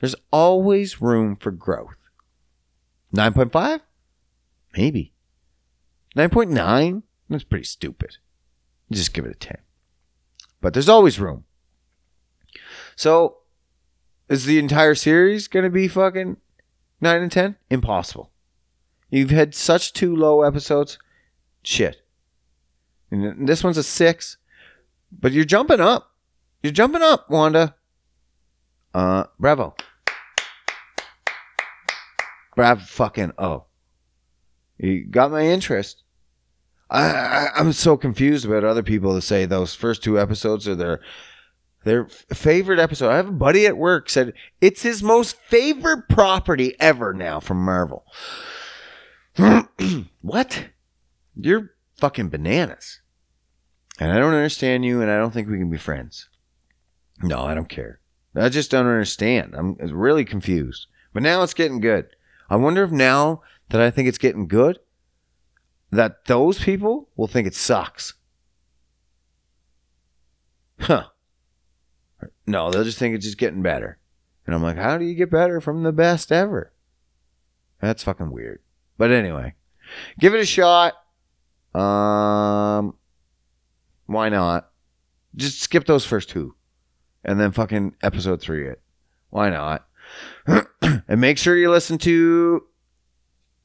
There's 0.00 0.16
always 0.30 1.00
room 1.00 1.36
for 1.36 1.50
growth. 1.50 1.96
9.5? 3.14 3.80
Maybe. 4.76 5.12
9.9? 6.16 7.02
That's 7.28 7.44
pretty 7.44 7.64
stupid. 7.64 8.16
Just 8.90 9.14
give 9.14 9.24
it 9.24 9.32
a 9.32 9.38
10. 9.38 9.58
But 10.60 10.74
there's 10.74 10.88
always 10.88 11.20
room. 11.20 11.44
So, 12.96 13.38
is 14.28 14.44
the 14.44 14.58
entire 14.58 14.94
series 14.94 15.48
going 15.48 15.64
to 15.64 15.70
be 15.70 15.88
fucking 15.88 16.36
9 17.00 17.22
and 17.22 17.32
10? 17.32 17.56
Impossible. 17.70 18.30
You've 19.10 19.30
had 19.30 19.54
such 19.54 19.92
two 19.92 20.14
low 20.14 20.42
episodes. 20.42 20.98
Shit. 21.62 22.02
And 23.10 23.46
this 23.46 23.62
one's 23.62 23.76
a 23.76 23.82
6. 23.82 24.36
But 25.20 25.32
you're 25.32 25.44
jumping 25.44 25.80
up. 25.80 26.10
You're 26.62 26.72
jumping 26.72 27.02
up, 27.02 27.30
Wanda. 27.30 27.74
Uh, 28.94 29.24
bravo. 29.38 29.74
Bravo 32.54 32.80
fucking 32.80 33.32
oh. 33.38 33.64
You 34.78 35.04
got 35.04 35.30
my 35.30 35.46
interest. 35.46 36.02
I, 36.90 37.04
I 37.04 37.48
I'm 37.56 37.72
so 37.72 37.96
confused 37.96 38.44
about 38.44 38.64
other 38.64 38.82
people 38.82 39.14
that 39.14 39.22
say 39.22 39.46
those 39.46 39.74
first 39.74 40.02
two 40.02 40.20
episodes 40.20 40.68
are 40.68 40.74
their 40.74 41.00
their 41.84 42.06
favorite 42.08 42.78
episode. 42.78 43.10
I 43.10 43.16
have 43.16 43.28
a 43.28 43.32
buddy 43.32 43.66
at 43.66 43.76
work 43.76 44.10
said 44.10 44.34
it's 44.60 44.82
his 44.82 45.02
most 45.02 45.36
favorite 45.36 46.08
property 46.08 46.76
ever 46.78 47.12
now 47.12 47.40
from 47.40 47.64
Marvel. 47.64 48.04
what? 50.20 50.66
You're 51.34 51.74
fucking 51.96 52.28
bananas. 52.28 53.01
And 54.02 54.10
I 54.10 54.18
don't 54.18 54.34
understand 54.34 54.84
you, 54.84 55.00
and 55.00 55.08
I 55.08 55.16
don't 55.16 55.30
think 55.30 55.48
we 55.48 55.58
can 55.58 55.70
be 55.70 55.78
friends. 55.78 56.28
No, 57.22 57.44
I 57.44 57.54
don't 57.54 57.68
care. 57.68 58.00
I 58.34 58.48
just 58.48 58.68
don't 58.68 58.88
understand. 58.88 59.54
I'm 59.54 59.76
really 59.78 60.24
confused. 60.24 60.88
But 61.12 61.22
now 61.22 61.44
it's 61.44 61.54
getting 61.54 61.78
good. 61.78 62.08
I 62.50 62.56
wonder 62.56 62.82
if 62.82 62.90
now 62.90 63.42
that 63.68 63.80
I 63.80 63.92
think 63.92 64.08
it's 64.08 64.18
getting 64.18 64.48
good, 64.48 64.80
that 65.92 66.24
those 66.24 66.58
people 66.58 67.10
will 67.14 67.28
think 67.28 67.46
it 67.46 67.54
sucks. 67.54 68.14
Huh. 70.80 71.04
No, 72.44 72.72
they'll 72.72 72.82
just 72.82 72.98
think 72.98 73.14
it's 73.14 73.24
just 73.24 73.38
getting 73.38 73.62
better. 73.62 73.98
And 74.46 74.54
I'm 74.56 74.64
like, 74.64 74.78
how 74.78 74.98
do 74.98 75.04
you 75.04 75.14
get 75.14 75.30
better 75.30 75.60
from 75.60 75.84
the 75.84 75.92
best 75.92 76.32
ever? 76.32 76.72
That's 77.80 78.02
fucking 78.02 78.32
weird. 78.32 78.62
But 78.98 79.12
anyway, 79.12 79.54
give 80.18 80.34
it 80.34 80.40
a 80.40 80.44
shot. 80.44 80.94
Um, 81.72 82.96
why 84.06 84.28
not? 84.28 84.70
Just 85.34 85.60
skip 85.60 85.86
those 85.86 86.04
first 86.04 86.28
two, 86.28 86.54
and 87.24 87.40
then 87.40 87.52
fucking 87.52 87.96
episode 88.02 88.40
three 88.40 88.68
it. 88.68 88.80
Why 89.30 89.50
not? 89.50 89.86
and 90.82 91.20
make 91.20 91.38
sure 91.38 91.56
you 91.56 91.70
listen 91.70 91.98
to 91.98 92.62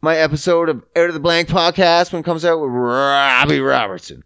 my 0.01 0.15
episode 0.17 0.69
of 0.69 0.83
Out 0.95 1.09
of 1.09 1.13
the 1.13 1.19
Blank 1.19 1.49
podcast 1.49 2.13
when 2.13 2.21
it 2.21 2.25
comes 2.25 2.45
out 2.45 2.61
with 2.61 2.69
Robbie 2.69 3.59
Robertson. 3.59 4.23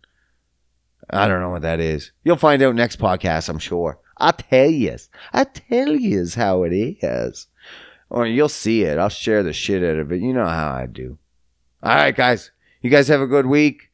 I 1.09 1.28
don't 1.28 1.41
know 1.41 1.49
what 1.49 1.64
that 1.64 1.80
is. 1.80 2.12
You'll 2.24 2.38
find 2.38 2.62
out 2.62 2.76
next 2.76 2.99
podcast, 2.99 3.49
I'm 3.49 3.59
sure. 3.59 3.99
I 4.18 4.32
tell 4.32 4.70
you, 4.70 4.97
I 5.34 5.45
tell 5.45 5.95
you 5.95 6.28
how 6.36 6.64
it 6.64 6.74
is. 6.74 7.47
Or 8.09 8.28
you'll 8.28 8.49
see 8.49 8.84
it. 8.84 8.97
I'll 8.97 9.09
share 9.09 9.41
the 9.41 9.53
shit 9.53 9.84
out 9.84 9.97
of 9.97 10.12
it. 10.12 10.22
You 10.22 10.34
know 10.34 10.45
how 10.45 10.72
I 10.72 10.86
do. 10.86 11.18
All 11.82 11.95
right, 11.95 12.16
guys. 12.16 12.51
You 12.82 12.89
guys 12.89 13.07
have 13.07 13.22
a 13.22 13.28
good 13.28 13.45
week 13.45 13.91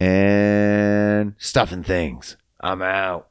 and 0.00 1.34
stuff 1.38 1.72
and 1.72 1.84
things. 1.84 2.36
I'm 2.60 2.82
out. 2.82 3.27